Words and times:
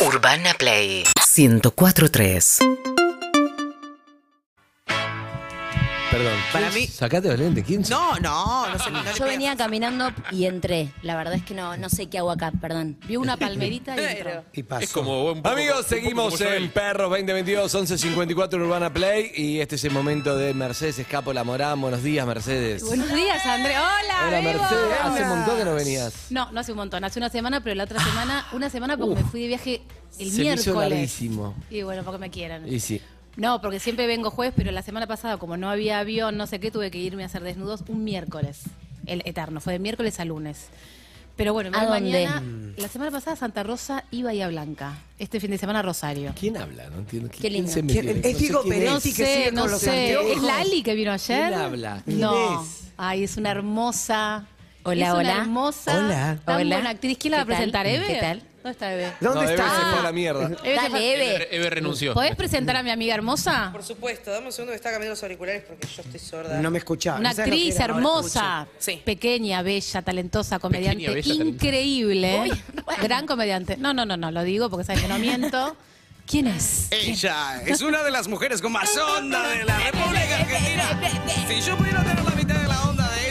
Urbana 0.00 0.54
Play 0.54 1.02
1043. 1.16 2.97
Mí- 6.80 6.86
Sacate 6.86 7.28
los 7.28 7.38
lentes. 7.38 7.64
¿Quién 7.64 7.82
No, 7.90 8.16
no, 8.18 8.68
no 8.68 8.78
sé. 8.78 8.90
no 8.90 9.02
le 9.02 9.08
Yo 9.10 9.14
pegas. 9.14 9.28
venía 9.30 9.56
caminando 9.56 10.10
y 10.30 10.44
entré. 10.46 10.92
La 11.02 11.16
verdad 11.16 11.34
es 11.34 11.42
que 11.42 11.54
no, 11.54 11.76
no 11.76 11.88
sé 11.88 12.06
qué 12.06 12.18
hago 12.18 12.30
acá, 12.30 12.52
perdón. 12.60 12.98
Vio 13.06 13.20
una 13.20 13.36
palmerita 13.38 13.96
y 14.00 14.04
entró. 14.04 14.44
Y 14.52 14.62
pasó. 14.62 14.82
Es 14.84 14.92
como 14.92 15.30
un 15.32 15.42
poco- 15.42 15.48
Amigos, 15.54 15.76
un 15.78 15.82
poco 15.84 15.88
seguimos 15.94 16.38
Joel. 16.38 16.64
en 16.64 16.70
Perros 16.70 17.10
2022, 17.10 17.74
1154 17.74 18.58
Urbana 18.64 18.92
Play. 18.92 19.32
Y 19.36 19.60
este 19.60 19.76
es 19.76 19.84
el 19.84 19.90
momento 19.92 20.36
de 20.36 20.54
Mercedes 20.54 20.98
Escapo 20.98 21.32
La 21.32 21.44
Morán. 21.44 21.80
Buenos 21.80 22.02
días, 22.02 22.26
Mercedes. 22.26 22.82
Buenos 22.84 23.12
días, 23.12 23.44
André. 23.46 23.74
Hola, 23.78 24.28
Hola. 24.28 24.42
Mercedes. 24.42 24.96
Hace 25.02 25.22
un 25.22 25.28
montón 25.28 25.58
que 25.58 25.64
no 25.64 25.74
venías. 25.74 26.12
No, 26.30 26.50
no 26.52 26.60
hace 26.60 26.72
un 26.72 26.78
montón. 26.78 27.04
Hace 27.04 27.18
una 27.18 27.28
semana, 27.30 27.62
pero 27.62 27.74
la 27.74 27.84
otra 27.84 28.02
semana, 28.02 28.46
una 28.52 28.70
semana 28.70 28.96
porque 28.96 29.16
me 29.22 29.28
fui 29.28 29.42
de 29.42 29.46
viaje 29.48 29.82
el 30.18 30.30
Se 30.30 30.38
me 30.44 30.54
hizo 30.54 30.62
miércoles. 30.72 30.90
larguísimo. 30.90 31.54
Y 31.70 31.82
bueno, 31.82 32.02
porque 32.04 32.18
me 32.18 32.30
quieran. 32.30 32.66
Y 32.72 32.80
sí. 32.80 33.00
No, 33.38 33.60
porque 33.60 33.78
siempre 33.80 34.06
vengo 34.06 34.30
jueves, 34.30 34.52
pero 34.56 34.70
la 34.72 34.82
semana 34.82 35.06
pasada, 35.06 35.36
como 35.38 35.56
no 35.56 35.70
había 35.70 36.00
avión, 36.00 36.36
no 36.36 36.46
sé 36.46 36.58
qué, 36.60 36.70
tuve 36.70 36.90
que 36.90 36.98
irme 36.98 37.22
a 37.22 37.26
hacer 37.26 37.42
desnudos 37.42 37.84
un 37.88 38.02
miércoles. 38.04 38.62
El 39.06 39.22
eterno, 39.24 39.60
fue 39.60 39.74
de 39.74 39.78
miércoles 39.78 40.18
a 40.20 40.24
lunes. 40.24 40.66
Pero 41.36 41.52
bueno, 41.52 41.70
¿A 41.72 41.84
dónde? 41.86 42.00
mañana. 42.26 42.42
La 42.76 42.88
semana 42.88 43.12
pasada 43.12 43.36
Santa 43.36 43.62
Rosa 43.62 44.04
y 44.10 44.24
Bahía 44.24 44.48
Blanca. 44.48 44.98
Este 45.20 45.38
fin 45.38 45.52
de 45.52 45.58
semana 45.58 45.82
Rosario. 45.82 46.32
¿Quién 46.38 46.56
habla? 46.56 46.90
No 46.90 46.98
entiendo. 46.98 47.30
Qué 47.30 47.48
lindo. 47.48 47.70
se 47.70 47.80
metió? 47.84 48.02
¿Quién- 48.02 48.20
No 48.20 48.26
es 48.28 48.36
sé 48.36 48.42
Diego 48.42 48.62
quién 48.62 48.74
Peretti? 48.74 48.90
No 48.92 49.00
que 49.00 49.10
sé, 49.12 49.34
sigue 49.36 49.52
no 49.52 49.62
con 49.62 49.70
los 49.70 49.80
sé. 49.80 49.90
anteojos. 50.16 50.30
¿Es 50.36 50.42
Lali 50.42 50.82
que 50.82 50.94
vino 50.96 51.12
ayer? 51.12 51.48
¿Quién 51.48 51.54
habla? 51.60 52.02
¿Quién 52.04 52.20
no. 52.20 52.62
es? 52.64 52.68
Ay, 52.96 53.22
es 53.22 53.36
una 53.36 53.52
hermosa. 53.52 54.46
Hola, 54.82 55.04
es 55.06 55.10
una 55.12 55.18
hola. 55.20 55.36
hermosa. 55.42 55.96
Hola. 55.96 56.38
Tan 56.44 56.56
Hola. 56.60 56.74
buena 56.76 56.90
actriz. 56.90 57.18
¿Quién 57.18 57.30
la 57.30 57.36
va 57.38 57.42
a 57.42 57.46
¿Qué 57.46 57.52
tal? 57.52 57.56
presentar? 57.58 57.86
¿Eve? 57.86 58.06
¿Qué 58.08 58.20
tal? 58.20 58.42
¿Dónde 58.62 58.70
está 58.72 58.92
Eve? 58.92 59.12
¿Dónde 59.20 59.44
no, 59.44 59.50
está? 59.50 59.62
Eve 59.64 59.74
se 59.76 59.80
fue 59.90 59.98
a 59.98 60.02
la 60.02 60.12
mierda. 60.12 60.44
Eve 60.46 60.56
se 60.62 60.74
Dale, 60.74 60.90
fue- 60.90 61.14
Eve. 61.14 61.36
Eve, 61.36 61.48
Eve 61.56 61.70
renunció. 61.70 62.12
¿Podés 62.14 62.34
presentar 62.36 62.76
a 62.76 62.82
mi 62.82 62.90
amiga 62.90 63.14
hermosa? 63.14 63.70
Por 63.72 63.82
supuesto, 63.84 64.30
dame 64.32 64.46
un 64.46 64.52
segundo 64.52 64.72
que 64.72 64.76
está 64.76 64.90
cambiando 64.90 65.12
los 65.12 65.22
auriculares 65.22 65.62
porque 65.66 65.86
yo 65.86 66.02
estoy 66.02 66.18
sorda. 66.20 66.60
No 66.60 66.70
me 66.70 66.78
escuchaba. 66.78 67.18
Una 67.20 67.30
¿No 67.30 67.34
sabes 67.36 67.48
lo 67.50 67.54
que 67.54 67.60
actriz 67.60 67.76
era? 67.76 67.84
Hermosa. 67.94 68.66
Sí. 68.78 69.00
pequeña, 69.04 69.62
bella, 69.62 70.02
talentosa, 70.02 70.58
comediante, 70.58 71.06
Pequeña, 71.06 71.14
bella, 71.14 71.28
talentosa. 71.34 71.54
increíble. 71.66 72.36
¿eh? 72.46 72.50
Gran 73.02 73.26
comediante. 73.26 73.76
No, 73.76 73.94
no, 73.94 74.04
no, 74.04 74.16
no, 74.16 74.30
lo 74.32 74.42
digo 74.42 74.68
porque 74.70 74.84
sabes 74.84 75.02
que 75.02 75.08
no 75.08 75.18
miento. 75.18 75.76
¿Quién 76.26 76.46
es? 76.48 76.88
Ella 76.90 77.62
es 77.64 77.80
una 77.80 78.02
de 78.02 78.10
las 78.10 78.28
mujeres 78.28 78.60
con 78.60 78.72
más 78.72 78.94
onda 78.98 79.48
de 79.48 79.64
la 79.64 79.78
República 79.78 80.36
Argentina. 80.40 81.00
Si 81.48 81.60
yo 81.62 81.76
pudiera 81.78 82.02
tener 82.04 82.22
la 82.22 82.30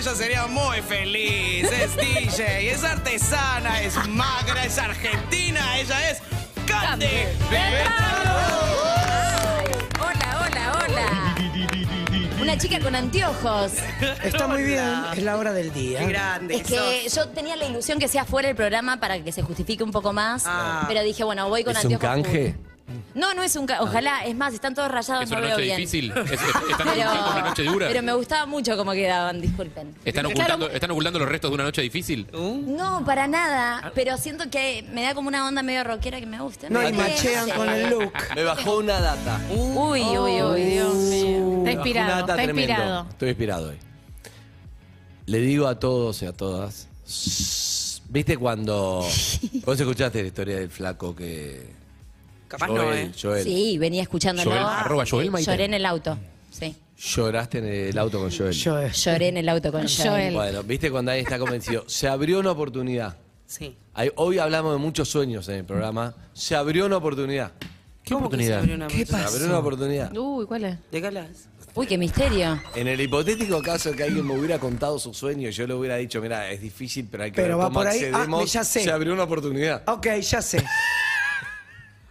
ella, 0.08 0.16
sería 0.16 0.48
muy 0.48 0.82
feliz. 0.82 1.70
Es 1.72 1.96
DJ, 1.98 2.72
es 2.72 2.84
artesana, 2.84 3.82
es 3.82 3.96
magra, 4.08 4.66
es 4.66 4.78
argentina. 4.78 5.78
Ella 5.80 6.12
es 6.12 6.22
Candy 6.66 7.06
Hola, 10.00 10.48
hola, 10.48 10.86
hola. 10.86 11.36
Una 12.42 12.58
chica 12.58 12.80
con 12.80 12.96
anteojos. 12.96 13.74
Está 14.24 14.48
muy 14.48 14.64
bien, 14.64 14.84
es 15.16 15.24
la 15.24 15.38
hora 15.38 15.52
del 15.52 15.72
Qué 15.72 15.80
día. 15.80 16.08
grande. 16.08 16.56
Es 16.56 16.64
que 16.64 17.08
yo 17.14 17.28
tenía 17.30 17.56
la 17.56 17.66
ilusión 17.66 18.00
que 18.00 18.08
sea 18.08 18.24
fuera 18.26 18.50
el 18.50 18.56
programa 18.56 19.00
para 19.00 19.22
que 19.22 19.32
se 19.32 19.42
justifique 19.42 19.84
un 19.84 19.92
poco 19.92 20.14
más. 20.14 20.44
Ah. 20.46 20.86
Pero 20.88 21.02
dije, 21.04 21.24
bueno, 21.24 21.50
voy 21.50 21.64
con 21.64 21.76
¿Es 21.76 21.84
un 21.84 21.94
anteojos. 21.94 22.24
canje? 22.24 22.56
No, 23.14 23.34
no 23.34 23.44
es 23.44 23.56
un. 23.56 23.70
Ojalá, 23.80 24.26
es 24.26 24.36
más, 24.36 24.54
están 24.54 24.74
todos 24.74 24.90
rayados, 24.90 25.24
Es 25.26 25.30
no 25.30 25.38
una 25.38 25.48
veo 25.48 25.56
noche 25.56 25.64
bien. 25.66 25.78
difícil. 25.78 26.12
Es- 26.12 26.32
es- 26.32 26.42
están 26.42 26.62
Pero, 26.94 27.10
ocultando 27.10 27.32
una 27.32 27.42
noche 27.50 27.64
dura. 27.64 27.88
pero 27.90 28.02
me 28.04 28.14
gustaba 28.14 28.46
mucho 28.46 28.78
cómo 28.78 28.94
quedaban, 28.94 29.42
disculpen. 29.42 29.94
¿Están 30.06 30.26
ocultando, 30.28 30.70
¿Están 30.70 30.92
ocultando 30.92 31.20
los 31.20 31.28
restos 31.28 31.52
de 31.52 31.56
una 31.56 31.64
noche 31.66 31.82
difícil? 31.82 32.28
No, 32.34 33.04
para 33.06 33.28
nada. 33.28 33.92
Pero 33.94 34.18
siento 34.18 34.50
que 34.50 34.86
me 34.94 35.02
da 35.04 35.14
como 35.16 35.28
una 35.28 35.46
onda 35.48 35.64
medio 35.64 35.84
rockera 35.84 36.20
que 36.20 36.26
me 36.26 36.40
gusta. 36.40 36.70
No, 36.70 36.82
y 36.82 36.88
sé. 36.88 36.92
machean 36.94 37.50
con 37.52 37.68
el 37.70 37.90
look. 37.90 38.12
Me 38.36 38.44
bajó 38.44 38.78
una 38.78 39.00
data. 39.02 39.42
Uy, 39.50 40.02
uy, 40.02 40.42
uy. 40.42 40.62
Dios 40.64 40.94
mío. 40.96 41.40
Me 41.40 41.72
Está 41.72 41.80
bajó 41.80 41.88
inspirado, 41.88 42.08
una 42.08 42.16
data 42.22 42.34
está 42.34 42.44
tremendo. 42.44 42.72
inspirado. 42.72 43.08
Estoy 43.10 43.30
inspirado 43.30 43.70
hoy. 43.70 43.78
Le 45.26 45.40
digo 45.40 45.68
a 45.68 45.78
todos 45.78 46.22
y 46.22 46.26
a 46.26 46.32
todas. 46.32 46.88
"Shh". 47.06 48.02
¿Viste 48.10 48.38
cuando. 48.38 49.06
Vos 49.66 49.78
escuchaste 49.80 50.22
la 50.22 50.28
historia 50.28 50.56
del 50.58 50.70
flaco 50.70 51.14
que. 51.14 51.76
Capaz 52.48 52.68
Joel, 52.68 52.82
no, 52.82 52.94
¿eh? 52.94 53.12
Joel. 53.22 53.44
Sí, 53.44 53.78
venía 53.78 54.02
escuchándolo. 54.04 54.50
Joel, 54.52 54.64
arroba 54.64 55.04
Joel 55.10 55.32
Maite. 55.32 55.52
Lloré 55.52 55.66
en 55.66 55.74
el 55.74 55.86
auto. 55.86 56.18
Sí. 56.52 56.76
Lloraste 56.98 57.60
en 57.60 57.66
el 57.66 57.98
auto 57.98 58.20
con 58.20 58.32
Joel. 58.36 58.54
Yo, 58.54 58.80
eh, 58.82 58.92
Lloré 58.92 59.28
en 59.28 59.38
el 59.38 59.50
auto 59.50 59.72
con 59.72 59.82
Joel. 59.88 60.10
Joel. 60.10 60.34
Bueno, 60.34 60.64
viste 60.64 60.90
cuando 60.90 61.12
alguien 61.12 61.26
está 61.28 61.38
convencido. 61.38 61.84
Se 61.88 62.08
abrió 62.08 62.40
una 62.40 62.52
oportunidad. 62.52 63.16
Sí. 63.46 63.76
Hay- 63.94 64.12
hoy 64.16 64.40
hablamos 64.40 64.74
de 64.74 64.80
muchos 64.80 65.08
sueños 65.10 65.48
en 65.50 65.56
el 65.56 65.66
programa. 65.66 66.16
Se 66.34 66.56
abrió 66.56 66.86
una 66.86 66.98
oportunidad. 66.98 67.52
¿Qué 68.04 68.14
¿Cómo 68.14 68.30
que 68.30 68.38
se 68.38 68.54
oportunidad? 68.54 68.60
abrió 68.60 68.76
una 68.76 68.88
¿Qué 68.88 68.94
oportunidad? 69.04 69.28
Se 69.30 69.36
abrió 69.36 69.48
una 69.50 69.60
oportunidad. 69.60 70.18
Uy, 70.18 70.46
¿cuál 70.46 70.64
es? 70.66 70.78
¿De 70.92 71.02
qué 71.02 71.08
hablas? 71.08 71.28
Uy, 71.76 71.86
qué 71.86 71.98
misterio. 71.98 72.60
En 72.74 72.88
el 72.88 73.00
hipotético 73.00 73.62
caso 73.62 73.92
que 73.92 74.02
alguien 74.04 74.26
me 74.26 74.36
hubiera 74.36 74.58
contado 74.58 74.98
su 74.98 75.14
sueño, 75.14 75.50
yo 75.52 75.68
le 75.68 75.76
hubiera 75.76 75.98
dicho, 75.98 76.20
mira, 76.22 76.50
es 76.50 76.60
difícil, 76.62 77.08
pero 77.12 77.24
hay 77.26 77.32
que 77.32 77.36
Pero 77.42 77.58
ver 77.58 77.66
va 77.66 77.70
cómo 77.70 77.80
por 77.82 77.88
ahí. 77.88 78.00
Ah, 78.06 78.08
accedemos". 78.18 78.52
ya 78.52 78.64
sé. 78.64 78.84
Se 78.84 78.90
abrió 78.92 79.14
una 79.14 79.24
oportunidad. 79.24 79.84
Ok, 79.88 80.08
ya 80.22 80.42
sé. 80.42 80.64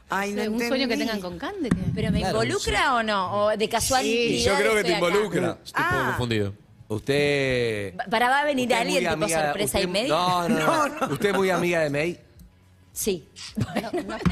Ay, 0.09 0.33
no 0.33 0.43
¿Un 0.53 0.69
sueño 0.69 0.87
que 0.89 0.97
tengan 0.97 1.21
con 1.21 1.37
Cande? 1.39 1.69
¿qué? 1.69 1.77
¿Pero 1.95 2.13
me 2.13 2.21
Claro, 2.21 2.43
involucra 2.45 2.95
o 2.95 3.03
no? 3.03 3.47
¿O 3.47 3.57
de 3.57 3.69
casualidad? 3.69 4.15
Y 4.15 4.45
yo 4.45 4.55
creo 4.55 4.75
que 4.77 4.85
te 4.85 4.93
estoy 4.93 4.95
acá? 4.95 5.07
involucra. 5.09 5.59
Estoy 5.65 5.83
un 5.85 5.91
poco 5.91 6.05
confundido. 6.07 6.55
Usted. 6.89 7.95
¿Para 8.11 8.29
va 8.29 8.41
a 8.41 8.45
venir 8.45 8.65
usted 8.67 8.77
es 8.77 8.81
alguien 8.83 9.05
muy 9.05 9.13
tipo 9.13 9.25
amiga- 9.25 9.45
sorpresa 9.47 9.79
usted- 9.79 9.89
y 9.89 9.93
media? 9.93 10.09
No, 10.09 10.49
no, 10.49 10.89
no. 10.89 11.07
¿Usted 11.13 11.31
es 11.31 11.35
muy 11.37 11.51
amiga 11.51 11.81
de 11.81 11.91
May? 11.91 12.21
Sí. 12.93 13.29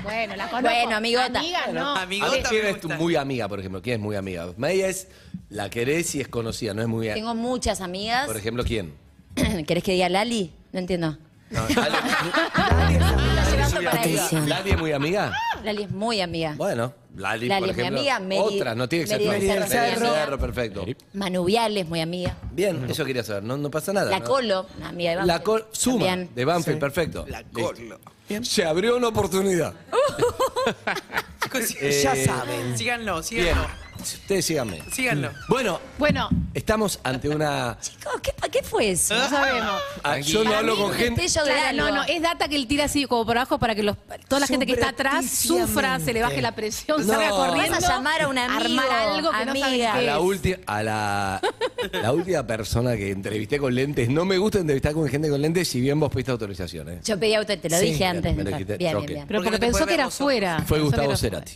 Bueno, 0.05 0.37
la 0.37 0.49
conozco. 0.49 0.63
Bueno, 0.63 0.97
amigota. 0.97 1.39
Amiga, 1.41 1.67
no. 1.73 1.97
Amigota 1.97 2.31
A 2.31 2.35
ver, 2.37 2.43
¿Quién 2.45 2.63
me 2.65 2.71
es 2.71 2.81
tu 2.81 2.89
gusta. 2.89 3.03
muy 3.03 3.17
amiga, 3.17 3.49
por 3.49 3.59
ejemplo? 3.59 3.83
¿Quién 3.83 3.95
es 3.97 4.01
muy 4.01 4.15
amiga? 4.17 4.47
May 4.57 4.81
es 4.81 5.09
la 5.51 5.69
querés 5.69 6.15
y 6.15 6.21
es 6.21 6.29
conocida, 6.29 6.73
no 6.73 6.81
es 6.83 6.89
muy 6.89 7.09
amiga. 7.09 7.15
Tengo 7.17 7.35
muchas 7.35 7.81
amigas. 7.81 8.27
Por 8.27 8.37
ejemplo, 8.37 8.65
¿quién? 8.65 8.95
¿Querés 9.67 9.83
que 9.83 9.93
diga 9.93 10.09
Lali? 10.09 10.53
No 10.73 10.79
entiendo. 10.79 11.19
No, 11.51 11.61
Lali, 11.69 11.75
para 13.85 14.01
ahí. 14.03 14.19
¿Lali 14.47 14.71
es 14.71 14.79
muy 14.79 14.93
amiga? 14.93 15.33
Lali 15.65 15.83
es 15.85 15.91
muy 15.91 16.21
amiga. 16.21 16.55
Bueno, 16.57 16.93
Lali, 17.17 17.49
Lali 17.49 17.61
por 17.63 17.71
es 17.71 17.77
mi 17.77 17.81
ejemplo. 17.83 18.01
amiga, 18.01 18.21
Mary- 18.21 18.57
Otra, 18.57 18.75
no 18.75 18.89
tiene 18.89 19.05
que 19.05 19.11
ser 19.11 19.23
tu 19.23 19.31
del. 19.31 19.43
Cerro 19.69 20.15
Cerro, 20.15 20.39
perfecto. 20.39 20.85
Manubial 21.15 21.77
es 21.77 21.89
muy 21.89 22.01
amiga. 22.01 22.37
Bien, 22.53 22.85
eso 22.89 23.05
quería 23.05 23.23
saber, 23.25 23.43
no, 23.45 23.57
no 23.57 23.71
pasa 23.71 23.93
nada. 23.93 24.11
La 24.11 24.19
¿no? 24.21 24.25
Colo, 24.27 24.67
una 24.77 24.89
amiga 24.91 25.11
de 25.11 25.17
La 25.17 25.23
Banfield. 25.39 25.43
Col 25.45 25.67
suma 25.73 26.07
También. 26.07 26.31
de 26.35 26.45
Banfield, 26.45 26.79
perfecto. 26.81 27.25
La. 27.29 27.43
Colo. 27.45 27.99
Se 28.43 28.65
abrió 28.65 28.97
una 28.97 29.09
oportunidad. 29.09 29.75
Chicos, 31.43 31.77
Eh, 31.81 32.01
Ya 32.03 32.17
saben. 32.17 32.77
Síganlo, 32.79 33.13
Bien, 33.15 33.25
síganlo. 33.25 33.69
Ustedes 34.15 34.45
síganme. 34.45 34.83
Síganlo. 34.93 35.31
Bueno, 35.49 35.81
Bueno, 35.99 36.29
estamos 36.53 37.01
ante 37.03 37.29
una. 37.29 37.79
Chicos, 37.83 38.21
¿qué, 38.23 38.33
pa- 38.33 38.49
¿qué 38.49 38.63
fue 38.63 38.91
eso? 38.91 39.15
no 39.15 39.29
sabemos. 39.29 39.81
Ah, 40.03 40.19
yo 40.19 40.45
no 40.45 40.55
hablo 40.55 40.77
con 40.77 40.93
gente. 40.93 41.23
destello 41.23 41.45
de 41.47 41.53
Claro, 41.53 41.69
algo. 41.85 41.89
no, 41.89 41.95
no, 41.97 42.03
es 42.05 42.21
data 42.23 42.49
que 42.49 42.57
él 42.57 42.67
tira 42.67 42.85
así 42.85 43.07
como 43.07 43.25
por 43.25 43.37
abajo 43.39 43.59
para 43.59 43.75
que 43.75 43.83
los, 43.83 43.97
toda 44.29 44.41
la 44.41 44.47
gente 44.47 44.67
que 44.67 44.73
está 44.73 44.91
atrás 44.91 45.27
sufra, 45.31 45.99
se 46.01 46.13
le 46.13 46.23
baje 46.23 46.43
la 46.43 46.53
presión, 46.55 47.07
No. 47.07 47.13
salga 47.13 47.31
corriendo. 47.31 47.73
Vas 47.73 47.85
a 47.85 47.89
llamar 47.97 48.23
a 48.23 48.29
un 48.29 48.39
amigo, 48.39 48.81
armar 48.81 48.93
algo 49.09 49.31
que 49.31 49.45
no 49.47 49.51
amiga. 49.53 49.67
saben 49.67 49.87
A 49.87 50.03
la, 50.03 50.15
es. 50.17 50.23
última, 50.23 50.57
a 50.67 50.83
la, 50.83 51.41
la 51.93 52.13
última 52.13 52.47
persona 52.47 52.97
que 52.97 53.11
entrevisté 53.11 53.59
con 53.59 53.75
lentes, 53.75 54.09
no 54.09 54.25
me 54.25 54.39
gusta 54.39 54.59
entrevistar 54.59 54.93
con 54.93 55.09
gente 55.09 55.29
con 55.29 55.41
lentes 55.41 55.69
si 55.69 55.81
bien 55.81 55.99
vos 56.01 56.11
pediste 56.11 56.33
autorización. 56.33 56.89
¿eh? 56.91 57.01
Yo 57.05 57.19
pedí 57.19 57.35
auto, 57.35 57.57
te 57.59 57.69
lo 57.71 57.79
Sí, 57.79 57.85
dije 57.87 57.99
bien, 57.99 58.17
antes. 58.17 58.37
lo 58.37 58.45
Bien, 58.45 58.67
bien, 58.79 58.93
choque. 58.93 59.07
bien. 59.15 59.27
Pero 59.27 59.41
Porque 59.41 59.45
porque 59.45 59.51
no 59.51 59.53
te 59.53 59.59
pensó 59.61 59.79
puede 59.79 59.87
que 59.89 59.95
era 59.95 60.11
fuera. 60.11 60.57
Fue 60.67 60.79
Pensó 60.79 60.85
Gustavo 60.85 61.09
era 61.09 61.17
Cerati. 61.17 61.53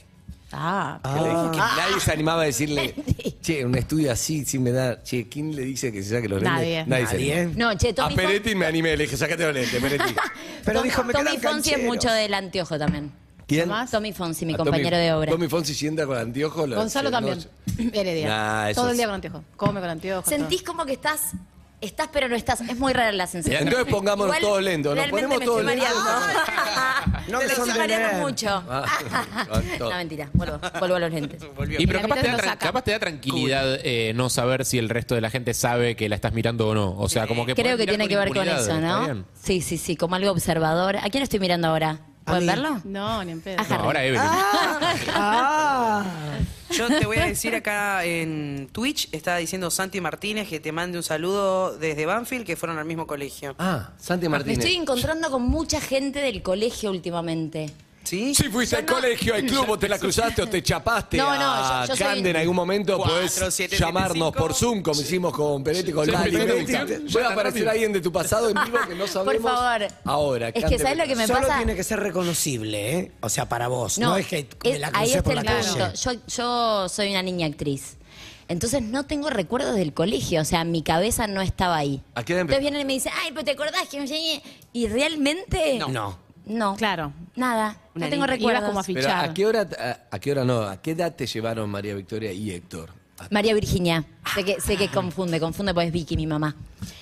Ah, 0.52 0.98
Que 1.02 1.20
le 1.20 1.28
dije 1.28 1.50
que 1.52 1.56
nadie 1.58 2.00
se 2.00 2.12
animaba 2.12 2.42
a 2.42 2.44
decirle, 2.46 2.94
che, 3.42 3.64
un 3.64 3.74
estudio 3.76 4.10
así 4.12 4.44
sin 4.46 4.62
me 4.62 4.70
da, 4.72 5.02
che, 5.02 5.28
¿quién 5.28 5.54
le 5.54 5.62
dice 5.62 5.92
que 5.92 6.02
se 6.02 6.14
saque 6.16 6.28
los 6.28 6.40
lentes? 6.42 6.86
Nadie. 6.86 7.06
se 7.06 7.14
Nadie. 7.14 7.46
No, 7.54 7.76
che, 7.76 7.90
A 7.90 7.94
Tommy, 7.94 8.14
Peretti 8.16 8.54
me 8.54 8.64
animé, 8.66 8.96
le 8.96 9.04
dije, 9.04 9.16
sácate 9.16 9.44
los 9.44 9.52
lentes, 9.54 9.80
Peretti. 9.80 10.14
Pero 10.64 10.80
Tom- 10.80 10.88
dijo, 10.88 11.04
me 11.04 11.12
Tommy 11.12 11.24
quedan 11.36 11.42
Fonsi 11.52 11.68
es 11.70 11.74
cancheros. 11.76 11.94
mucho 11.96 12.10
del 12.10 12.32
anteojo 12.34 12.78
también. 12.78 13.12
¿Quién? 13.46 13.68
¿Más? 13.68 13.90
Tommy 13.90 14.12
Fonsi, 14.12 14.44
mi 14.46 14.54
A 14.54 14.56
compañero 14.58 14.90
Tommy- 14.96 15.02
de 15.04 15.12
obra. 15.12 15.30
Tommy 15.32 15.48
Fonsi 15.48 15.74
si 15.74 15.86
entra 15.86 16.06
con 16.06 16.16
anteojos. 16.18 16.68
lo- 16.68 16.76
Gonzalo 16.76 17.08
se- 17.08 17.12
también. 17.12 17.38
no, 17.78 17.90
Heredia. 18.00 18.28
Nah, 18.28 18.70
eso 18.70 18.80
Todo 18.80 18.88
el 18.88 18.92
es- 18.92 18.98
día 18.98 19.06
con 19.06 19.14
anteojos. 19.16 19.42
Come 19.56 19.80
con 19.80 19.88
anteojos. 19.90 20.28
Sentís 20.28 20.62
como 20.62 20.84
que 20.86 20.92
estás, 20.94 21.32
estás 21.80 22.08
pero 22.12 22.28
no 22.28 22.34
estás. 22.36 22.60
Es 22.62 22.76
muy 22.78 22.92
rara 22.92 23.12
la 23.12 23.26
sensación. 23.26 23.62
Entonces 23.68 23.92
pongámonos 23.92 24.36
Igual, 24.36 24.40
todos 24.50 24.62
lentos, 24.62 24.96
nos 24.96 25.04
realmente 25.04 25.36
ponemos 25.36 25.38
me 25.38 25.44
todos 25.44 25.60
estoy 25.60 25.76
lentos. 25.76 26.04
mareando. 26.14 26.38
No 27.28 27.38
me 27.38 27.44
estoy 27.44 27.68
mareando 27.68 28.18
mucho. 28.26 28.64
Ah, 28.70 28.86
no, 29.78 29.90
mentira. 29.90 30.30
Vuelvo, 30.32 30.58
vuelvo 30.78 30.96
a 30.96 30.98
los 31.00 31.12
lentes. 31.12 31.42
Y 31.78 31.86
pero 31.86 32.00
capaz 32.00 32.20
te, 32.20 32.28
da 32.28 32.56
capaz 32.56 32.82
te 32.82 32.90
da 32.92 32.98
tranquilidad 32.98 33.78
eh, 33.84 34.12
no 34.14 34.30
saber 34.30 34.64
si 34.64 34.78
el 34.78 34.88
resto 34.88 35.14
de 35.14 35.20
la 35.20 35.28
gente 35.30 35.52
sabe 35.52 35.94
que 35.94 36.08
la 36.08 36.14
estás 36.14 36.32
mirando 36.32 36.68
o 36.68 36.74
no. 36.74 36.96
O 36.98 37.08
sea, 37.08 37.26
como 37.26 37.44
que 37.44 37.54
Creo 37.54 37.76
podés 37.76 37.86
que 37.86 37.92
mirar 37.92 37.96
tiene 37.96 38.08
que 38.08 38.16
ver 38.16 38.28
con 38.28 38.36
impunidad, 38.38 38.60
eso, 38.62 38.74
¿está 38.78 39.14
¿no? 39.14 39.24
Sí, 39.42 39.60
sí, 39.60 39.76
sí, 39.76 39.96
como 39.96 40.14
algo 40.14 40.30
observador. 40.30 40.96
¿A 40.96 41.10
quién 41.10 41.22
estoy 41.22 41.38
mirando 41.40 41.68
ahora? 41.68 41.98
¿Pueden 42.24 42.42
mí. 42.42 42.46
verlo? 42.48 42.80
No, 42.84 43.22
ni 43.24 43.32
en 43.32 43.40
pedo. 43.42 43.62
No, 43.68 43.74
ahora 43.76 44.04
Evelyn. 44.04 44.22
Ah, 45.14 46.04
Yo 46.70 46.88
te 46.88 47.06
voy 47.06 47.18
a 47.18 47.26
decir 47.26 47.54
acá 47.54 48.04
en 48.04 48.68
Twitch, 48.72 49.08
está 49.12 49.36
diciendo 49.36 49.70
Santi 49.70 50.00
Martínez 50.00 50.48
que 50.48 50.60
te 50.60 50.72
mande 50.72 50.98
un 50.98 51.04
saludo 51.04 51.76
desde 51.76 52.06
Banfield, 52.06 52.44
que 52.44 52.56
fueron 52.56 52.78
al 52.78 52.84
mismo 52.84 53.06
colegio. 53.06 53.54
Ah, 53.58 53.90
Santi 53.98 54.24
Me 54.26 54.30
Martínez. 54.30 54.58
estoy 54.58 54.74
encontrando 54.74 55.30
con 55.30 55.42
mucha 55.42 55.80
gente 55.80 56.20
del 56.20 56.42
colegio 56.42 56.90
últimamente. 56.90 57.70
¿Sí? 58.04 58.34
Si 58.34 58.44
fuiste 58.44 58.76
al 58.76 58.86
colegio, 58.86 59.34
al 59.34 59.44
club, 59.44 59.66
o 59.68 59.78
te 59.78 59.86
la 59.88 59.98
cruzaste 59.98 60.40
o 60.42 60.46
te 60.48 60.62
chapaste 60.62 61.18
No, 61.18 61.34
no, 61.36 61.40
a 61.54 61.82
yo- 61.84 61.88
yo 61.92 61.96
soy- 61.96 62.06
Cande 62.06 62.30
en 62.30 62.36
algún 62.36 62.56
momento, 62.56 62.96
Cuatro, 62.96 63.14
podés 63.16 63.32
siete, 63.32 63.50
siete, 63.50 63.76
llamarnos 63.76 64.28
cinco. 64.28 64.32
por 64.32 64.54
Zoom, 64.54 64.80
como 64.82 65.00
hicimos 65.00 65.32
con 65.34 65.62
Peretti, 65.62 65.92
con 65.92 66.06
Sí, 66.06 66.10
Lali. 66.12 66.36
Peretti. 66.36 67.12
Puede 67.12 67.26
aparecer 67.26 67.68
alguien 67.68 67.92
de 67.92 68.00
tu 68.00 68.10
pasado 68.10 68.48
en 68.48 68.54
vivo 68.64 68.78
que 68.88 68.94
no 68.94 69.00
Por 69.00 69.08
sabemos. 69.08 69.52
favor. 69.52 69.88
Ahora, 70.04 70.48
Es 70.48 70.54
que, 70.54 70.60
Cande, 70.62 70.78
¿sabes 70.78 70.96
lo 70.98 71.04
que 71.04 71.16
me 71.16 71.26
Solo 71.26 71.40
pasa? 71.40 71.56
tiene 71.58 71.74
que 71.76 71.84
ser 71.84 72.00
reconocible, 72.00 72.98
¿eh? 72.98 73.12
O 73.20 73.28
sea, 73.28 73.46
para 73.48 73.68
vos. 73.68 73.98
No, 73.98 74.16
es 74.16 74.26
que 74.26 74.48
me 74.64 74.78
la 74.78 74.86
ahí 74.88 74.92
crucé 74.92 75.10
está 75.18 75.22
por 75.24 75.32
el 75.38 75.44
la 75.44 75.58
punto. 75.60 75.78
calle. 75.78 75.96
Yo, 75.96 76.12
yo 76.34 76.88
soy 76.88 77.10
una 77.10 77.22
niña 77.22 77.46
actriz. 77.46 77.96
Entonces 78.50 78.80
no 78.80 79.04
tengo 79.04 79.28
recuerdos 79.28 79.76
del 79.76 79.92
colegio, 79.92 80.40
o 80.40 80.44
sea, 80.46 80.64
mi 80.64 80.82
cabeza 80.82 81.26
no 81.26 81.42
estaba 81.42 81.76
ahí. 81.76 82.00
¿A 82.14 82.24
qué 82.24 82.32
edad 82.32 82.40
Entonces 82.42 82.62
vienen 82.62 82.80
y 82.80 82.84
me 82.86 82.94
dicen, 82.94 83.12
ay, 83.22 83.32
pero 83.32 83.44
¿te 83.44 83.50
acordás 83.50 83.86
que 83.90 83.98
me 83.98 84.04
enseñé? 84.04 84.42
Y 84.72 84.86
realmente... 84.86 85.76
No. 85.78 85.88
No. 85.88 86.27
No. 86.48 86.76
Claro. 86.76 87.12
Nada. 87.36 87.76
Una 87.94 88.06
no 88.06 88.10
tengo 88.10 88.26
niña. 88.26 88.36
recuerdos. 88.36 88.60
Ibas 88.60 88.68
como 88.68 88.80
a 88.80 88.82
Pero. 88.82 89.30
¿a 89.30 89.34
qué 89.34 89.46
hora, 89.46 89.68
a, 89.78 90.14
a 90.16 90.18
qué 90.18 90.32
hora 90.32 90.44
no? 90.44 90.62
¿A 90.62 90.80
qué 90.80 90.92
edad 90.92 91.14
te 91.14 91.26
llevaron 91.26 91.70
María 91.70 91.94
Victoria 91.94 92.32
y 92.32 92.50
Héctor? 92.50 92.90
María 93.30 93.54
Virginia. 93.54 94.04
Sé 94.34 94.44
que, 94.44 94.60
sé 94.60 94.76
que 94.76 94.88
confunde, 94.88 95.40
confunde 95.40 95.74
porque 95.74 95.88
es 95.88 95.92
Vicky, 95.92 96.16
mi 96.16 96.26
mamá. 96.26 96.54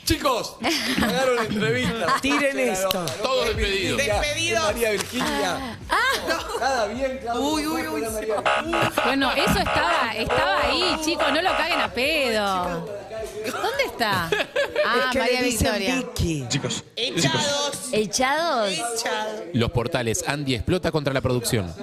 Chicos, 0.05 0.56
pagaron 1.00 1.37
la 1.37 1.43
entrevista. 1.43 2.06
Tiren 2.23 2.58
esto. 2.61 3.05
Todos 3.23 3.46
despedidos. 3.46 3.96
Despedidos. 3.99 4.62
María 4.62 4.90
Virginia. 4.93 5.78
Nada 6.61 6.87
bien, 6.87 7.19
Claudio. 7.19 7.43
Uy, 7.43 7.67
uy, 7.67 7.88
uy, 7.88 8.05
Bueno, 9.05 9.32
eso 9.32 9.58
estaba, 9.58 10.12
estaba 10.14 10.62
ahí, 10.62 10.96
chicos, 11.05 11.26
no 11.32 11.43
lo 11.43 11.50
caguen 11.56 11.81
a 11.81 11.88
pedo. 11.88 12.87
¿Dónde 13.52 13.84
está? 13.84 14.31
Ah, 14.88 15.06
es 15.06 15.11
que 15.11 15.19
María 15.19 15.43
Victoria. 15.43 15.96
Vicky. 15.96 16.46
Echados. 16.94 17.88
¿Echados? 17.90 18.73
Los 19.52 19.73
portales. 19.73 20.23
Andy 20.28 20.55
explota 20.55 20.93
contra 20.93 21.12
la 21.12 21.20
producción. 21.20 21.75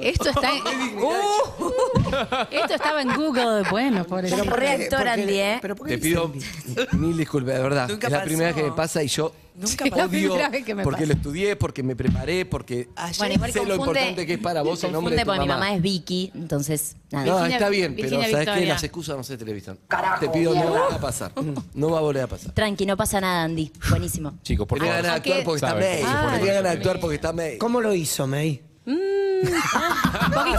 Esto 0.00 0.30
está 0.30 0.50
en- 0.56 0.62
Esto 2.50 2.74
estaba 2.74 3.02
en 3.02 3.14
Google. 3.14 3.62
Bueno, 3.70 4.04
por 4.04 4.24
eso. 4.24 4.36
¿por 4.36 4.44
qué? 4.46 4.50
Reactor, 4.60 4.98
Porque- 4.98 5.10
Andy, 5.10 5.34
¿eh? 5.38 5.58
¿Pero 5.62 5.76
por 5.76 5.86
qué 5.86 5.96
Te 5.96 6.02
pido 6.02 6.28
dicen 6.28 6.86
mil 6.92 7.16
disculpas, 7.16 7.54
de 7.56 7.62
verdad. 7.62 7.88
Nunca 7.88 8.06
es 8.06 8.12
la 8.12 8.18
pasó. 8.18 8.28
primera 8.28 8.46
vez 8.48 8.56
que 8.56 8.62
me 8.70 8.72
pasa 8.74 9.02
y 9.02 9.08
yo 9.08 9.32
Nunca 9.54 9.84
pasó. 9.90 10.04
Odio 10.06 10.08
primera 10.08 10.48
vez 10.48 10.64
que 10.64 10.74
me 10.74 10.82
porque 10.84 11.02
pasa. 11.02 11.06
lo 11.08 11.12
estudié, 11.14 11.56
porque 11.56 11.82
me 11.82 11.94
preparé, 11.96 12.46
porque 12.46 12.88
Bueno, 13.18 13.34
igual 13.34 13.52
sé 13.52 13.66
lo 13.66 13.74
importante 13.76 14.26
que 14.26 14.34
es 14.34 14.38
para 14.38 14.62
vos 14.62 14.82
el 14.84 14.92
nombre 14.92 15.14
confunde 15.14 15.16
de 15.16 15.22
tu 15.22 15.26
porque 15.26 15.40
mi 15.40 15.48
mamá. 15.48 15.60
mamá 15.60 15.74
es 15.76 15.82
Vicky, 15.82 16.30
entonces, 16.34 16.96
nada. 17.10 17.26
No, 17.26 17.32
Virginia- 17.36 17.56
está 17.56 17.68
bien, 17.68 17.94
pero 17.94 18.02
Virginia 18.08 18.30
¿sabes 18.30 18.46
qué? 18.46 18.50
Victoria. 18.52 18.74
Las 18.74 18.84
excusas 18.84 19.16
no 19.16 19.22
se 19.24 19.36
televisan. 19.36 19.78
Te 20.20 20.28
pido, 20.30 20.54
no 20.54 20.70
va 20.72 20.94
a 20.94 21.00
pasar. 21.00 21.32
No 21.74 21.90
va 21.90 21.98
a 21.98 22.00
volver 22.02 22.22
a 22.24 22.26
pasar. 22.26 22.52
Tranqui, 22.52 22.86
no 22.86 22.96
pasa 22.96 23.20
nada, 23.20 23.42
Andy. 23.44 23.70
Buenísimo. 23.90 24.38
Chicos, 24.42 24.66
por 24.66 24.78
Tenía 24.78 24.94
favor. 24.94 25.04
ganas 25.06 25.14
de 25.24 25.30
actuar 25.30 25.38
qué? 25.38 25.44
porque 25.44 25.56
está 25.56 25.68
Sabe, 25.68 26.02
May. 26.02 26.22
por. 26.22 26.32
Tenía 26.38 26.52
ganas 26.54 26.62
de 26.72 26.78
actuar 26.78 27.00
porque 27.00 27.14
está 27.16 27.32
May. 27.32 27.58
¿Cómo 27.58 27.80
lo 27.80 27.92
hizo, 27.94 28.26
May? 28.26 28.62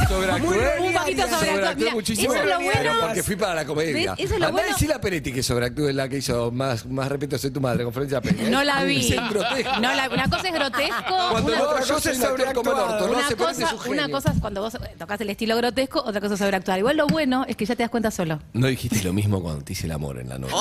Sobreactué. 0.08 0.80
Un 0.80 0.94
poquito 0.94 1.24
sobreactué. 1.28 1.92
Muchísimo. 1.92 2.34
eso 2.34 2.44
es 2.44 2.50
lo 2.50 2.60
bueno. 2.62 2.92
Porque 3.02 3.24
fui 3.24 3.36
para 3.36 3.56
la 3.56 3.66
comedia. 3.66 4.12
¿Ves? 4.16 4.26
Eso 4.26 4.34
es 4.36 4.40
lo 4.40 4.48
Andá 4.48 4.48
a 4.48 4.52
bueno. 4.52 4.68
decirle 4.74 4.94
a 4.96 5.02
Peretti 5.02 5.32
que 5.34 5.44
sobreactúe 5.44 5.92
la 5.94 6.10
que 6.10 6.18
hizo 6.18 6.52
más, 6.52 6.86
más 6.86 7.08
respeto 7.10 7.38
soy 7.38 7.52
tu 7.52 7.62
madre, 7.62 7.84
conferencia 7.84 8.20
de. 8.20 8.50
No 8.50 8.64
la 8.64 8.84
vi. 8.84 9.14
Es 9.14 9.30
grotesco. 9.30 9.76
No, 9.80 9.94
la- 9.94 10.10
una 10.10 10.30
cosa 10.30 10.48
es 10.48 10.54
grotesco. 10.54 11.16
Cuando 11.32 11.52
una, 11.52 11.60
yo 11.62 11.68
cosa 11.68 12.00
soy 12.00 12.12
es 12.14 12.20
un 12.20 12.26
actor 12.26 12.54
como 12.54 12.72
el 12.72 12.78
orto. 12.80 13.08
No 13.08 13.14
una 13.14 13.28
se 13.28 13.36
parece 13.36 13.62
cosa, 13.64 13.70
su 13.84 13.90
una 13.92 14.02
genio. 14.04 14.16
cosa 14.16 14.32
es 14.32 14.40
cuando 14.42 14.62
vos 14.62 14.78
tocas 14.98 15.22
el 15.22 15.30
estilo 15.30 15.56
grotesco, 15.58 16.00
otra 16.06 16.22
cosa 16.22 16.34
es 16.34 16.40
sobreactuar. 16.40 16.80
Igual 16.80 16.98
lo 16.98 17.08
bueno 17.08 17.46
es 17.48 17.56
que 17.56 17.66
ya 17.66 17.76
te 17.76 17.84
das 17.84 17.90
cuenta 17.90 18.12
solo. 18.12 18.40
No 18.54 18.68
dijiste 18.68 19.04
lo 19.04 19.14
mismo 19.14 19.42
cuando 19.42 19.64
te 19.64 19.74
hice 19.74 19.86
el 19.88 19.92
amor 19.94 20.20
en 20.20 20.30
la 20.30 20.38
noche. 20.38 20.54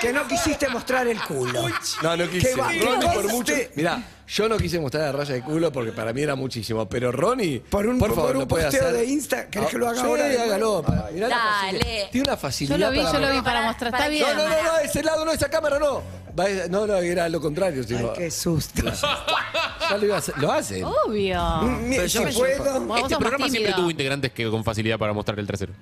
Que 0.00 0.12
no 0.12 0.26
quisiste 0.28 0.68
mostrar 0.68 1.06
el 1.08 1.20
culo. 1.22 1.68
No, 2.02 2.16
no 2.16 2.28
quise. 2.30 2.50
¿Qué 2.50 2.54
va? 2.60 2.66
Ronnie 2.68 3.08
¿Qué 3.08 3.14
por 3.14 3.28
mucho. 3.30 3.52
Mirá, 3.74 4.00
yo 4.28 4.48
no 4.48 4.56
quise 4.58 4.78
mostrar 4.78 5.04
la 5.04 5.12
raya 5.12 5.34
de 5.34 5.42
culo 5.42 5.72
porque 5.72 5.92
para 5.92 6.12
mí 6.12 6.20
era 6.22 6.34
muchísimo. 6.34 6.88
Pero 6.88 7.10
Ronnie, 7.12 7.60
Por 7.60 7.86
un- 7.86 7.98
por 7.98 8.10
favor, 8.10 8.26
por 8.26 8.36
un 8.36 8.42
lo 8.42 8.48
puede 8.48 8.64
posteo 8.66 8.88
hacer. 8.88 8.96
de 8.98 9.04
Insta, 9.06 9.46
¿querés 9.48 9.68
que 9.70 9.78
lo 9.78 9.88
haga 9.88 10.00
sí, 10.00 10.06
ahora? 10.06 10.24
hágalo. 10.26 10.82
para- 10.82 11.10
mirá 11.10 11.28
la 11.28 11.36
Dale. 11.36 11.78
facilidad. 11.78 12.10
Tiene 12.10 12.28
una 12.28 12.36
facilidad. 12.36 12.76
Yo 12.78 12.84
lo 12.86 12.90
vi, 12.92 12.98
para- 12.98 13.12
yo 13.12 13.18
lo 13.26 13.32
vi 13.32 13.40
para 13.42 13.62
mostrar. 13.62 13.94
Está 13.94 14.08
bien. 14.08 14.26
No, 14.28 14.34
no, 14.34 14.48
no, 14.48 14.62
no, 14.62 14.78
ese 14.84 15.02
lado 15.02 15.24
no, 15.24 15.32
esa 15.32 15.48
cámara 15.48 15.78
no. 15.78 16.02
Va- 16.38 16.68
No, 16.70 16.86
no, 16.86 16.96
era 16.98 17.28
lo 17.28 17.40
contrario. 17.40 17.82
Ay, 17.82 17.88
sino- 17.96 18.12
qué 18.12 18.30
susto. 18.30 18.82
ya 18.84 19.96
lo, 19.96 20.04
iba 20.04 20.14
a 20.16 20.18
hacer. 20.18 20.34
lo 20.38 20.52
hacen. 20.52 20.84
Obvio. 20.84 21.62
Mira, 21.82 22.08
si 22.08 22.18
puedo. 22.18 22.80
Vos 22.82 23.00
Este 23.00 23.14
más 23.14 23.18
programa 23.18 23.48
siempre 23.48 23.58
tímido. 23.72 23.76
tuvo 23.76 23.90
integrantes 23.90 24.32
que 24.32 24.48
con 24.50 24.62
facilidad 24.62 24.98
para 24.98 25.12
mostrar 25.12 25.38
el 25.40 25.46
trasero. 25.46 25.72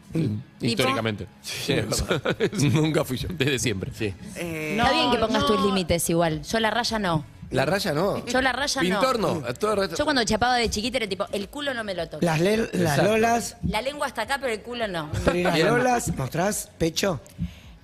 Históricamente. 0.61 1.27
Sí, 1.43 1.73
es 1.75 2.07
verdad. 2.09 2.37
Nunca 2.73 3.05
fui 3.05 3.17
yo. 3.19 3.29
Desde 3.33 3.59
siempre. 3.59 3.91
Sí. 3.95 4.15
Está 4.35 4.93
bien 4.93 5.11
que 5.11 5.19
pongas 5.19 5.47
tus 5.47 5.61
límites 5.63 6.09
igual. 6.11 6.43
Yo 6.43 6.61
la 6.61 6.71
raya 6.71 6.99
no. 6.99 7.25
La 7.51 7.65
raya 7.65 7.93
no. 7.93 8.25
Yo 8.27 8.41
la 8.43 8.53
raya 8.53 8.81
Pintor 8.81 9.19
no. 9.21 9.41
no. 9.41 9.55
Todo 9.55 9.73
el 9.75 9.79
resto- 9.81 9.97
Yo 9.97 10.05
cuando 10.05 10.25
chapaba 10.25 10.57
de 10.57 10.69
chiquita 10.69 10.97
era 10.99 11.09
tipo, 11.09 11.27
el 11.33 11.49
culo 11.49 11.73
no 11.75 11.85
me 11.85 11.95
lo 11.95 12.09
toca. 12.09 12.25
Las, 12.27 12.41
le- 12.41 12.57
las 12.57 12.69
Exacto. 12.75 13.03
lolas. 13.05 13.57
La 13.67 13.83
lengua 13.83 14.07
está 14.09 14.23
acá, 14.23 14.39
pero 14.41 14.53
el 14.53 14.63
culo 14.63 14.89
no. 14.89 15.11
Pero 15.25 15.37
¿y 15.39 15.43
las 15.45 15.55
Bien. 15.55 15.69
lolas? 15.69 16.09
¿Mostrás 16.17 16.71
pecho? 16.79 17.21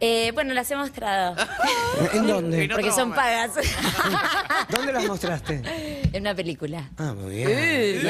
Eh, 0.05 0.33
bueno, 0.35 0.53
las 0.53 0.69
he 0.69 0.75
mostrado. 0.75 1.37
¿En 2.13 2.27
dónde? 2.27 2.69
Porque 2.73 2.91
son 2.91 3.13
pagas. 3.15 3.53
¿Dónde 4.69 4.93
las 4.93 5.07
mostraste? 5.07 5.63
en 6.13 6.21
una 6.23 6.35
película. 6.35 6.91
Ah, 6.99 7.15
muy 7.17 7.37
bien. 7.37 8.03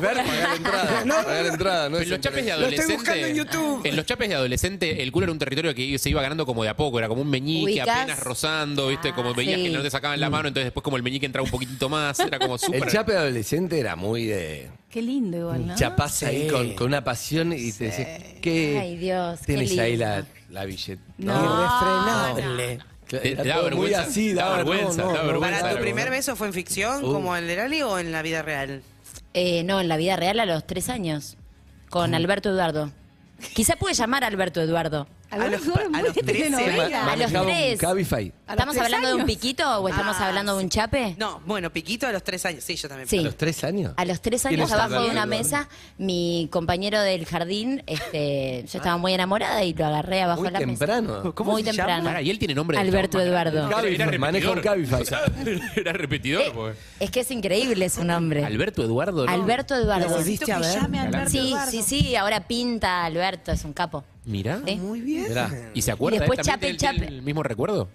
Pagar 0.00 0.16
la 0.16 0.54
entrada. 0.54 1.04
Pagar 1.24 1.42
la 1.44 1.48
entrada. 1.52 1.88
No 1.88 1.98
En 1.98 2.08
los 2.08 2.20
chapes 2.20 2.44
de 2.46 2.50
Lo 2.56 2.68
estoy 2.68 2.84
adolescente. 2.86 2.94
buscando 2.94 3.26
en 3.26 3.34
YouTube. 3.36 3.80
en 3.84 3.96
los 3.96 4.06
chapes 4.06 4.28
de 4.28 4.34
adolescente, 4.36 5.02
el 5.02 5.10
culo 5.12 5.24
era 5.24 5.32
un 5.32 5.38
territorio 5.40 5.74
que 5.74 5.98
se 5.98 6.08
iba 6.08 6.22
ganando 6.22 6.46
como 6.46 6.62
de 6.62 6.68
a 6.70 6.76
poco, 6.76 6.98
era 7.00 7.08
como 7.08 7.22
un 7.22 7.30
meñique 7.30 7.64
¿Ubicás? 7.80 7.88
apenas 7.88 8.20
rozando, 8.20 8.88
¿viste? 8.88 9.12
Como 9.12 9.34
veías 9.34 9.56
sí. 9.56 9.64
que 9.64 9.70
no 9.70 9.82
te 9.82 9.90
sacaban 9.90 10.20
la 10.20 10.30
mano, 10.30 10.48
entonces 10.48 10.66
después 10.66 10.84
como 10.84 10.96
el 10.96 11.02
meñique 11.02 11.26
entraba 11.26 11.44
un 11.44 11.50
poquitito 11.50 11.88
más, 11.88 12.18
era 12.20 12.38
como 12.38 12.56
súper. 12.58 12.84
El 12.84 12.88
chape 12.88 13.16
adolescente 13.16 13.78
era 13.80 13.96
muy 13.96 14.24
de. 14.26 14.70
Qué 14.88 15.02
lindo 15.02 15.36
igual, 15.36 15.66
¿no? 15.66 15.74
Chapás 15.76 16.22
ahí 16.22 16.46
con, 16.48 16.74
con 16.74 16.86
una 16.86 17.02
pasión 17.04 17.52
y 17.52 17.72
te 17.72 17.84
decís, 17.90 18.06
¿qué? 18.40 18.78
Ay, 18.80 18.96
Dios, 18.96 19.40
qué 19.40 19.46
Tienes 19.54 19.76
ahí 19.78 19.96
lindo. 19.96 20.06
la, 20.06 20.24
la 20.50 20.64
billetera. 20.64 21.00
Irrefrenable. 21.18 22.78
Te- 23.08 23.34
da 23.36 23.44
todo 23.54 23.64
vergüenza, 23.64 23.76
Muy 23.76 23.94
así, 24.08 24.32
da 24.32 24.44
daba- 24.44 24.56
vergüenza, 24.56 25.02
no, 25.02 25.08
no, 25.08 25.14
da 25.14 25.22
no. 25.22 25.26
vergüenza. 25.28 25.60
¿Para 25.60 25.74
tu 25.76 25.80
primer 25.80 26.10
beso 26.10 26.34
fue 26.36 26.48
en 26.48 26.52
ficción, 26.52 27.04
Uh. 27.04 27.12
como 27.12 27.36
el 27.36 27.46
de 27.46 27.56
Lali, 27.56 27.82
o 27.82 27.98
en 27.98 28.10
la 28.10 28.22
vida 28.22 28.42
real? 28.42 28.82
Eh, 29.34 29.62
no, 29.64 29.80
en 29.80 29.88
la 29.88 29.96
vida 29.96 30.16
real 30.16 30.40
a 30.40 30.46
los 30.46 30.66
tres 30.66 30.88
años. 30.88 31.36
Con 31.88 32.14
Alberto 32.14 32.48
Eduardo. 32.50 32.90
Quizá 33.54 33.76
puede 33.76 33.94
llamar 33.94 34.24
a 34.24 34.26
Alberto 34.26 34.60
Eduardo. 34.60 35.06
A 35.28 35.38
los- 35.38 35.46
Alberto 35.46 35.74
a 35.74 36.02
los 36.02 36.14
muy 36.14 36.22
13, 36.22 36.22
telenovela. 36.24 36.84
A 36.84 37.16
los 37.16 37.32
Manejaba 37.32 37.40
un 37.40 37.46
tres. 37.52 37.80
Cabify. 37.80 38.32
¿Estamos 38.48 38.74
tres 38.74 38.84
hablando 38.86 39.08
de 39.08 39.14
un 39.16 39.24
piquito 39.26 39.80
o 39.80 39.88
estamos 39.88 40.16
Ah, 40.20 40.28
hablando 40.28 40.56
de 40.56 40.62
un 40.64 40.70
chape? 40.70 41.16
No, 41.18 41.40
bueno, 41.44 41.70
Piquito 41.72 42.06
a 42.06 42.12
los 42.12 42.22
tres 42.22 42.46
años. 42.46 42.62
Sí, 42.62 42.76
yo 42.76 42.88
también. 42.88 43.08
Sí. 43.08 43.18
¿A 43.18 43.22
los 43.22 43.36
tres 43.36 43.64
años? 43.64 43.92
A 43.96 44.04
los 44.04 44.20
tres 44.20 44.42
¿Quién 44.42 44.60
años 44.60 44.70
es 44.70 44.74
abajo 44.74 44.92
de 45.02 45.10
una 45.10 45.24
Eduardo? 45.24 45.26
mesa, 45.26 45.68
mi 45.98 46.48
compañero 46.52 47.00
del 47.02 47.26
jardín, 47.26 47.82
este, 47.86 48.64
yo 48.72 48.78
estaba 48.78 48.96
muy 48.98 49.12
enamorada 49.14 49.64
y 49.64 49.74
lo 49.74 49.86
agarré 49.86 50.22
abajo 50.22 50.42
Muy 50.42 50.48
de 50.48 50.52
la 50.52 50.58
temprano. 50.60 51.16
mesa. 51.24 51.32
¿Cómo 51.34 51.52
muy 51.52 51.62
se 51.64 51.72
llama? 51.72 51.76
temprano. 51.76 52.04
Pará, 52.04 52.22
y 52.22 52.30
él 52.30 52.38
tiene 52.38 52.54
nombre 52.54 52.76
de 52.78 52.82
Alberto. 52.82 53.20
Eduardo. 53.20 53.58
Era- 53.58 53.66
era 53.66 53.76
Cabify, 53.76 53.90
repetidor. 53.98 54.20
maneja 54.20 54.50
un 54.52 54.60
Cabify. 54.60 55.02
O 55.02 55.04
sea, 55.04 55.20
era 55.74 55.92
repetidor. 55.92 56.52
porque- 56.52 56.78
Es 57.00 57.10
que 57.10 57.20
es 57.20 57.30
increíble 57.32 57.88
su 57.90 58.04
nombre. 58.04 58.44
Alberto 58.44 58.84
Eduardo. 58.84 59.26
¿no? 59.26 59.32
Alberto 59.32 59.74
¿Lo 59.74 59.82
Eduardo. 59.82 60.08
volviste 60.08 60.52
a 60.52 60.60
ver? 60.60 61.28
Sí, 61.28 61.54
sí, 61.70 61.82
sí, 61.82 62.14
ahora 62.16 62.46
pinta 62.46 63.04
Alberto, 63.04 63.50
es 63.50 63.64
un 63.64 63.72
capo. 63.72 64.04
Mirá. 64.26 64.60
¿Sí? 64.66 64.76
Muy 64.76 65.00
bien. 65.00 65.28
Mirá. 65.28 65.50
¿Y 65.72 65.80
se 65.82 65.92
acuerda? 65.92 66.16
Y 66.16 66.18
después 66.20 66.38
él 66.40 66.44
también 66.46 66.76
chape, 66.76 66.98
chape. 67.00 67.08
el 67.08 67.22
mismo 67.22 67.42
recuerdo? 67.42 67.88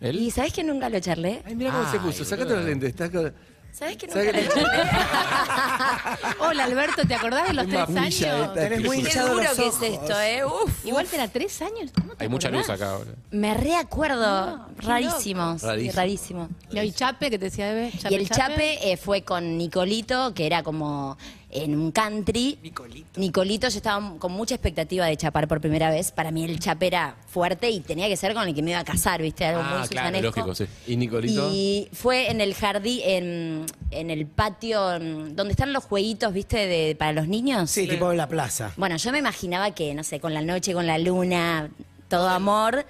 ¿Él? 0.00 0.16
¿Y 0.18 0.30
sabes 0.30 0.52
que 0.52 0.64
nunca 0.64 0.88
lo 0.88 0.98
charlé? 1.00 1.42
Ay, 1.44 1.54
mira 1.54 1.70
cómo 1.72 1.90
se 1.90 1.98
puso. 2.00 2.24
Sacate 2.24 2.54
los 2.54 2.64
lentes. 2.64 2.88
Está 2.90 3.10
con... 3.10 3.32
¿Sabes 3.72 3.96
que 3.96 4.08
¿Sabes 4.08 4.26
nunca 4.26 4.38
que- 4.38 4.44
lo 4.46 4.54
charlé? 4.66 4.90
Hola 6.40 6.64
Alberto, 6.64 7.06
¿te 7.06 7.14
acordás 7.14 7.48
de 7.48 7.54
los 7.54 7.64
Qué 7.66 7.70
tres 7.72 7.96
años? 7.96 8.14
esta. 8.14 8.52
Tenés 8.54 8.84
muy 8.84 8.96
Qué 8.98 9.02
hinchado 9.08 9.28
duro 9.30 9.42
los 9.44 9.54
que 9.54 9.62
ojos. 9.62 9.82
es 9.82 9.92
esto, 9.94 10.20
¿eh? 10.20 10.44
Uf. 10.44 10.84
Igual 10.86 11.06
tenía 11.06 11.28
tres 11.28 11.62
años. 11.62 11.90
¿Cómo 11.98 12.14
te 12.14 12.24
Hay 12.24 12.28
mucha 12.28 12.50
luz 12.50 12.68
acordás? 12.68 12.80
acá 12.82 12.90
ahora. 12.92 13.10
Me 13.30 13.54
reacuerdo. 13.54 14.66
Qué 14.82 14.88
rarísimo. 14.88 15.58
sí, 15.58 15.66
Rarísimo. 15.66 15.92
rarísimo. 15.96 16.48
Y 16.72 16.78
el 16.78 16.94
Chape 16.94 17.30
que 17.30 17.38
te 17.38 17.46
decía 17.46 17.72
bebé. 17.72 17.90
y 18.10 18.14
el 18.14 18.28
chape, 18.28 18.92
eh, 18.92 18.96
fue 18.96 19.22
con 19.22 19.56
Nicolito, 19.58 20.34
que 20.34 20.46
era 20.46 20.62
como 20.62 21.16
en 21.50 21.76
un 21.78 21.92
country. 21.92 22.58
Nicolito. 22.62 23.20
Nicolito, 23.20 23.68
yo 23.68 23.76
estaba 23.76 24.14
con 24.18 24.32
mucha 24.32 24.54
expectativa 24.54 25.04
de 25.06 25.16
chapar 25.18 25.46
por 25.48 25.60
primera 25.60 25.90
vez. 25.90 26.10
Para 26.10 26.30
mí 26.30 26.44
el 26.44 26.58
chape 26.58 26.86
era 26.86 27.14
fuerte 27.28 27.68
y 27.70 27.80
tenía 27.80 28.08
que 28.08 28.16
ser 28.16 28.32
con 28.32 28.48
el 28.48 28.54
que 28.54 28.62
me 28.62 28.70
iba 28.70 28.80
a 28.80 28.84
casar, 28.84 29.20
¿viste? 29.20 29.44
Algo 29.44 29.60
Ah, 29.62 29.78
muy 29.80 29.88
claro, 29.88 30.20
lógico, 30.22 30.54
sí. 30.54 30.64
¿Y 30.86 30.96
Nicolito? 30.96 31.50
Y 31.52 31.88
fue 31.92 32.30
en 32.30 32.40
el 32.40 32.54
jardín, 32.54 33.00
en, 33.04 33.66
en 33.90 34.10
el 34.10 34.26
patio, 34.26 34.94
en- 34.94 35.36
donde 35.36 35.52
están 35.52 35.74
los 35.74 35.84
jueguitos, 35.84 36.32
¿viste? 36.32 36.66
De, 36.66 36.96
para 36.96 37.12
los 37.12 37.28
niños. 37.28 37.70
Sí, 37.70 37.86
tipo 37.86 38.08
de 38.08 38.16
la 38.16 38.28
plaza. 38.28 38.72
Bueno, 38.78 38.96
yo 38.96 39.12
me 39.12 39.18
imaginaba 39.18 39.72
que, 39.72 39.94
no 39.94 40.04
sé, 40.04 40.20
con 40.20 40.32
la 40.32 40.40
noche, 40.40 40.72
con 40.72 40.86
la 40.86 40.96
luna, 40.96 41.68
todo 42.08 42.28
amor. 42.30 42.86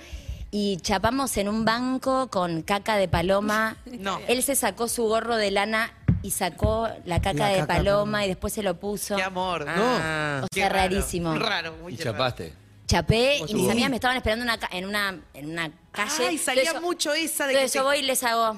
Y 0.55 0.77
chapamos 0.83 1.35
en 1.39 1.49
un 1.49 1.65
banco 1.65 2.29
con 2.29 2.61
caca 2.63 2.97
de 2.97 3.09
paloma. 3.09 3.77
No. 3.87 4.21
Él 4.29 4.43
se 4.43 4.55
sacó 4.55 4.87
su 4.89 5.05
gorro 5.05 5.37
de 5.37 5.51
lana 5.51 5.93
y 6.23 6.31
sacó 6.31 6.89
la 7.05 7.21
caca 7.23 7.39
La 7.39 7.49
de 7.49 7.59
caca 7.61 7.75
paloma 7.79 8.25
y 8.25 8.29
después 8.29 8.53
se 8.53 8.63
lo 8.63 8.79
puso. 8.79 9.17
Qué 9.17 9.23
amor. 9.23 9.63
O 9.63 10.47
Qué 10.53 10.61
sea, 10.61 10.69
raro. 10.69 10.91
rarísimo. 10.91 11.35
Raro, 11.35 11.73
muy 11.83 11.95
Y 11.95 11.97
raro. 11.97 12.13
chapaste. 12.13 12.53
Chapé 12.87 13.39
y 13.49 13.55
mis 13.55 13.71
amigas 13.71 13.89
me 13.91 13.97
estaban 13.97 14.17
esperando 14.19 14.43
en 14.45 14.51
una, 14.51 14.59
ca- 14.59 14.69
en 14.77 14.85
una, 14.87 15.21
en 15.35 15.51
una 15.53 15.71
calle. 15.91 16.27
Ay, 16.29 16.37
salía 16.39 16.63
Entonces 16.65 16.75
yo- 16.75 16.81
mucho 16.87 17.15
esa 17.15 17.47
de 17.47 17.53
Entonces 17.55 17.73
que 17.73 17.79
yo 17.79 17.83
te- 17.83 17.87
voy 17.89 17.99
y 17.99 18.03
les 18.03 18.23
hago. 18.23 18.57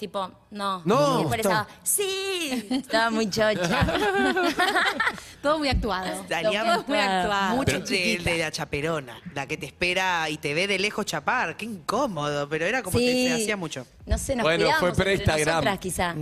Tipo, 0.00 0.30
no. 0.50 0.80
No. 0.86 1.14
Y 1.14 1.18
después 1.20 1.40
estaba, 1.40 1.68
sí. 1.82 2.66
Estaba 2.70 3.10
muy 3.10 3.28
chocha. 3.28 3.86
Todo 5.42 5.58
muy 5.58 5.68
actuado. 5.68 6.24
Daría 6.28 6.64
Todo 6.64 6.84
muy 6.88 6.98
actuado. 6.98 7.56
mucho 7.56 7.72
Pero- 7.74 7.86
de, 7.86 8.18
de 8.24 8.38
la 8.38 8.50
chaperona, 8.50 9.20
la 9.34 9.46
que 9.46 9.56
te 9.58 9.66
espera 9.66 10.28
y 10.30 10.38
te 10.38 10.54
ve 10.54 10.66
de 10.66 10.78
lejos 10.78 11.04
chapar. 11.06 11.56
Qué 11.56 11.66
incómodo, 11.66 12.48
pero 12.48 12.64
era 12.64 12.82
como 12.82 12.98
que 12.98 13.12
Sí. 13.12 13.28
se 13.28 13.34
hacía 13.34 13.56
mucho. 13.58 13.86
No 14.06 14.16
sé, 14.18 14.34
nos 14.36 14.44
Bueno, 14.44 14.68
fue 14.78 14.88
entre 14.88 15.04
pre-Instagram. 15.04 15.46
nosotras, 15.56 15.78
quizá. 15.78 16.14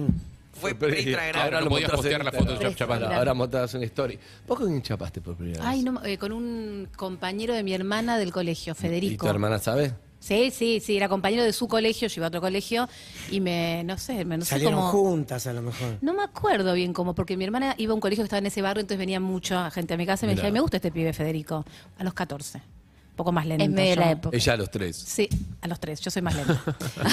Fue 0.60 0.74
Pero- 0.74 0.92
pre-Instagram. 0.92 1.40
Ahora 1.44 1.58
No 1.60 1.64
lo 1.66 1.70
podías 1.70 1.92
mostrás 1.92 2.12
en 2.12 2.18
postear 2.18 2.24
la 2.24 2.32
foto 2.32 2.44
de 2.44 2.50
Instagram. 2.52 2.74
chapando. 2.74 3.06
Ahora, 3.06 3.18
ahora 3.18 3.34
mostrás 3.34 3.74
una 3.74 3.84
story. 3.84 4.18
¿Vos 4.46 4.58
con 4.58 4.68
quién 4.68 4.82
chapaste 4.82 5.20
por 5.20 5.36
primera 5.36 5.60
vez? 5.60 5.68
Ay, 5.68 5.82
no, 5.82 6.04
eh, 6.04 6.18
con 6.18 6.32
un 6.32 6.88
compañero 6.96 7.54
de 7.54 7.62
mi 7.62 7.74
hermana 7.74 8.18
del 8.18 8.32
colegio, 8.32 8.72
¿Y 8.72 8.76
Federico. 8.76 9.24
tu 9.26 9.30
hermana 9.30 9.60
sabe? 9.60 9.94
Sí, 10.28 10.50
sí, 10.50 10.80
sí, 10.84 10.94
era 10.98 11.08
compañero 11.08 11.42
de 11.42 11.54
su 11.54 11.68
colegio, 11.68 12.06
yo 12.06 12.18
iba 12.20 12.26
a 12.26 12.28
otro 12.28 12.42
colegio 12.42 12.86
y 13.30 13.40
me, 13.40 13.82
no 13.84 13.96
sé, 13.96 14.26
me, 14.26 14.36
no 14.36 14.44
sé 14.44 14.50
Salieron 14.50 14.74
cómo... 14.74 14.88
juntas 14.90 15.46
a 15.46 15.54
lo 15.54 15.62
mejor. 15.62 15.96
No 16.02 16.12
me 16.12 16.22
acuerdo 16.22 16.74
bien 16.74 16.92
cómo, 16.92 17.14
porque 17.14 17.34
mi 17.38 17.44
hermana 17.44 17.74
iba 17.78 17.92
a 17.92 17.94
un 17.94 18.00
colegio 18.00 18.22
que 18.22 18.26
estaba 18.26 18.38
en 18.40 18.46
ese 18.46 18.60
barrio, 18.60 18.82
entonces 18.82 18.98
venía 18.98 19.20
mucha 19.20 19.70
gente 19.70 19.94
a 19.94 19.96
mi 19.96 20.04
casa 20.04 20.26
y 20.26 20.28
me 20.28 20.34
Mirá. 20.34 20.42
decía, 20.42 20.52
me 20.52 20.60
gusta 20.60 20.76
este 20.76 20.92
pibe 20.92 21.14
Federico, 21.14 21.64
a 21.98 22.04
los 22.04 22.12
14. 22.12 22.58
Un 22.58 23.16
poco 23.24 23.32
más 23.32 23.46
lento. 23.46 23.64
En 23.64 23.72
medio 23.72 23.90
de 23.90 23.96
yo. 23.96 24.00
la 24.02 24.10
época. 24.12 24.36
Ella 24.36 24.52
a 24.52 24.56
los 24.58 24.70
tres. 24.70 24.96
Sí, 24.96 25.28
a 25.62 25.66
los 25.66 25.80
tres, 25.80 26.00
yo 26.02 26.10
soy 26.10 26.20
más 26.22 26.36
lenta. 26.36 26.62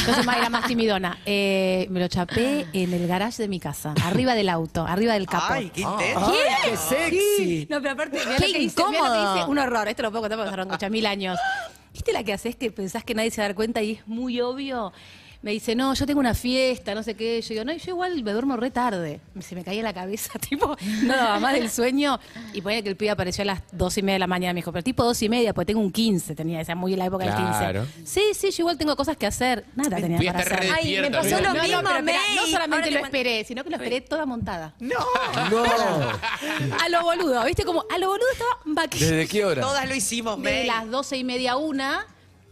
Yo 0.05 0.13
soy 0.13 0.23
más, 0.25 0.37
era 0.37 0.49
más 0.49 0.67
timidona. 0.67 1.17
Eh, 1.25 1.87
me 1.89 1.99
lo 2.01 2.07
chapé 2.09 2.67
en 2.73 2.93
el 2.93 3.07
garage 3.07 3.41
de 3.41 3.47
mi 3.47 3.59
casa, 3.61 3.95
arriba 4.03 4.35
del 4.35 4.49
auto, 4.49 4.85
arriba 4.85 5.13
del 5.13 5.25
capó. 5.25 5.53
Ay, 5.53 5.71
qué 5.73 5.81
intenso. 5.81 6.25
¡Ay, 6.27 6.69
qué 6.69 6.77
sexy! 6.77 7.67
No, 7.71 7.81
pero 7.81 7.93
aparte, 7.93 8.19
mirá 8.19 8.35
¡Qué 8.37 8.47
lo 8.49 8.53
que 8.53 8.59
dice, 8.59 8.83
mirá 8.85 8.87
lo 8.87 8.91
que 8.91 9.07
incómodo! 9.07 9.33
dice, 9.35 9.45
un 9.49 9.57
horror. 9.57 9.87
Esto 9.87 10.03
lo 10.03 10.11
puedo 10.11 10.21
contar 10.23 10.37
porque 10.37 10.47
pasaron 10.49 10.67
escucha, 10.67 10.89
mil 10.89 11.05
años. 11.07 11.39
¿Viste 11.95 12.11
la 12.11 12.25
que 12.25 12.33
haces 12.33 12.57
que 12.57 12.71
pensás 12.71 13.05
que 13.05 13.15
nadie 13.15 13.31
se 13.31 13.39
va 13.39 13.45
a 13.45 13.47
dar 13.47 13.55
cuenta 13.55 13.81
y 13.81 13.91
es 13.91 14.05
muy 14.05 14.41
obvio? 14.41 14.91
Me 15.45 15.51
dice, 15.51 15.75
no, 15.75 15.93
yo 15.93 16.07
tengo 16.07 16.19
una 16.19 16.33
fiesta, 16.33 16.95
no 16.95 17.03
sé 17.03 17.13
qué. 17.13 17.39
Yo 17.39 17.49
digo, 17.49 17.63
no, 17.65 17.71
yo 17.71 17.91
igual 17.91 18.23
me 18.23 18.31
duermo 18.31 18.57
re 18.57 18.71
tarde. 18.71 19.21
Se 19.41 19.53
me 19.53 19.63
caía 19.63 19.83
la 19.83 19.93
cabeza, 19.93 20.39
tipo, 20.49 20.75
no 21.03 21.15
daba 21.15 21.39
más 21.39 21.53
del 21.53 21.69
sueño. 21.69 22.19
Y 22.53 22.61
ponía 22.61 22.81
que 22.81 22.89
el 22.89 22.97
pibe 22.97 23.11
apareció 23.11 23.43
a 23.43 23.45
las 23.45 23.61
dos 23.71 23.95
y 23.99 24.01
media 24.01 24.13
de 24.15 24.19
la 24.21 24.25
mañana. 24.27 24.53
Me 24.53 24.61
dijo, 24.61 24.71
pero 24.71 24.81
tipo 24.83 25.03
dos 25.03 25.21
y 25.21 25.29
media, 25.29 25.53
pues 25.53 25.67
tengo 25.67 25.81
un 25.81 25.91
15, 25.91 26.33
tenía 26.33 26.61
esa 26.61 26.73
muy 26.73 26.93
en 26.93 26.97
la 26.99 27.05
época 27.05 27.25
Claro. 27.25 27.81
del 27.81 27.87
15. 27.93 28.09
Sí, 28.11 28.21
sí, 28.33 28.49
yo 28.49 28.63
igual 28.63 28.79
tengo 28.79 28.95
cosas 28.95 29.17
que 29.17 29.27
hacer. 29.27 29.65
Nada 29.75 29.97
tenía 29.97 30.17
para 30.33 30.39
hacer. 30.39 30.67
Ay, 30.75 30.97
me 30.99 31.11
pasó 31.11 31.29
lo 31.39 31.41
No, 31.41 31.53
no, 31.53 31.61
mismo, 31.61 31.79
pero 31.83 32.01
no 32.01 32.45
solamente 32.47 32.87
te 32.89 32.95
lo 32.95 33.05
esperé, 33.05 33.43
sino 33.43 33.63
que 33.63 33.69
lo 33.69 33.75
esperé 33.75 34.01
toda 34.01 34.25
montada. 34.25 34.73
No. 34.79 34.97
No. 35.51 35.63
A 36.83 36.89
lo 36.89 37.03
boludo, 37.03 37.43
¿viste? 37.45 37.63
Como 37.65 37.85
a 37.93 37.97
lo 37.99 38.07
boludo 38.07 38.25
estaba 38.31 38.57
maquillada. 38.65 39.11
¿Desde 39.11 39.27
qué 39.27 39.45
hora? 39.45 39.61
Todas 39.61 39.87
lo 39.87 39.93
hicimos, 39.93 40.37
de 40.37 40.41
May. 40.43 40.65
las 40.65 40.89
doce 40.89 41.17
y 41.17 41.23
media 41.23 41.51
a 41.51 41.57
una, 41.57 42.07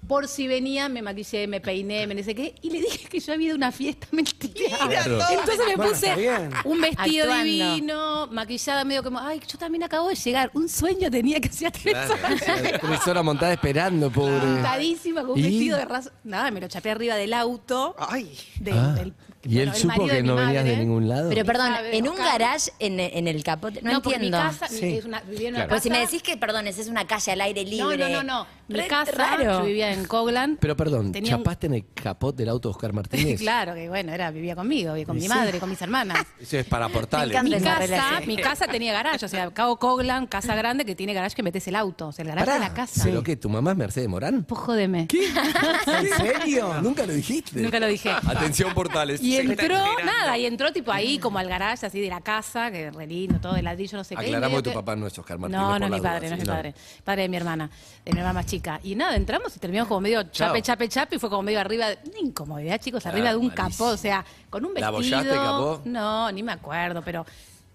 por 0.07 0.27
si 0.27 0.47
venía, 0.47 0.89
me 0.89 1.01
maquillé, 1.01 1.47
me 1.47 1.61
peiné, 1.61 2.05
me 2.07 2.15
no 2.15 2.23
sé 2.23 2.35
qué, 2.35 2.55
y 2.61 2.69
le 2.69 2.79
dije 2.81 3.07
que 3.07 3.19
yo 3.19 3.33
había 3.33 3.47
ido 3.47 3.53
a 3.55 3.57
una 3.57 3.71
fiesta 3.71 4.07
mentira. 4.11 4.77
Claro. 4.77 5.19
Entonces 5.31 5.57
me 5.67 5.75
Bueno, 5.75 5.91
puse 5.91 6.07
está 6.07 6.15
bien. 6.15 6.51
un 6.65 6.81
vestido 6.81 7.23
Actuando. 7.25 7.43
divino, 7.43 8.27
maquillada 8.27 8.83
medio 8.83 9.03
como, 9.03 9.19
ay, 9.19 9.39
yo 9.47 9.57
también 9.57 9.83
acabo 9.83 10.09
de 10.09 10.15
llegar. 10.15 10.51
Un 10.53 10.67
sueño 10.69 11.09
tenía 11.09 11.39
que 11.39 11.49
hacía 11.49 11.71
tres 11.71 11.93
Claro, 11.93 12.13
horas. 12.13 12.41
Tres 12.81 13.07
horas 13.07 13.23
montada 13.23 13.53
esperando, 13.53 14.11
pobre. 14.11 14.33
Montadísima 14.37 15.21
con 15.21 15.31
un 15.31 15.39
¿Y? 15.39 15.43
vestido 15.43 15.77
de 15.77 15.85
raso. 15.85 16.11
Nada, 16.23 16.51
me 16.51 16.59
lo 16.61 16.67
chapé 16.67 16.91
arriba 16.91 17.15
del 17.15 17.33
auto. 17.33 17.95
Ay. 17.97 18.37
del- 18.59 18.77
Ah. 18.77 18.93
del- 18.93 19.13
¿Y 19.45 19.59
él 19.59 19.65
bueno, 19.65 19.71
el 19.73 19.77
supo 19.81 19.87
marido 19.97 20.07
que 20.15 20.21
mi 20.21 20.27
no 20.29 20.35
venías 20.35 20.63
de 20.63 20.69
madre. 20.71 20.85
ningún 20.85 21.09
lado? 21.09 21.29
Pero 21.29 21.43
perdón, 21.45 21.73
sabe, 21.73 21.97
en 21.97 22.03
un 22.07 22.11
Oscar. 22.13 22.39
garage 22.39 22.71
en, 22.79 22.97
en 23.01 23.27
el 23.27 23.43
capote, 23.43 23.81
no, 23.81 24.01
porque 24.01 24.17
mi 24.17 24.27
entiendo. 24.27 24.37
casa 24.37 24.69
mi- 24.71 24.77
Sí. 24.79 24.85
es 24.95 25.03
una, 25.03 25.19
vivía 25.19 25.49
en 25.49 25.55
una 25.55 25.65
Claro. 25.65 25.69
Pues 25.69 25.83
si 25.83 25.89
me 25.89 25.95
casa- 25.97 26.05
decís 26.11 26.23
que, 26.23 26.37
perdón, 26.37 26.67
esa 26.67 26.79
es 26.79 26.87
una 26.87 27.05
calle 27.05 27.31
al 27.33 27.41
aire 27.41 27.65
No, 27.65 27.91
libre. 27.91 28.09
no, 28.09 28.23
no, 28.23 28.23
no. 28.23 28.47
Mi 28.73 28.79
Re 28.81 28.87
casa, 28.87 29.11
raro. 29.13 29.43
yo 29.59 29.65
vivía 29.65 29.91
en 29.93 30.05
Coglan. 30.05 30.57
Pero 30.59 30.75
perdón, 30.75 31.11
Tenía 31.11 31.35
un- 31.35 31.43
¿chapaste 31.43 31.67
en 31.67 31.73
el 31.75 31.85
capot 31.93 32.35
del 32.35 32.49
auto 32.49 32.69
de 32.69 32.73
Oscar 32.75 32.93
Martínez? 32.93 33.39
Claro, 33.43 33.73
que 33.75 33.87
bueno, 33.89 34.11
era, 34.13 34.31
vivía 34.31 34.55
conmigo, 34.55 34.93
vivía 34.93 35.05
con 35.05 35.17
mi 35.17 35.27
madre, 35.27 35.59
con 35.59 35.69
mis 35.69 35.81
hermanas. 35.81 36.25
Eso 36.39 36.57
es 36.57 36.65
para 36.65 36.89
portales. 36.89 37.41
Mi 37.43 37.53
esa 37.53 37.65
casa, 37.65 37.79
relación. 37.79 38.27
mi 38.27 38.37
casa 38.37 38.67
tenía 38.67 38.93
garage, 38.93 39.25
o 39.25 39.29
sea, 39.29 39.49
Cabo 39.51 39.77
Coglan, 39.77 40.27
casa 40.27 40.55
grande 40.55 40.85
que 40.85 40.95
tiene 40.95 41.13
garage 41.13 41.35
que 41.35 41.43
metes 41.43 41.67
el 41.67 41.75
auto, 41.75 42.07
o 42.07 42.11
sea, 42.11 42.23
el 42.23 42.29
garage 42.29 42.45
Pará, 42.45 42.59
de 42.59 42.69
la 42.69 42.73
casa. 42.73 43.01
¿Pero 43.03 43.21
qué? 43.23 43.35
¿Tu 43.35 43.49
mamá 43.49 43.71
es 43.71 43.77
Mercedes 43.77 44.07
Morán? 44.09 44.43
Pues 44.43 44.59
jódeme. 44.61 45.07
¿En 45.87 46.07
serio? 46.17 46.81
Nunca 46.81 47.05
lo 47.05 47.13
dijiste. 47.13 47.61
Nunca 47.61 47.79
lo 47.79 47.87
dije. 47.87 48.09
Atención, 48.09 48.73
portales. 48.73 49.21
Y 49.21 49.37
entró, 49.37 49.77
nada, 50.03 50.37
y 50.37 50.45
entró 50.45 50.71
tipo 50.71 50.91
ahí 50.91 51.19
como 51.19 51.39
al 51.39 51.47
garage 51.47 51.85
así 51.85 51.99
de 52.01 52.09
la 52.09 52.21
casa, 52.21 52.71
que 52.71 52.91
re 52.91 53.07
lindo, 53.07 53.39
todo 53.39 53.53
de 53.53 53.61
ladrillo, 53.61 53.97
no 53.97 54.03
sé 54.03 54.15
qué. 54.15 54.23
y 54.23 54.25
Aclaramos 54.27 54.51
medio 54.51 54.63
que 54.63 54.69
tu 54.71 54.75
papá 54.75 54.95
no 54.95 55.07
es 55.07 55.17
Oscar 55.17 55.37
Martínez. 55.37 55.61
No, 55.61 55.69
por 55.71 55.79
no 55.79 55.85
es 55.85 55.91
las 55.91 55.99
mi 55.99 56.03
padre, 56.03 56.19
dudas, 56.27 56.29
no 56.29 56.35
es 56.35 56.39
mi 56.39 56.45
sí, 56.45 56.51
padre. 56.51 56.75
Padre 57.03 57.21
de 57.23 57.29
mi 57.29 57.37
hermana, 57.37 57.69
de 58.05 58.11
mi 58.11 58.17
hermana 58.19 58.33
más 58.33 58.45
chica. 58.45 58.62
Y 58.83 58.95
nada, 58.95 59.15
entramos 59.15 59.55
y 59.55 59.59
terminamos 59.59 59.87
como 59.87 60.01
medio 60.01 60.23
chape, 60.23 60.61
chape, 60.61 60.87
chape, 60.89 61.15
y 61.15 61.19
fue 61.19 61.29
como 61.29 61.41
medio 61.43 61.59
arriba, 61.59 61.89
de- 61.89 61.99
una 62.09 62.19
incomodidad, 62.19 62.79
chicos, 62.79 63.05
arriba 63.05 63.23
Claro, 63.25 63.39
de 63.39 63.45
un 63.45 63.51
capó, 63.51 63.85
o 63.87 63.97
sea, 63.97 64.23
con 64.49 64.63
un 64.65 64.73
¿La 64.75 64.91
vestido. 64.91 65.17
bollaste, 65.19 65.35
capó? 65.35 65.81
No, 65.85 66.31
ni 66.31 66.43
me 66.43 66.51
acuerdo, 66.53 67.01
pero 67.03 67.25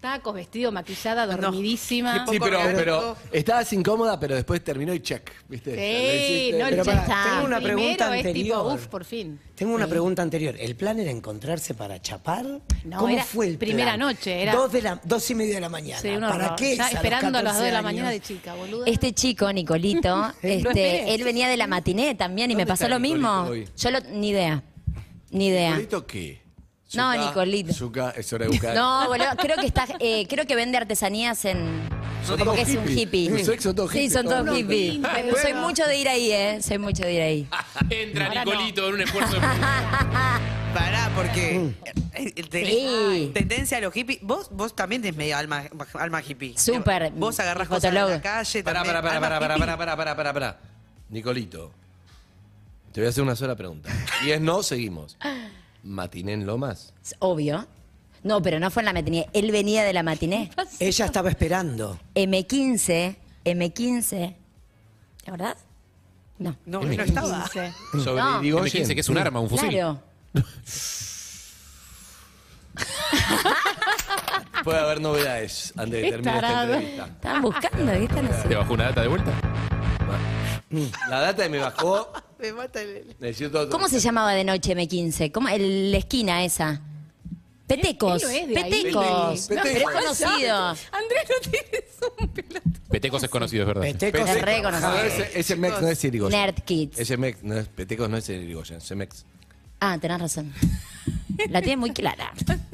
tacos, 0.00 0.34
vestido, 0.34 0.70
maquillada, 0.72 1.26
dormidísima. 1.26 2.24
Sí, 2.28 2.38
pero, 2.40 2.58
pero 2.74 3.16
estabas 3.32 3.72
incómoda, 3.72 4.18
pero 4.20 4.34
después 4.34 4.62
terminó 4.62 4.94
y 4.94 5.00
check, 5.00 5.30
¿viste? 5.48 5.70
Sí, 5.74 6.52
no, 6.56 6.64
Pero 6.66 6.76
ya 6.76 6.84
pará, 6.84 7.02
está. 7.02 7.24
tengo 7.32 7.44
una 7.46 7.56
Primero 7.56 7.76
pregunta 7.78 8.04
es 8.18 8.26
anterior. 8.26 8.58
tipo, 8.62 8.74
uf, 8.74 8.86
por 8.86 9.04
fin. 9.04 9.40
Tengo 9.54 9.74
una 9.74 9.86
pregunta 9.88 10.22
anterior. 10.22 10.54
¿El 10.58 10.76
plan 10.76 10.98
era 11.00 11.10
encontrarse 11.10 11.74
para 11.74 12.00
chapar? 12.00 12.44
No, 12.84 12.98
¿Cómo 12.98 13.08
era 13.08 13.24
fue 13.24 13.48
el 13.48 13.58
primera 13.58 13.94
plan? 13.96 14.00
noche, 14.00 14.42
era- 14.42 14.52
Dos, 14.54 14.70
de 14.72 14.82
la, 14.82 15.00
dos 15.04 15.28
y 15.30 15.34
media 15.34 15.54
de 15.56 15.60
la 15.60 15.68
mañana. 15.68 16.00
Sí, 16.00 16.08
un 16.08 16.20
¿Para 16.20 16.34
horror. 16.46 16.56
qué? 16.56 16.76
Ya 16.76 16.88
es 16.88 16.94
esperando 16.94 17.38
a 17.38 17.42
las 17.42 17.54
2 17.56 17.64
de 17.64 17.72
la 17.72 17.78
14 17.78 17.82
mañana 17.84 18.10
de 18.10 18.20
chica, 18.20 18.54
boludo. 18.54 18.86
Este 18.86 19.12
chico, 19.12 19.52
Nicolito, 19.52 20.32
esperé. 20.42 20.98
este, 21.00 21.14
él 21.14 21.24
venía 21.24 21.48
de 21.48 21.56
la 21.56 21.66
matiné 21.66 22.14
también 22.14 22.50
y 22.50 22.54
me 22.54 22.62
¿Dónde 22.62 22.72
pasó 22.72 22.84
está 22.84 22.94
lo 22.94 23.00
mismo. 23.00 23.42
Nicolito 23.42 23.70
hoy? 23.70 23.76
Yo 23.76 23.90
lo, 23.90 24.00
ni 24.16 24.28
idea. 24.30 24.62
Ni 25.30 25.48
idea. 25.48 25.70
¿Nicolito 25.70 26.06
qué? 26.06 26.47
No, 26.94 27.14
Nicolito. 27.14 27.72
Zucca, 27.72 28.10
es 28.16 28.32
hora 28.32 28.46
de 28.46 28.50
buscar. 28.50 28.74
No, 28.74 29.06
boludo, 29.08 29.26
creo 29.36 29.56
que 29.56 29.66
está, 29.66 29.86
eh, 30.00 30.26
creo 30.28 30.46
que 30.46 30.54
vende 30.54 30.78
artesanías 30.78 31.44
en. 31.44 31.88
Son 32.26 32.38
como 32.38 32.54
que 32.54 32.62
es 32.62 32.74
un 32.74 32.88
hippie. 32.88 33.30
Mis 33.30 33.48
ex 33.48 33.62
son 33.62 33.74
todos 33.74 33.90
Sí, 33.92 34.10
son 34.10 34.24
todos 34.26 34.56
hippies. 34.56 34.98
Soy 35.42 35.54
mucho 35.54 35.86
de 35.86 35.96
ir 35.98 36.08
ahí, 36.08 36.32
eh. 36.32 36.60
Soy 36.62 36.78
mucho 36.78 37.02
de 37.04 37.12
ir 37.12 37.20
ahí. 37.22 37.48
Entra 37.90 38.26
Ahora 38.28 38.44
Nicolito 38.44 38.88
en 38.88 38.94
un 38.94 39.00
esfuerzo 39.02 39.34
de... 39.34 39.40
Pará, 40.74 41.10
porque 41.14 41.70
eh, 42.14 42.42
tenés 42.50 42.68
Sí. 42.68 43.30
tendencia 43.32 43.78
a 43.78 43.80
los 43.80 43.92
hippies. 43.94 44.18
Vos, 44.22 44.48
vos 44.50 44.74
también 44.74 45.00
tenés 45.00 45.16
medio 45.16 45.36
alma, 45.36 45.64
alma 45.94 46.22
hippie. 46.26 46.58
Súper. 46.58 47.10
Vos 47.12 47.38
agarrás 47.40 47.68
cosas 47.68 47.92
de 47.92 47.92
la 47.92 48.20
calle. 48.20 48.62
Pará, 48.62 48.82
pará, 48.84 49.02
pará, 49.02 49.20
pará, 49.20 49.38
pará, 49.40 49.54
hippie. 49.56 49.66
pará, 49.66 49.76
pará, 49.76 49.96
pará, 49.96 50.16
pará, 50.16 50.32
pará. 50.32 50.58
Nicolito, 51.08 51.70
te 52.92 53.00
voy 53.00 53.06
a 53.06 53.10
hacer 53.10 53.22
una 53.22 53.36
sola 53.36 53.56
pregunta. 53.56 53.90
Y 54.26 54.30
es 54.30 54.40
no, 54.40 54.62
seguimos. 54.62 55.16
¿Matiné 55.82 56.32
en 56.34 56.46
Lomas? 56.46 56.94
Obvio. 57.20 57.66
No, 58.24 58.42
pero 58.42 58.58
no 58.58 58.70
fue 58.70 58.82
en 58.82 58.86
la 58.86 58.92
matiné. 58.92 59.28
Él 59.32 59.50
venía 59.52 59.84
de 59.84 59.92
la 59.92 60.02
matiné. 60.02 60.50
Ella 60.80 61.04
estaba 61.06 61.30
esperando. 61.30 61.98
M15, 62.14 63.16
M15. 63.44 64.10
¿De 65.24 65.30
verdad? 65.30 65.56
No. 66.38 66.56
No, 66.66 66.80
no 66.82 66.90
estaba. 67.02 67.46
Sobre 67.48 67.72
No. 68.20 68.40
Irigoyen. 68.40 68.84
M15, 68.84 68.94
que 68.94 69.00
es 69.00 69.08
un 69.08 69.18
arma, 69.18 69.40
un 69.40 69.48
fusil. 69.48 69.70
Claro. 69.70 70.00
Puede 74.64 74.78
haber 74.80 75.00
novedades 75.00 75.72
antes 75.76 75.92
de 75.92 76.02
Qué 76.02 76.10
terminar 76.10 76.34
esta 76.36 76.48
tarado. 76.48 76.74
entrevista. 76.74 77.06
Estaban 77.06 77.42
buscando, 77.42 77.92
¿qué 77.92 78.02
están 78.04 78.26
haciendo? 78.26 78.48
¿Te 78.48 78.54
bajó 78.56 78.72
una 78.74 78.84
data 78.84 79.02
de 79.02 79.08
vuelta? 79.08 79.32
La 81.08 81.20
data 81.20 81.42
que 81.44 81.48
me 81.48 81.58
bajó, 81.58 82.12
Me 82.38 82.52
mata 82.52 82.80
el... 82.82 83.14
necesito... 83.18 83.68
¿Cómo 83.70 83.88
se 83.88 84.00
llamaba 84.00 84.32
de 84.32 84.44
noche 84.44 84.76
M15? 84.76 85.32
¿Cómo? 85.32 85.48
El, 85.48 85.90
la 85.92 85.98
esquina 85.98 86.44
esa. 86.44 86.80
Petecos. 87.66 88.22
No 88.22 88.28
es. 88.30 88.46
Petecos. 88.46 89.46
Petecos. 89.48 89.48
Pero 89.48 89.78
es 89.78 89.84
conocido. 89.84 90.56
Andrés 90.56 91.24
no 91.28 91.50
tienes 91.50 91.84
un 92.18 92.28
pelotudo. 92.28 92.72
Petecos 92.90 93.22
es 93.24 93.28
conocido, 93.28 93.62
es 93.62 93.66
verdad. 93.68 93.82
Petecos. 93.82 94.30
Es 94.30 94.40
re 94.42 94.62
conocido. 94.62 94.90
No, 94.90 94.98
ese, 95.02 95.30
ese 95.38 95.56
Mex 95.56 95.80
no 95.82 95.88
es 95.88 96.04
Irigoyen. 96.04 96.40
Nerd 96.40 96.54
Kids. 96.64 96.98
Ese 96.98 97.16
Mex 97.18 97.42
no 97.42 97.58
es 97.58 97.68
Petecos, 97.68 98.08
no 98.08 98.16
es 98.16 98.28
Irigoyen, 98.28 98.78
ese 98.78 98.94
Mex. 98.94 99.26
Ah, 99.80 99.98
tenés 100.00 100.18
razón. 100.20 100.52
La 101.50 101.60
tiene 101.60 101.76
muy 101.76 101.92
clara. 101.92 102.32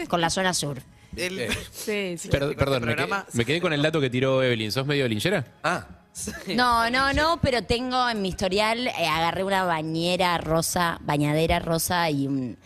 Con 0.08 0.20
la 0.20 0.30
zona 0.30 0.54
sur. 0.54 0.80
el- 1.16 1.40
Eh, 1.40 1.48
Sí, 1.72 2.14
sí. 2.18 2.28
Pero- 2.30 2.50
Este 2.50 2.56
perdón, 2.56 2.84
me 2.84 2.94
me 3.32 3.44
quedé 3.44 3.60
con 3.60 3.72
el 3.72 3.82
dato 3.82 4.00
que 4.00 4.10
tiró 4.10 4.42
Evelyn. 4.42 4.70
¿Sos 4.70 4.86
medio 4.86 5.08
linchera? 5.08 5.44
Ah, 5.64 5.86
No, 6.54 6.88
no, 6.90 7.12
no, 7.12 7.40
pero 7.40 7.62
tengo 7.64 8.08
en 8.08 8.22
mi 8.22 8.28
historial, 8.28 8.86
eh, 8.86 9.06
agarré 9.06 9.44
una 9.44 9.64
bañera 9.64 10.38
rosa, 10.38 10.98
bañadera 11.02 11.58
rosa 11.58 12.08
y 12.10 12.26
un, 12.26 12.56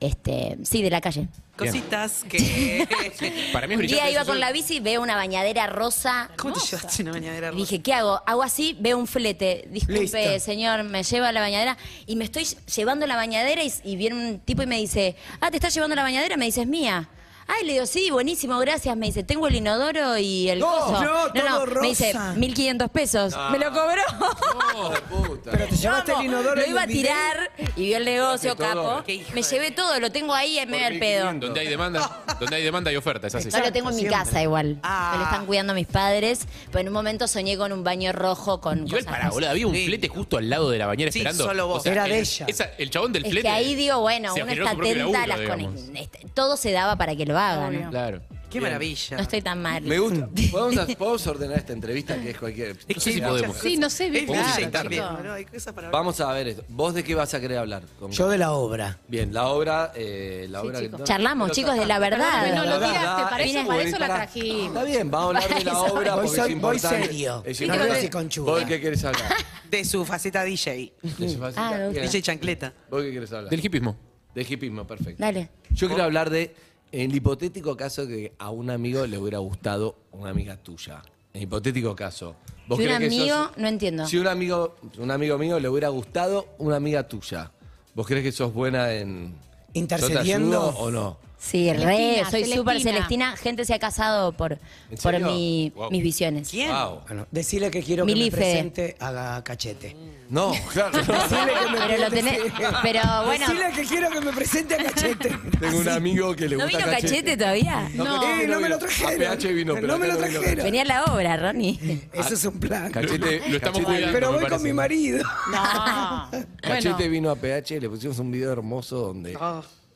este, 0.00 0.56
sí, 0.64 0.82
de 0.82 0.90
la 0.90 1.00
calle. 1.00 1.28
Cositas 1.56 2.24
que... 2.24 2.86
Para 3.52 3.66
mí 3.66 3.74
es 3.74 3.80
Un 3.80 3.86
día 3.86 4.10
iba 4.10 4.20
eso. 4.22 4.30
con 4.30 4.40
la 4.40 4.52
bici, 4.52 4.80
veo 4.80 5.00
una 5.02 5.16
bañadera 5.16 5.66
rosa. 5.68 6.28
¿Cómo 6.36 6.52
te 6.54 6.60
llevaste 6.60 7.02
una 7.02 7.12
bañadera 7.12 7.46
Y 7.46 7.50
rosa? 7.50 7.60
dije, 7.60 7.82
¿qué 7.82 7.94
hago? 7.94 8.22
Hago 8.26 8.42
así, 8.42 8.76
veo 8.78 8.98
un 8.98 9.06
flete. 9.06 9.66
Disculpe, 9.70 10.00
Listo. 10.02 10.40
señor, 10.44 10.82
me 10.84 11.02
lleva 11.02 11.32
la 11.32 11.40
bañadera. 11.40 11.78
Y 12.06 12.16
me 12.16 12.24
estoy 12.24 12.44
llevando 12.74 13.06
la 13.06 13.16
bañadera 13.16 13.62
y, 13.62 13.72
y 13.84 13.96
viene 13.96 14.16
un 14.16 14.38
tipo 14.40 14.62
y 14.62 14.66
me 14.66 14.76
dice, 14.76 15.16
ah, 15.40 15.50
¿te 15.50 15.56
estás 15.56 15.72
llevando 15.74 15.96
la 15.96 16.02
bañadera? 16.02 16.36
Me 16.36 16.44
dice, 16.44 16.60
es 16.62 16.66
mía. 16.68 17.08
Ay, 17.48 17.64
le 17.64 17.74
digo, 17.74 17.86
sí, 17.86 18.10
buenísimo, 18.10 18.58
gracias. 18.58 18.96
Me 18.96 19.06
dice, 19.06 19.22
tengo 19.22 19.46
el 19.46 19.54
inodoro 19.54 20.18
y 20.18 20.48
el 20.50 20.58
No, 20.58 20.66
coso. 20.68 20.92
no, 21.04 21.32
todo 21.32 21.80
Me 21.80 21.88
dice, 21.88 22.12
rosa. 22.12 22.34
1500 22.34 22.90
pesos. 22.90 23.34
Me 23.52 23.58
lo 23.58 23.70
cobró. 23.72 24.90
De 24.90 25.00
puta. 25.02 25.50
Pero 25.52 25.66
te 25.68 25.76
llevaste 25.76 26.12
el 26.12 26.24
inodoro 26.26 26.56
Lo 26.56 26.66
y 26.66 26.70
iba 26.70 26.82
a 26.82 26.86
tirar 26.86 27.50
y 27.76 27.86
vio 27.86 27.96
el 27.98 28.04
negocio, 28.04 28.56
capo. 28.56 29.02
Me 29.34 29.42
llevé 29.42 29.70
todo, 29.70 29.98
lo 30.00 30.10
tengo 30.10 30.34
ahí 30.34 30.58
en 30.58 30.70
medio 30.70 30.86
del 30.86 30.98
pedo. 30.98 31.32
Donde 31.34 31.60
hay 31.60 31.68
demanda, 31.68 32.24
donde 32.40 32.56
hay 32.56 32.62
demanda 32.64 32.90
hay 32.90 32.96
oferta, 32.96 33.26
es 33.28 33.34
así. 33.34 33.48
No 33.48 33.60
lo 33.60 33.72
tengo 33.72 33.90
en 33.90 33.94
mi 33.96 34.00
siempre. 34.02 34.18
casa 34.24 34.42
igual. 34.42 34.78
Ah. 34.82 35.10
Me 35.12 35.18
lo 35.18 35.24
están 35.24 35.46
cuidando 35.46 35.72
mis 35.74 35.86
padres. 35.86 36.46
Pero 36.70 36.80
en 36.80 36.88
un 36.88 36.94
momento 36.94 37.28
soñé 37.28 37.56
con 37.56 37.72
un 37.72 37.84
baño 37.84 38.12
rojo 38.12 38.60
con 38.60 38.86
Igual 38.86 39.04
cosas 39.04 39.18
para, 39.18 39.30
boludo, 39.30 39.50
había 39.50 39.66
un 39.66 39.74
Sí. 39.74 39.86
flete 39.86 40.08
justo 40.08 40.36
al 40.38 40.50
lado 40.50 40.70
de 40.70 40.78
la 40.78 40.86
bañera 40.86 41.12
Sí, 41.12 41.20
esperando. 41.20 41.44
solo 41.44 41.68
vos. 41.68 41.86
Era 41.86 42.04
el, 42.06 42.10
de 42.12 42.20
ella. 42.20 42.46
esa- 42.48 42.70
el 42.78 42.90
chabón 42.90 43.12
del 43.12 43.24
Es 43.24 43.30
flete. 43.30 43.46
que 43.46 43.52
ahí 43.54 43.74
digo, 43.74 44.00
bueno, 44.00 44.34
uno 44.34 44.46
está 44.52 44.70
atenta 44.70 45.22
a 45.22 45.26
las 45.28 45.40
conexiones. 45.40 46.02
Este, 46.02 46.26
Todo 46.34 46.56
se 46.56 46.72
daba 46.72 46.96
para 46.96 47.14
que 47.16 47.24
lo 47.24 47.35
hagan. 47.36 47.68
Obvio. 47.74 47.90
Claro. 47.90 48.22
Qué 48.50 48.60
maravilla. 48.60 49.16
No 49.16 49.22
estoy 49.24 49.42
tan 49.42 49.60
mal. 49.60 49.82
Me 49.82 49.98
gusta. 49.98 50.28
¿Podemos, 50.52 50.94
podemos 50.94 51.26
ordenar 51.26 51.58
esta 51.58 51.72
entrevista 51.72 52.16
que 52.16 52.30
es 52.30 52.38
cualquier. 52.38 52.76
No 52.88 53.00
sé 53.00 53.12
si 53.12 53.20
podemos. 53.20 53.56
Sí, 53.58 53.76
no 53.76 53.90
sé, 53.90 54.06
Es 54.06 54.12
bien 54.12 54.26
Vamos 54.28 54.40
a 54.42 54.44
claro, 54.44 54.60
intentarlo. 54.60 54.90
chicos. 54.90 55.10
Pero 55.18 55.32
hay 55.34 55.44
cosas 55.44 55.72
para 55.74 55.86
hablar. 55.88 56.00
Vamos 56.00 56.20
a 56.20 56.32
ver 56.32 56.48
esto. 56.48 56.64
¿Vos 56.68 56.94
de 56.94 57.02
qué 57.04 57.14
vas 57.16 57.34
a 57.34 57.40
querer 57.40 57.58
hablar? 57.58 57.82
Con- 57.98 58.12
Yo 58.12 58.28
de 58.28 58.38
la 58.38 58.52
obra. 58.52 58.98
Bien, 59.08 59.34
la 59.34 59.48
obra. 59.48 59.92
Eh, 59.96 60.46
la 60.48 60.60
Sí, 60.60 60.66
obra 60.68 60.78
que- 60.78 60.84
chicos. 60.86 61.00
no, 61.00 61.06
Charlamos, 61.06 61.50
chicos, 61.50 61.74
de 61.76 61.86
la 61.86 61.98
verdad. 61.98 62.54
no 62.54 62.64
lo 62.64 62.78
tiraste, 62.78 63.22
para 63.30 63.42
es 63.42 63.54
eso, 63.56 63.66
para 63.66 63.82
eso 63.82 63.98
la 63.98 64.06
trajimos. 64.06 64.66
Está 64.68 64.84
bien, 64.84 65.10
vamos 65.10 65.24
a 65.24 65.28
hablar 65.28 65.42
de 65.58 65.64
la 65.64 65.72
Para 65.72 65.86
eso. 65.86 65.94
obra 65.94 66.14
Voy 66.14 66.24
porque 66.26 66.40
es 66.40 66.44
voy 66.46 66.52
importante. 66.52 67.06
serio. 67.06 67.42
Es 67.44 67.60
No 67.60 67.64
importante. 67.66 67.88
voy 67.90 67.98
así 67.98 68.08
conchudo. 68.10 68.46
¿Vos 68.46 68.60
de 68.60 68.66
qué 68.66 68.80
querés 68.80 69.04
hablar? 69.04 69.32
De 69.70 69.84
su 69.84 70.04
faceta 70.04 70.44
DJ. 70.44 70.92
De 71.02 71.28
su 71.28 71.38
faceta. 71.38 71.68
Ah, 71.68 71.70
me 71.72 71.84
gusta. 71.86 72.00
Bien. 72.00 72.04
DJ 72.12 72.22
Chancleta. 72.22 72.72
¿Vos 72.88 73.02
de 73.02 73.08
qué 73.08 73.14
querés 73.14 73.32
hablar? 73.32 73.50
Del 73.50 73.64
hipismo. 73.64 73.96
De 74.34 74.42
hipismo, 74.42 74.86
perfecto. 74.86 75.20
Dale. 75.22 75.48
Yo 75.70 75.88
quiero 75.88 76.04
hablar 76.04 76.30
de, 76.30 76.54
en 77.02 77.10
el 77.10 77.16
hipotético 77.16 77.76
caso 77.76 78.06
que 78.06 78.32
a 78.38 78.48
un 78.50 78.70
amigo 78.70 79.06
le 79.06 79.18
hubiera 79.18 79.38
gustado 79.38 79.96
una 80.12 80.30
amiga 80.30 80.56
tuya. 80.56 81.02
En 81.34 81.38
el 81.38 81.42
hipotético 81.42 81.94
caso. 81.94 82.34
¿Vos 82.66 82.78
Si 82.78 82.86
un 82.86 82.94
creés 82.94 83.00
que 83.00 83.10
sos- 83.10 83.20
amigo, 83.20 83.50
no 83.58 83.68
entiendo. 83.68 84.06
Si 84.06 84.16
un 84.16 84.26
amigo, 84.26 84.76
un 84.98 85.10
amigo 85.10 85.36
mío 85.36 85.60
le 85.60 85.68
hubiera 85.68 85.88
gustado 85.90 86.46
una 86.58 86.76
amiga 86.76 87.06
tuya, 87.06 87.52
¿vos 87.94 88.06
crees 88.06 88.22
que 88.24 88.32
sos 88.32 88.52
buena 88.54 88.92
en... 88.94 89.34
Intercediendo. 89.74 90.50
¿Yo 90.52 90.60
te 90.62 90.68
ayudo 90.68 90.78
o 90.78 90.90
no? 90.90 91.18
Sí, 91.46 91.72
re, 91.72 92.22
soy 92.30 92.44
súper 92.44 92.80
Celestina. 92.80 93.36
Gente 93.36 93.64
se 93.64 93.74
ha 93.74 93.78
casado 93.78 94.32
por, 94.32 94.52
¿En 94.54 94.58
por 95.00 95.12
serio? 95.12 95.26
mi- 95.28 95.72
Wow. 95.76 95.90
mis 95.90 96.02
visiones. 96.02 96.48
¿Quién? 96.50 96.70
Wow. 96.70 97.00
Bueno, 97.06 97.26
decirle 97.30 97.70
que 97.70 97.82
quiero 97.82 98.04
que 98.04 98.14
me 98.16 98.30
presente 98.30 98.96
haga 98.98 99.42
cachete. 99.44 99.96
No, 100.28 100.52
claro. 100.72 100.98
Decirle 100.98 101.52
que 101.62 101.70
me 101.70 101.78
Pero 101.86 101.98
lo 102.04 102.10
tenés. 102.10 102.38
Pero 102.82 103.00
bueno. 103.26 103.46
Decirle 103.48 103.72
que 103.76 103.82
quiero 103.84 104.10
que 104.10 104.20
me 104.20 104.32
presente 104.32 104.74
a 104.74 104.78
cachete. 104.78 105.28
Tengo 105.60 105.78
un 105.78 105.88
amigo 105.88 106.34
que 106.34 106.48
le 106.48 106.56
¿No 106.56 106.64
gusta 106.64 106.78
vino 106.78 106.90
cachete 106.90 107.36
todavía? 107.36 107.88
No, 107.94 108.04
Cachete 108.04 108.44
eh, 108.44 108.48
no 108.48 108.60
me 108.60 108.68
lo 108.68 108.78
trajeron. 108.78 109.12
A 109.12 109.16
PH 109.36 109.52
vino, 109.52 109.74
pero 109.74 109.86
no 109.86 109.98
me 109.98 110.06
acá 110.06 110.14
lo 110.14 110.20
no 110.20 110.26
vino 110.28 110.40
trajeron. 110.40 110.64
Venía 110.64 110.82
a 110.82 110.84
la 110.84 111.04
obra, 111.04 111.36
Ronnie. 111.36 111.78
Eso 112.12 112.34
es 112.34 112.44
un 112.44 112.58
plan. 112.58 112.90
Cachete, 112.90 113.42
Lo 113.48 113.56
estamos 113.56 113.80
Cachete- 113.80 113.84
cuidando. 113.84 114.12
Pero 114.12 114.26
me 114.28 114.32
voy 114.32 114.40
con 114.42 114.50
parece. 114.50 114.64
mi 114.68 114.72
marido. 114.72 115.24
No. 115.52 116.28
Cachete 116.60 116.94
Bueno, 116.94 117.10
vino 117.10 117.30
a 117.30 117.36
PH, 117.36 117.80
le 117.80 117.88
pusimos 117.88 118.18
un 118.18 118.30
video 118.32 118.52
hermoso 118.52 118.96
donde... 118.98 119.36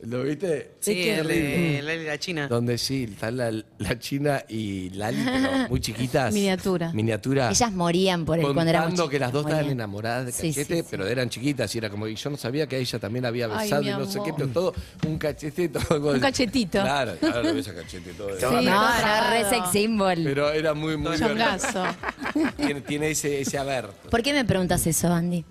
¿Lo 0.03 0.23
viste? 0.23 0.71
Sí, 0.79 0.95
qué 0.95 1.13
el 1.19 1.25
horrible. 1.27 1.73
de 1.75 1.81
Lali 1.83 2.03
la 2.05 2.17
China. 2.17 2.47
Donde 2.47 2.77
sí, 2.79 3.03
está 3.11 3.29
la, 3.29 3.51
la 3.77 3.99
china 3.99 4.43
y 4.49 4.89
Lali, 4.91 5.23
pero 5.23 5.69
muy 5.69 5.79
chiquitas. 5.79 6.33
Miniatura. 6.33 6.91
Miniatura. 6.91 7.51
Ellas 7.51 7.71
morían 7.71 8.25
por 8.25 8.39
él 8.39 8.45
cuando 8.53 8.69
éramos 8.71 8.87
Contando 8.89 9.09
que 9.09 9.19
las 9.19 9.31
dos 9.31 9.41
chicas, 9.43 9.51
estaban 9.51 9.65
morían. 9.65 9.77
enamoradas 9.79 10.25
de 10.25 10.31
Sí, 10.31 10.47
Cachete, 10.49 10.75
sí, 10.77 10.81
sí. 10.81 10.87
pero 10.89 11.07
eran 11.07 11.29
chiquitas 11.29 11.75
y 11.75 11.77
era 11.77 11.89
como, 11.91 12.07
y 12.07 12.15
yo 12.15 12.29
no 12.31 12.37
sabía 12.37 12.65
que 12.67 12.77
a 12.77 12.79
ella 12.79 12.97
también 12.97 13.21
la 13.23 13.29
había 13.29 13.45
Ay, 13.45 13.65
besado 13.69 13.83
mi 13.83 13.89
y 13.89 13.91
no 13.91 14.05
sé 14.05 14.13
qué, 14.23 14.29
amor. 14.31 14.35
pero 14.37 14.49
todo 14.49 14.73
un 15.07 15.17
cachete, 15.19 15.69
todo. 15.69 16.11
Un 16.13 16.19
cachetito. 16.19 16.81
Claro, 16.81 17.15
claro, 17.19 17.43
lo 17.43 17.53
ves 17.53 17.67
a 17.67 17.73
Cachete 17.75 18.13
todo. 18.13 18.29
Sí, 18.39 18.45
No, 18.45 18.61
raro. 18.61 19.29
re 19.29 19.49
sex 19.49 19.71
symbol. 19.71 20.15
Pero 20.23 20.51
era 20.51 20.73
muy, 20.73 20.97
muy 20.97 21.15
Chongazo. 21.19 21.83
Tiene, 22.57 22.81
tiene 22.81 23.11
ese, 23.11 23.41
ese 23.41 23.57
haber. 23.59 23.87
¿Por 24.09 24.23
qué 24.23 24.33
me 24.33 24.45
preguntas 24.45 24.87
eso, 24.87 25.09
Andy? 25.13 25.45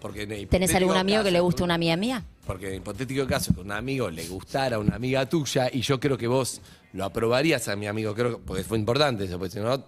Porque 0.00 0.22
en 0.22 0.32
el 0.32 0.48
¿Tenés 0.48 0.74
algún 0.74 0.96
amigo 0.96 1.22
que 1.22 1.30
le 1.30 1.40
guste 1.40 1.62
una 1.62 1.74
amiga 1.74 1.96
mía? 1.96 2.24
Porque 2.46 2.66
en 2.68 2.72
el 2.72 2.78
hipotético 2.78 3.26
caso 3.26 3.54
que 3.54 3.60
un 3.60 3.70
amigo 3.72 4.10
le 4.10 4.26
gustara 4.26 4.76
a 4.76 4.78
una 4.78 4.96
amiga 4.96 5.26
tuya, 5.26 5.68
y 5.72 5.80
yo 5.82 6.00
creo 6.00 6.16
que 6.18 6.26
vos 6.26 6.60
lo 6.92 7.04
aprobarías 7.04 7.68
a 7.68 7.76
mi 7.76 7.86
amigo, 7.86 8.14
creo 8.14 8.38
que- 8.38 8.42
porque 8.44 8.64
fue 8.64 8.78
importante 8.78 9.24
eso, 9.24 9.38
porque 9.38 9.52
si 9.52 9.60
no, 9.60 9.78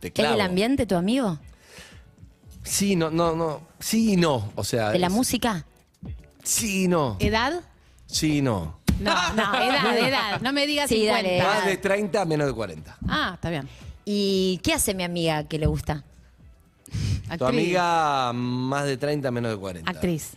te 0.00 0.08
¿Es 0.08 0.12
clavo. 0.14 0.32
del 0.32 0.40
ambiente 0.42 0.86
tu 0.86 0.96
amigo? 0.96 1.38
Sí, 2.62 2.94
no, 2.96 3.10
no, 3.10 3.34
no. 3.34 3.62
Sí 3.78 4.12
y 4.14 4.16
no. 4.16 4.52
O 4.54 4.64
sea. 4.64 4.90
¿De 4.90 4.98
la 4.98 5.06
es- 5.06 5.12
música? 5.12 5.64
Sí 6.42 6.84
y 6.84 6.88
no. 6.88 7.16
¿Edad? 7.20 7.60
Sí 8.06 8.38
y 8.38 8.42
no. 8.42 8.78
No, 9.00 9.32
no, 9.34 9.54
edad, 9.54 9.98
edad. 10.08 10.40
No 10.42 10.52
me 10.52 10.66
digas 10.66 10.88
Sí, 10.88 10.96
50. 10.96 11.16
dale. 11.22 11.42
Más 11.42 11.64
de 11.64 11.76
30, 11.78 12.24
menos 12.26 12.46
de 12.48 12.52
40. 12.52 12.98
Ah, 13.08 13.32
está 13.34 13.48
bien. 13.48 13.66
¿Y 14.04 14.60
qué 14.62 14.74
hace 14.74 14.92
mi 14.94 15.04
amiga 15.04 15.44
que 15.48 15.58
le 15.58 15.66
gusta? 15.66 16.04
Actriz. 17.28 17.38
Tu 17.38 17.44
amiga, 17.46 18.32
más 18.34 18.84
de 18.84 18.96
30, 18.98 19.30
menos 19.30 19.52
de 19.52 19.56
40. 19.58 19.90
Actriz. 19.90 20.32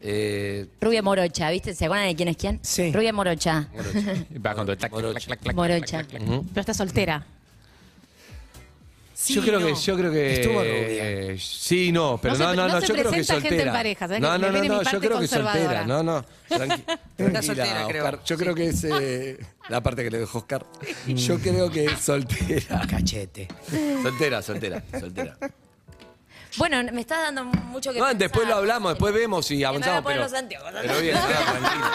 Eh, 0.00 0.66
Rubia 0.80 1.02
Morocha, 1.02 1.50
¿viste? 1.50 1.74
¿Se 1.74 1.86
acuerdan 1.86 2.08
de 2.08 2.14
quién 2.14 2.28
es 2.28 2.36
quién? 2.36 2.60
Sí. 2.62 2.92
Rubia 2.92 3.12
Morocha. 3.12 3.68
Va 4.44 4.54
con 4.54 4.64
todo 4.64 4.72
el 4.72 4.78
tac, 4.78 4.90
clac, 4.90 5.02
Morocha. 5.04 5.26
clac, 5.26 5.40
clac, 5.40 5.56
Morocha. 5.56 5.86
clac, 5.86 6.06
clac, 6.08 6.22
clac. 6.24 6.40
Pero 6.52 6.60
está 6.60 6.74
soltera. 6.74 7.26
Sí, 9.14 9.32
yo 9.34 9.40
creo 9.42 9.58
no. 9.60 9.66
que, 9.66 9.74
yo 9.74 9.96
creo 9.96 10.12
que. 10.12 10.34
Estuvo 10.34 10.60
rubia. 10.60 10.70
eh, 10.70 11.38
sí, 11.40 11.90
no, 11.90 12.18
pero 12.20 12.34
No 12.34 12.38
se- 12.38 12.44
no, 12.44 12.54
no, 12.54 12.68
no 12.68 12.74
no, 12.74 12.80
se 12.82 12.86
yo 12.88 12.92
creo 12.94 13.04
que 13.06 13.10
presenta 13.16 13.32
gente 13.34 13.48
soltera. 13.48 13.70
en 13.70 13.76
pareja, 13.76 14.06
¿sabes? 14.08 14.20
no, 14.20 14.32
Que 14.32 14.38
no, 14.38 14.46
no, 14.46 14.52
viene 14.52 14.60
mi 14.60 14.68
no, 14.68 14.74
yo 14.74 14.84
parte 14.84 15.06
creo 15.06 15.18
que 15.20 15.26
soltera. 15.28 15.52
conservadora. 15.52 15.86
No, 15.86 16.02
no. 16.02 16.24
Tranqui- 16.50 16.84
tranquila, 17.16 17.42
soltera, 17.42 17.86
creo. 17.88 18.04
Oscar. 18.04 18.24
Yo 18.26 18.36
creo 18.36 18.54
que 18.54 18.66
es 18.68 18.84
eh, 18.84 19.38
la 19.70 19.82
parte 19.82 20.04
que 20.04 20.10
le 20.10 20.18
dejó 20.18 20.38
Oscar. 20.38 20.66
Yo 21.06 21.38
creo 21.38 21.70
que 21.70 21.86
es 21.86 21.98
soltera. 21.98 22.82
Cachete. 22.88 23.48
Soltera, 24.02 24.42
soltera, 24.42 24.82
soltera. 25.00 25.38
Bueno, 26.56 26.82
me 26.92 27.00
estás 27.00 27.20
dando 27.20 27.44
mucho 27.44 27.92
que 27.92 27.98
No, 27.98 28.04
pensar. 28.06 28.18
después 28.18 28.48
lo 28.48 28.54
hablamos, 28.56 28.92
después 28.92 29.12
vemos 29.12 29.50
y 29.50 29.54
me 29.54 29.58
voy 29.58 29.64
a 29.64 29.68
avanzamos. 29.68 30.02
poner 30.02 30.18
Pero, 30.18 30.28
los 30.30 30.38
anteojos, 30.38 30.72
¿no? 30.72 30.78
pero 30.80 31.00
bien, 31.00 31.14
ya, 31.14 31.26
tranquila. 31.26 31.92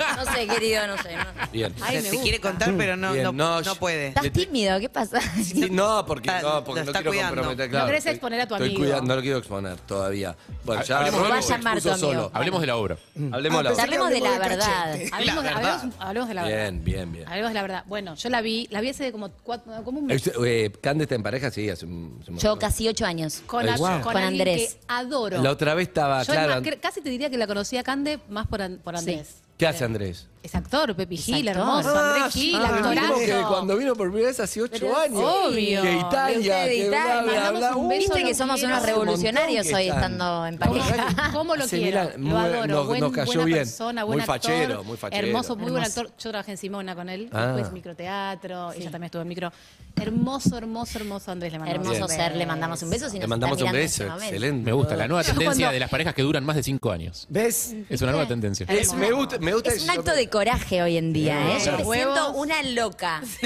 No 0.16 0.32
sé, 0.32 0.46
querido, 0.46 0.86
no 0.86 0.96
sé. 1.02 1.16
No. 1.16 1.24
Bien. 1.52 1.74
Ay, 1.80 1.96
me 1.96 2.02
Se 2.02 2.08
gusta. 2.10 2.22
quiere 2.22 2.40
contar, 2.40 2.74
pero 2.76 2.96
no, 2.96 3.12
Bien, 3.12 3.24
no, 3.24 3.32
no, 3.32 3.60
yo- 3.62 3.74
puede. 3.76 4.08
¿Estás 4.08 4.30
tímido? 4.32 4.78
¿Qué 4.80 4.88
pasa? 4.88 5.20
Sí, 5.42 5.68
no, 5.70 6.04
porque 6.06 6.28
Está- 6.28 6.42
no, 6.42 6.64
porque 6.64 6.80
lo 6.80 6.84
no 6.86 6.90
está 6.90 6.98
quiero 7.00 7.10
cuidando. 7.12 7.34
comprometer. 7.36 7.66
No 7.66 7.70
Claro, 7.70 7.86
querés 7.86 7.98
estoy- 8.00 8.12
exponer 8.14 8.40
a 8.40 8.46
tu 8.46 8.54
estoy 8.54 8.68
amigo. 8.68 8.80
cuidando, 8.82 9.06
no 9.08 9.16
lo 9.16 9.22
quiero 9.22 9.38
exponer 9.38 9.76
todavía. 9.80 10.36
Bueno, 10.64 10.82
ya 10.82 10.98
Hablemos 10.98 11.22
de- 11.22 11.28
Va 11.28 11.38
a 11.38 11.42
se 11.42 11.52
llamar 11.52 11.76
expuso 11.78 11.98
tu 11.98 12.06
amigo. 12.06 12.22
solo. 12.22 12.30
Hablemos 12.34 12.60
de 12.60 12.66
la 12.66 12.76
obra. 12.76 12.96
Hablemos 13.32 13.58
de 13.58 13.64
la 13.64 13.74
que 13.74 13.80
Hablemos 13.82 14.10
de 14.10 14.20
la 14.20 14.28
hablemos 14.34 14.48
verdad. 14.48 14.94
Hablemos, 15.12 15.44
de- 15.44 15.50
hablemos- 15.50 15.94
hablemos 15.98 16.28
de 16.28 16.34
la 16.34 16.42
verdad. 16.44 16.58
Bien, 16.72 16.84
bien, 16.84 17.12
bien. 17.12 17.28
Hablemos 17.28 17.50
de 17.50 17.54
la 17.54 17.62
verdad. 17.62 17.84
Bueno, 17.86 18.14
yo 18.14 18.28
la 18.30 18.40
vi, 18.40 18.66
la 18.70 18.80
vi 18.80 18.88
hace 18.90 19.12
como, 19.12 19.30
cuatro, 19.42 19.72
como 19.84 19.98
un 20.00 20.06
mes. 20.06 20.26
Este, 20.26 20.64
eh, 20.66 20.72
¿Cande 20.80 21.04
está 21.04 21.14
en 21.14 21.22
pareja? 21.22 21.50
Sí, 21.50 21.68
hace 21.70 21.86
un, 21.86 22.18
hace 22.22 22.30
un 22.30 22.38
Yo 22.38 22.50
montón. 22.50 22.58
casi 22.68 22.88
ocho 22.88 23.06
años. 23.06 23.42
Con, 23.46 23.66
Ay, 23.68 23.74
a- 23.74 23.76
wow. 23.76 23.99
Con 24.02 24.12
Con 24.12 24.22
Andrés. 24.22 24.74
que 24.74 24.80
adoro. 24.88 25.42
La 25.42 25.50
otra 25.50 25.74
vez 25.74 25.88
estaba, 25.88 26.22
Yo 26.22 26.32
es 26.32 26.38
claro. 26.38 26.60
más, 26.60 26.76
casi 26.80 27.00
te 27.00 27.10
diría 27.10 27.30
que 27.30 27.38
la 27.38 27.46
conocí 27.46 27.76
a 27.76 27.82
Cande 27.82 28.18
más 28.28 28.46
por, 28.46 28.62
An- 28.62 28.80
por 28.82 28.96
Andrés. 28.96 29.36
¿Qué 29.60 29.66
hace 29.66 29.84
Andrés? 29.84 30.26
Es 30.42 30.54
actor, 30.54 30.96
Pepi 30.96 31.18
Gil, 31.18 31.46
actor. 31.48 31.62
hermoso. 31.62 31.92
Ah, 31.94 32.14
Andrés 32.14 32.32
sí, 32.32 32.40
Gil, 32.40 32.56
ah, 32.56 32.68
actorazo. 32.74 33.16
Mismo 33.18 33.18
que 33.18 33.44
cuando 33.46 33.76
vino 33.76 33.94
por 33.94 34.06
primera 34.08 34.28
vez 34.28 34.40
hace 34.40 34.62
ocho 34.62 34.72
Pero 34.72 34.96
años. 34.96 35.20
obvio. 35.22 35.82
Que 35.82 35.96
Italia, 35.98 36.56
De 36.56 36.68
que 36.70 36.86
Italia, 36.86 37.20
bla, 37.22 37.50
bla, 37.50 37.72
bla. 37.74 37.88
Viste 37.98 38.24
que 38.24 38.34
somos 38.34 38.62
unos 38.62 38.82
revolucionarios 38.82 39.66
que 39.66 39.74
hoy 39.74 39.82
están. 39.88 39.98
estando 40.14 40.46
en 40.46 40.56
¿Cómo, 40.56 40.78
pareja. 40.78 41.30
cómo 41.34 41.56
lo 41.56 41.66
quiero? 41.66 41.84
mira, 41.84 42.04
lo 42.16 42.18
muy- 42.18 42.32
adoro. 42.40 42.66
nos- 42.68 42.86
buen, 42.86 43.00
nos 43.02 43.12
cayó 43.12 43.26
buena 43.26 43.44
bien. 43.44 43.58
persona, 43.58 44.04
Muy 44.06 44.14
buen 44.14 44.26
fachero, 44.26 44.62
actor, 44.72 44.84
muy 44.86 44.96
fachero. 44.96 45.26
Hermoso, 45.26 45.56
muy 45.56 45.70
buen 45.72 45.84
actor. 45.84 46.10
Yo 46.18 46.30
trabajé 46.30 46.52
en 46.52 46.56
Simona 46.56 46.94
con 46.94 47.08
él. 47.10 47.28
Ah. 47.32 47.48
Después 47.48 47.72
microteatro. 47.74 48.72
Ella 48.72 48.90
también 48.90 49.04
estuvo 49.04 49.20
en 49.20 49.28
micro. 49.28 49.52
Hermoso, 50.00 50.56
hermoso, 50.56 50.98
hermoso 50.98 51.30
Andrés. 51.32 51.52
Le 51.52 51.58
mandamos 51.58 51.86
Hermoso 51.86 52.04
un 52.04 52.08
ser, 52.08 52.32
le 52.32 52.38
beso. 52.38 52.48
mandamos 52.48 52.82
un 52.82 52.90
beso. 52.90 53.08
Si 53.10 53.14
Le 53.16 53.20
nos 53.20 53.28
mandamos 53.28 53.60
un 53.60 53.72
beso, 53.72 54.04
este 54.04 54.24
excelente. 54.24 54.64
Me 54.64 54.72
gusta 54.72 54.96
la 54.96 55.06
nueva 55.06 55.22
tendencia 55.24 55.70
de 55.70 55.80
las 55.80 55.90
parejas 55.90 56.14
que 56.14 56.22
duran 56.22 56.44
más 56.46 56.56
de 56.56 56.62
cinco 56.62 56.90
años. 56.90 57.26
¿Ves? 57.28 57.74
Es 57.90 58.00
una 58.00 58.12
nueva 58.12 58.26
tendencia. 58.26 58.66
Me 58.96 59.12
gusta, 59.12 59.38
me 59.50 59.54
gusta 59.54 59.70
Es 59.70 59.82
un 59.82 59.90
acto 59.90 60.12
de 60.12 60.28
coraje 60.28 60.82
hoy 60.82 60.96
en 60.96 61.12
día, 61.12 61.56
¿eh? 61.56 61.58
Yo 61.64 61.72
me 61.78 61.84
siento 61.84 62.32
una 62.32 62.62
loca. 62.62 63.22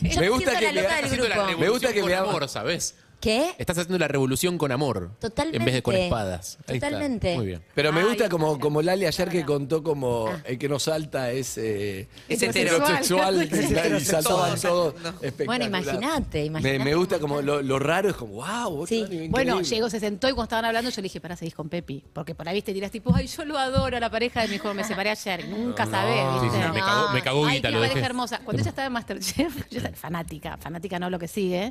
Yo 0.00 0.20
Me 0.20 0.20
me 0.20 0.28
gusta 0.30 0.50
siento 0.50 0.58
que 0.58 0.66
la 0.66 0.72
me 0.72 0.82
loca 0.82 0.96
hagas 0.98 1.10
del 1.10 1.20
grupo. 1.20 1.58
Me 1.58 1.68
gusta 1.68 1.92
que 1.92 2.02
me 2.02 2.14
haga- 2.14 2.28
amor, 2.28 2.48
¿sabes? 2.48 2.94
¿Qué? 3.22 3.54
Estás 3.56 3.78
haciendo 3.78 3.98
la 3.98 4.08
revolución 4.08 4.58
con 4.58 4.72
amor. 4.72 5.12
Totalmente. 5.20 5.56
En 5.58 5.64
vez 5.64 5.74
de 5.74 5.82
con 5.82 5.94
espadas. 5.94 6.58
Ahí 6.66 6.74
está. 6.76 6.88
Totalmente. 6.88 7.36
Muy 7.36 7.46
bien. 7.46 7.62
Pero 7.74 7.92
me 7.92 8.00
Ay, 8.00 8.06
gusta 8.08 8.28
como, 8.28 8.58
como 8.58 8.82
Lali 8.82 9.06
ayer 9.06 9.28
que 9.28 9.40
no. 9.40 9.46
contó 9.46 9.82
como 9.82 10.26
Ah. 10.28 10.40
el 10.44 10.58
que 10.58 10.68
no 10.68 10.78
salta 10.78 11.30
es, 11.30 11.56
eh, 11.56 12.08
Es 12.28 12.42
hetero. 12.42 12.76
heterosexual 12.76 13.42
y, 13.44 13.96
y 13.96 14.00
saltaban 14.04 14.60
Todos, 14.60 14.94
espectacular. 15.22 15.46
Bueno, 15.46 15.64
imagínate, 15.66 16.38
Me, 16.40 16.44
imagínate 16.46 16.78
me 16.84 16.94
gusta 16.96 17.18
como 17.20 17.40
lo, 17.40 17.62
lo 17.62 17.78
raro 17.78 18.10
es 18.10 18.16
como, 18.16 18.34
wow, 18.44 18.86
Sí. 18.86 19.28
Bueno, 19.30 19.60
llegó, 19.62 19.88
se 19.88 20.00
sentó 20.00 20.26
y 20.28 20.32
cuando 20.32 20.44
estaban 20.44 20.64
hablando 20.64 20.90
yo 20.90 20.96
le 20.96 21.02
dije, 21.04 21.20
pará, 21.20 21.36
seguís 21.36 21.54
con 21.54 21.68
Pepi. 21.68 22.02
Porque 22.12 22.34
por 22.34 22.48
ahí 22.48 22.54
viste, 22.56 22.72
dirás 22.72 22.90
tipo, 22.90 23.14
ay, 23.14 23.28
yo 23.28 23.44
lo 23.44 23.56
adoro 23.56 23.96
a 23.96 24.00
la 24.00 24.10
pareja 24.10 24.42
de 24.42 24.48
mi 24.48 24.56
hijo, 24.56 24.74
me 24.74 24.82
separé 24.82 25.10
ayer. 25.10 25.48
Nunca 25.48 25.86
sabés, 25.86 26.24
Sí, 26.40 26.46
¿viste? 26.48 26.58
sí, 26.66 26.72
me 26.72 26.80
cagó, 26.80 27.12
me 27.12 27.22
cagó 27.22 27.46
Ay, 27.46 27.54
Guita, 27.56 27.68
qué 27.68 27.72
lo 27.74 27.78
pareja 27.80 27.94
dejé. 27.94 28.06
hermosa. 28.06 28.40
Cuando 28.44 28.60
ella 28.62 28.70
estaba 28.70 28.86
en 28.86 28.92
Masterchef, 28.92 29.54
yo 29.70 29.78
era 29.80 29.92
fanática, 29.92 30.56
fanática 30.56 30.98
no 30.98 31.08
lo 31.08 31.18
que 31.20 31.28
sigue, 31.28 31.70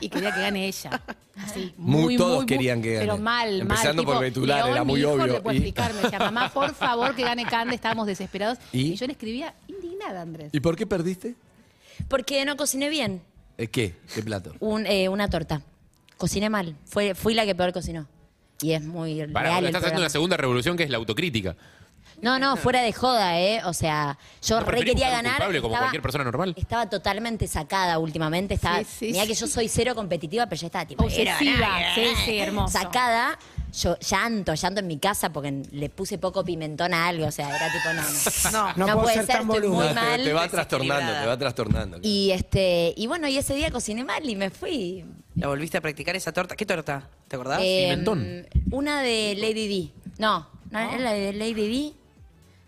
y 0.00 0.08
quería 0.08 0.34
que 0.34 0.40
gane 0.40 0.66
ella. 0.66 0.87
Así, 1.36 1.72
Muy- 1.76 2.02
muy, 2.02 2.16
todos 2.16 2.38
muy, 2.38 2.46
querían 2.46 2.82
que 2.82 2.94
gane. 2.94 3.06
Pero 3.06 3.18
mal, 3.18 3.60
Empezando 3.60 4.02
mal. 4.02 4.12
por 4.14 4.22
Betular, 4.22 4.58
León, 4.58 4.70
era 4.72 4.84
muy 4.84 4.94
mi 4.94 5.00
hijo, 5.00 5.12
obvio. 5.12 5.34
Y- 5.34 5.56
explicar, 5.56 5.94
me 5.94 6.02
decía, 6.02 6.18
mamá, 6.18 6.48
por 6.52 6.74
favor, 6.74 7.14
que 7.14 7.22
gane 7.22 7.44
Cande, 7.46 7.74
estábamos 7.74 8.06
desesperados. 8.06 8.58
¿Y? 8.72 8.92
Y, 8.92 8.96
yo 8.96 9.06
le 9.06 9.12
escribía 9.12 9.54
indignada. 9.68 10.08
nada, 10.08 10.22
Andrés. 10.22 10.50
¿Y 10.52 10.60
por 10.60 10.76
qué 10.76 10.86
perdiste? 10.86 11.34
Porque 12.08 12.44
no 12.44 12.56
cociné 12.56 12.88
bien. 12.88 13.20
¿Eh, 13.56 13.66
¿Qué? 13.68 13.96
¿Qué 14.14 14.22
plato? 14.22 14.54
Un, 14.60 14.86
eh, 14.86 15.08
una 15.08 15.28
torta. 15.28 15.62
Cociné 16.16 16.48
mal. 16.50 16.76
Fue, 16.84 17.14
fui 17.14 17.34
la 17.34 17.44
que 17.44 17.54
peor 17.54 17.72
cocinó. 17.72 18.06
Y 18.62 18.72
es 18.72 18.82
muy 18.82 19.18
Pará, 19.26 19.50
real 19.50 19.54
porque 19.54 19.58
el 19.58 19.66
estás 19.66 19.82
haciendo 19.82 20.00
una 20.00 20.08
segunda 20.10 20.36
revolución 20.36 20.76
que 20.76 20.82
es 20.84 20.90
la 20.90 20.96
autocrítica. 20.96 21.56
No, 22.22 22.38
no, 22.38 22.56
fuera 22.56 22.82
de 22.82 22.92
joda, 22.92 23.38
¿eh? 23.40 23.60
O 23.64 23.72
sea, 23.72 24.18
yo 24.42 24.60
¿No 24.60 24.66
re 24.66 24.84
quería 24.84 25.06
un 25.06 25.12
ganar. 25.12 25.32
culpable 25.36 25.60
como 25.60 25.76
cualquier 25.76 26.02
persona 26.02 26.24
normal? 26.24 26.54
Estaba 26.56 26.88
totalmente 26.88 27.46
sacada 27.46 27.98
últimamente. 27.98 28.54
Estaba, 28.54 28.78
Sí, 28.78 28.84
sí, 28.98 29.06
mirá 29.12 29.22
sí. 29.22 29.28
que 29.28 29.34
yo 29.34 29.46
soy 29.46 29.68
cero 29.68 29.94
competitiva, 29.94 30.46
pero 30.46 30.60
ya 30.60 30.66
estaba 30.66 30.86
tipo. 30.86 31.04
Obsesiva. 31.04 31.78
Sí, 31.94 32.06
sí, 32.24 32.38
hermoso. 32.38 32.72
Sacada. 32.78 33.38
Yo 33.72 33.98
llanto, 33.98 34.54
llanto 34.54 34.80
en 34.80 34.86
mi 34.86 34.98
casa 34.98 35.30
porque 35.30 35.62
le 35.72 35.90
puse 35.90 36.16
poco 36.16 36.42
pimentón 36.44 36.94
a 36.94 37.06
algo. 37.08 37.26
O 37.26 37.30
sea, 37.30 37.54
era 37.54 37.70
tipo, 37.70 37.92
no, 37.92 38.02
no. 38.02 38.72
No. 38.74 38.74
No 38.76 38.84
puedo 38.86 39.02
puede 39.02 39.14
ser 39.16 39.26
ser, 39.26 39.36
tan 39.36 39.42
estoy 39.50 39.60
boluda. 39.60 39.76
muy 39.76 39.88
te, 39.88 39.94
mal. 39.94 40.24
te 40.24 40.32
va 40.32 40.48
trastornando, 40.48 41.12
te 41.20 41.26
va 41.26 41.38
trastornando. 41.38 41.98
Y 42.02 42.30
este, 42.30 42.94
y 42.96 43.06
bueno, 43.06 43.28
y 43.28 43.36
ese 43.36 43.54
día 43.54 43.70
cociné 43.70 44.04
mal 44.04 44.26
y 44.28 44.34
me 44.36 44.48
fui. 44.50 45.04
¿La 45.36 45.48
volviste 45.48 45.76
a 45.78 45.80
practicar 45.82 46.16
esa 46.16 46.32
torta? 46.32 46.56
¿Qué 46.56 46.64
torta? 46.66 47.08
¿Te 47.28 47.36
acordás? 47.36 47.60
Eh, 47.62 47.88
Pimentón. 47.90 48.46
Una 48.72 49.02
de 49.02 49.36
Lady 49.38 49.68
D. 49.68 49.92
No, 50.18 50.48
¿no 50.70 50.78
era 50.80 50.98
la 50.98 51.12
de 51.12 51.32
Lady 51.34 51.54
D? 51.54 51.92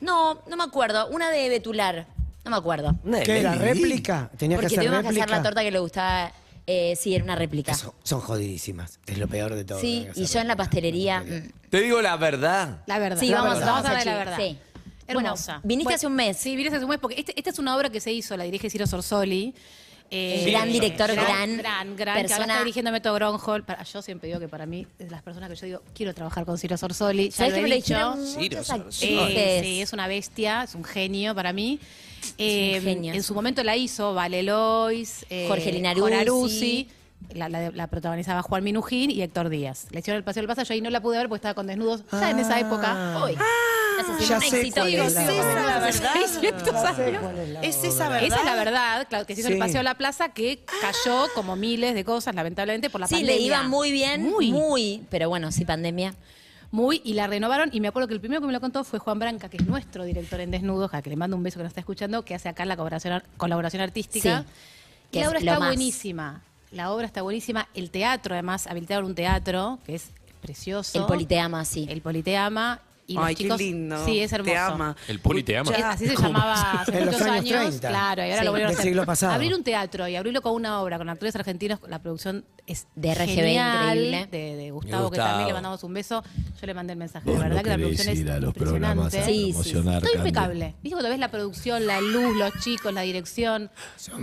No, 0.01 0.43
no 0.49 0.57
me 0.57 0.65
acuerdo. 0.65 1.09
Una 1.09 1.31
de 1.31 1.49
Betular. 1.49 2.07
No 2.45 2.51
me 2.51 2.57
acuerdo. 2.57 2.97
¿Qué 3.25 3.41
era? 3.41 3.55
¿Réplica? 3.55 4.31
¿Tenías 4.39 4.59
Porque 4.61 4.75
que 4.75 4.81
hacer 4.81 4.89
tuvimos 4.91 5.03
que 5.03 5.09
réplica? 5.09 5.25
hacer 5.25 5.37
la 5.37 5.43
torta 5.43 5.63
que 5.63 5.71
le 5.71 5.79
gustaba. 5.79 6.33
Eh, 6.67 6.95
sí, 6.97 7.15
era 7.15 7.25
una 7.25 7.35
réplica. 7.37 7.75
Son, 7.75 7.93
son 8.03 8.21
jodidísimas. 8.21 8.99
Es 9.07 9.19
lo 9.19 9.29
peor 9.29 9.55
de 9.55 9.65
todo. 9.65 9.81
Sí, 9.81 10.07
que 10.15 10.21
y 10.21 10.25
hacer 10.25 10.35
yo 10.37 10.41
en 10.41 10.49
la 10.49 10.55
réplica. 10.55 10.57
pastelería. 10.57 11.21
mm. 11.21 11.69
Te 11.71 11.81
digo 11.81 12.01
la 12.01 12.17
verdad. 12.17 12.83
La 12.87 12.99
verdad. 12.99 13.21
Sí, 13.21 13.29
La 13.29 13.43
vamos, 13.43 13.55
verdad. 13.59 13.67
vamos 13.73 13.85
a 13.85 13.89
hablar 13.89 14.05
de 14.05 14.11
la 14.11 14.17
verdad. 14.19 14.37
Sí. 14.39 14.59
Hermosa. 15.07 15.53
Bueno, 15.55 15.61
viniste 15.65 15.85
Bueno, 15.85 15.97
hace 15.97 16.07
un 16.07 16.15
mes. 16.15 16.37
Sí, 16.37 16.57
viniste 16.57 16.77
hace 16.77 16.85
un 16.85 16.91
mes 16.91 17.01
porque 17.01 17.17
este- 17.19 17.35
esta 17.37 17.51
es 17.51 17.59
una 17.59 17.77
obra 17.77 17.91
que 17.91 18.01
se 18.01 18.13
hizo, 18.13 18.37
la 18.37 18.45
dirige 18.45 18.71
Ciro 18.71 18.87
Sorsoli. 18.87 19.55
Eh, 20.13 20.43
Sí. 20.45 20.51
Gran 20.51 20.73
director, 20.73 21.13
gran 21.13 21.25
gran, 21.27 21.57
gran, 21.57 21.97
gran, 21.97 21.97
que 21.97 22.03
ahora 22.11 22.15
persona. 22.23 22.45
está 22.55 22.59
dirigiendo 22.61 22.91
Método 22.91 23.15
Gronholm. 23.15 23.65
Para- 23.65 23.85
Yo 23.85 24.03
siempre 24.03 24.27
digo 24.29 24.41
que 24.41 24.49
para 24.49 24.67
mí 24.67 24.87
es 24.99 25.11
las 25.11 25.23
personas 25.23 25.49
que 25.49 25.55
yo 25.57 25.67
digo, 25.67 25.83
quiero 25.95 26.13
trabajar 26.15 26.45
con 26.45 26.59
Ciro 26.59 26.77
Sorsoli. 26.77 27.31
Ya 27.31 27.37
¿Sabes 27.37 27.53
lo 27.53 27.55
que 27.55 27.61
he 27.61 27.63
me 27.63 27.69
lo 27.69 27.75
dicho. 27.77 28.41
Ciro 28.41 28.65
Sorsoli. 28.65 29.35
Eh, 29.37 29.61
sí, 29.63 29.81
es 29.83 29.93
una 29.93 30.09
bestia, 30.09 30.65
es 30.65 30.75
un 30.75 30.83
genio 30.85 31.35
para 31.35 31.53
mí. 31.53 31.79
Eh, 32.39 32.75
un 32.79 32.83
genio. 32.85 33.15
en 33.15 33.23
su 33.23 33.35
momento 33.35 33.63
la 33.63 33.77
hizo 33.77 34.13
Vale 34.13 34.43
Lois, 34.43 35.25
eh, 35.31 35.47
Jorge 35.49 35.73
Linaruzzi. 35.73 36.15
Aruzzi, 36.15 36.89
La, 37.35 37.49
la- 37.49 37.71
la 37.71 37.87
protagonizaba 37.87 38.43
Juan 38.43 38.65
Minujín 38.65 39.11
y 39.11 39.23
Héctor 39.23 39.49
Díaz. 39.51 39.87
La 39.91 40.01
hicieron 40.01 40.17
el 40.19 40.25
Paseo 40.25 40.41
del 40.41 40.49
Pasa, 40.49 40.63
yo 40.65 40.73
ahí 40.75 40.81
no 40.81 40.91
la 40.91 41.01
pude 41.01 41.19
ver 41.19 41.29
porque 41.29 41.37
estaba 41.39 41.55
con 41.55 41.67
desnudos 41.67 42.03
ya 42.11 42.31
en 42.31 42.39
esa 42.41 42.59
época. 42.59 43.19
Hoy. 43.23 43.33
Ese 43.33 43.41
es 44.19 44.29
ya 44.29 44.37
un 44.37 44.41
sé 44.43 44.59
éxito. 44.61 44.75
cuál 44.81 44.91
Digo, 44.91 45.03
es 45.05 45.15
la 45.15 45.27
sí, 45.29 45.39
obra. 45.39 45.67
la 45.67 45.79
verdad. 45.81 46.13
600 46.15 46.75
años. 46.75 47.23
¿Es 47.63 47.85
esa 47.85 48.09
verdad? 48.11 48.27
Esa 48.27 48.39
es 48.39 48.45
la 48.45 48.55
verdad, 48.57 49.07
claro, 49.09 49.27
que 49.27 49.35
se 49.35 49.41
hizo 49.41 49.49
Sí. 49.49 49.55
el 49.55 49.59
Paseo 49.59 49.79
de 49.81 49.85
la 49.85 49.95
Plaza, 49.97 50.31
que 50.31 50.65
cayó 50.81 51.27
como 51.35 51.57
miles 51.57 51.95
de 51.95 52.05
cosas, 52.05 52.35
lamentablemente, 52.35 52.91
por 52.91 53.01
la 53.01 53.07
Sí, 53.07 53.17
pandemia. 53.17 53.37
le 53.37 53.43
iba 53.43 53.63
muy 53.65 53.93
bien, 53.93 54.23
Muy. 54.23 54.53
muy, 54.53 55.03
pero 55.11 55.29
bueno, 55.29 55.53
sí, 55.53 55.65
pandemia. 55.65 56.15
Muy, 56.73 57.01
y 57.05 57.15
la 57.15 57.27
renovaron. 57.27 57.69
Y 57.73 57.81
me 57.81 57.89
acuerdo 57.89 58.07
que 58.07 58.15
el 58.15 58.21
primero 58.21 58.41
que 58.41 58.47
me 58.47 58.53
lo 58.53 58.61
contó 58.61 58.85
fue 58.85 58.99
Juan 59.01 59.19
Branca, 59.19 59.49
que 59.49 59.57
es 59.57 59.67
nuestro 59.67 60.05
director 60.05 60.41
en 60.41 60.51
Desnudos, 60.53 60.95
a 60.95 61.03
que 61.03 61.11
le 61.11 61.17
mando 61.17 61.37
un 61.37 61.43
beso 61.43 61.57
que 61.59 61.65
nos 61.65 61.71
está 61.71 61.81
escuchando, 61.81 62.25
que 62.25 62.35
hace 62.35 62.49
acá 62.49 62.65
la 62.65 62.77
colaboración, 62.77 63.23
colaboración 63.37 63.83
artística. 63.83 64.43
Sí, 64.43 64.47
y 65.09 65.13
que 65.15 65.21
la 65.21 65.29
obra 65.31 65.41
lo 65.41 65.47
está 65.47 65.59
más. 65.59 65.69
buenísima. 65.71 66.43
La 66.71 66.93
obra 66.93 67.07
está 67.07 67.23
buenísima. 67.23 67.69
El 67.75 67.91
teatro, 67.91 68.35
además, 68.35 68.69
habilitaron 68.69 69.05
un 69.07 69.15
teatro 69.17 69.81
que 69.85 69.97
es 69.97 70.11
precioso. 70.41 70.97
El 71.01 71.07
Politeama, 71.07 71.65
sí. 71.65 71.87
El 71.91 72.01
Politeama. 72.03 72.81
Y 73.11 73.15
los 73.15 73.25
Ay, 73.25 73.35
qué 73.35 73.43
chicos, 73.45 73.59
lindo. 73.59 74.05
Sí, 74.05 74.21
es 74.21 74.33
hermoso. 74.33 74.53
Te 74.53 74.57
ama. 74.59 74.97
El 75.09 75.19
poli 75.19 75.43
te 75.43 75.57
ama. 75.59 75.73
Es- 75.73 75.83
así 75.85 76.07
se 76.07 76.15
llamaba 76.23 76.53
hace 76.55 76.93
En 76.97 77.07
los 77.07 77.15
muchos 77.15 77.27
años 77.27 77.39
años. 77.53 77.81
30. 77.81 77.89
Claro, 77.89 78.23
y 78.23 78.25
ahora 78.27 78.39
Sí, 78.39 78.45
lo 78.45 78.51
volvieron 78.53 78.69
a 78.69 78.71
del 78.71 78.79
hacer. 78.79 78.91
siglo 78.91 79.05
pasado. 79.07 79.33
Abrir 79.33 79.55
un 79.55 79.65
teatro 79.65 80.07
y 80.07 80.15
abrirlo 80.17 80.43
con 80.43 80.53
una 80.55 80.81
obra, 80.81 80.97
con 80.99 81.09
actores 81.09 81.35
argentinos, 81.35 81.81
la 81.89 81.99
producción 82.01 82.45
es 82.69 82.87
De 82.95 83.13
RGB 83.15 83.27
genial, 83.27 83.97
increíble. 83.99 84.29
De, 84.31 84.57
de 84.57 84.71
Gustavo, 84.71 85.11
que 85.11 85.17
Gustavo. 85.17 85.29
también 85.29 85.47
le 85.49 85.53
mandamos 85.55 85.83
un 85.83 85.93
beso. 85.95 86.23
Yo 86.61 86.67
le 86.67 86.75
mandé 86.75 86.93
el 86.93 86.99
mensaje. 87.01 87.29
De 87.29 87.37
verdad 87.37 87.63
que 87.65 87.71
la 87.71 87.77
producción 87.77 88.09
es 88.11 88.19
impresionante. 88.21 89.25
Sí, 89.25 89.35
sí. 89.47 89.51
promocionar, 89.51 90.03
Todo 90.03 90.13
Cande. 90.13 90.29
impecable. 90.29 90.75
¿Viste 90.83 90.95
cuando 90.95 91.09
ves 91.11 91.19
la 91.19 91.31
producción, 91.33 91.87
la 91.87 92.01
luz, 92.01 92.37
los 92.37 92.53
chicos, 92.61 92.93
la 92.95 93.01
dirección? 93.01 93.71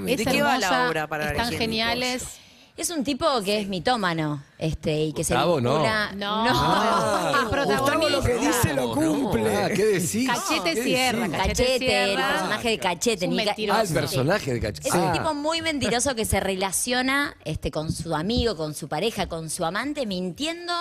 Es 0.08 0.17
¿De 0.17 0.26
qué 0.26 0.41
va 0.41 0.58
la 0.58 0.65
hermosa, 0.67 0.89
obra 0.89 1.08
para 1.08 1.32
Están 1.32 1.52
geniales. 1.52 2.23
Es 2.78 2.92
un 2.92 3.04
tipo 3.04 3.26
que 3.44 3.60
es 3.60 3.68
mitómano, 3.68 4.44
este, 4.60 5.06
y 5.06 5.12
que 5.12 5.22
Gustavo, 5.24 5.56
se 5.56 5.62
no. 5.63 5.74
vincula. 5.74 6.12
No, 6.16 6.44
Ah, 6.48 7.40
el 7.44 7.50
protagonista. 7.50 7.80
Gustavo 7.96 8.10
lo 8.10 8.22
que 8.22 8.34
dice 8.36 8.74
lo 8.76 8.92
cumple. 8.94 9.56
Ah, 9.58 9.70
¿Qué 9.76 9.84
decís? 9.86 10.30
Cachete 10.30 10.74
¿Qué 10.76 10.84
Sierra, 10.84 11.20
decís? 11.22 11.36
Cachete 11.38 11.63
Cachete, 11.63 12.04
el 12.04 12.10
Sierra. 12.10 12.32
personaje 12.34 12.70
de 12.70 12.78
Cachete. 12.80 13.18
Es 13.18 13.24
un 13.24 13.30
ni 13.32 13.38
ca- 13.38 13.46
mentiroso. 13.46 13.80
Ah, 13.80 13.82
el 13.84 13.94
personaje 13.94 14.54
de 14.54 14.60
Cachete. 14.60 14.88
Es 14.90 14.94
un 14.94 15.12
tipo 15.12 15.34
muy 15.34 15.62
mentiroso 15.63 16.13
que 16.13 16.26
se 16.26 16.40
relaciona 16.40 17.36
este, 17.46 17.72
con 17.72 17.92
su 17.92 18.13
amigo, 18.16 18.56
con 18.56 18.76
su 18.76 18.88
pareja, 18.88 19.28
con 19.28 19.50
su 19.50 19.66
amante, 19.66 20.06
mintiendo 20.06 20.74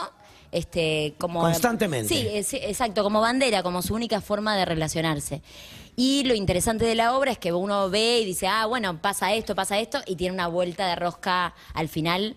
este, 0.52 1.14
como... 1.18 1.40
Constantemente. 1.40 2.08
Sí, 2.14 2.26
es- 2.32 2.54
exacto, 2.54 3.02
como 3.02 3.20
bandera, 3.20 3.62
como 3.62 3.82
su 3.82 3.94
única 3.94 4.20
forma 4.20 4.56
de 4.56 4.64
relacionarse. 4.64 5.42
Y 5.96 6.24
lo 6.24 6.34
interesante 6.34 6.84
de 6.84 6.94
la 6.94 7.16
obra 7.16 7.32
es 7.32 7.38
que 7.38 7.52
uno 7.52 7.88
ve 7.88 8.20
y 8.20 8.24
dice, 8.26 8.46
ah, 8.48 8.66
bueno, 8.66 9.00
pasa 9.00 9.32
esto, 9.34 9.54
pasa 9.54 9.78
esto, 9.78 10.00
y 10.06 10.16
tiene 10.16 10.34
una 10.34 10.46
vuelta 10.48 10.86
de 10.88 10.96
rosca 10.96 11.54
al 11.74 11.88
final 11.88 12.36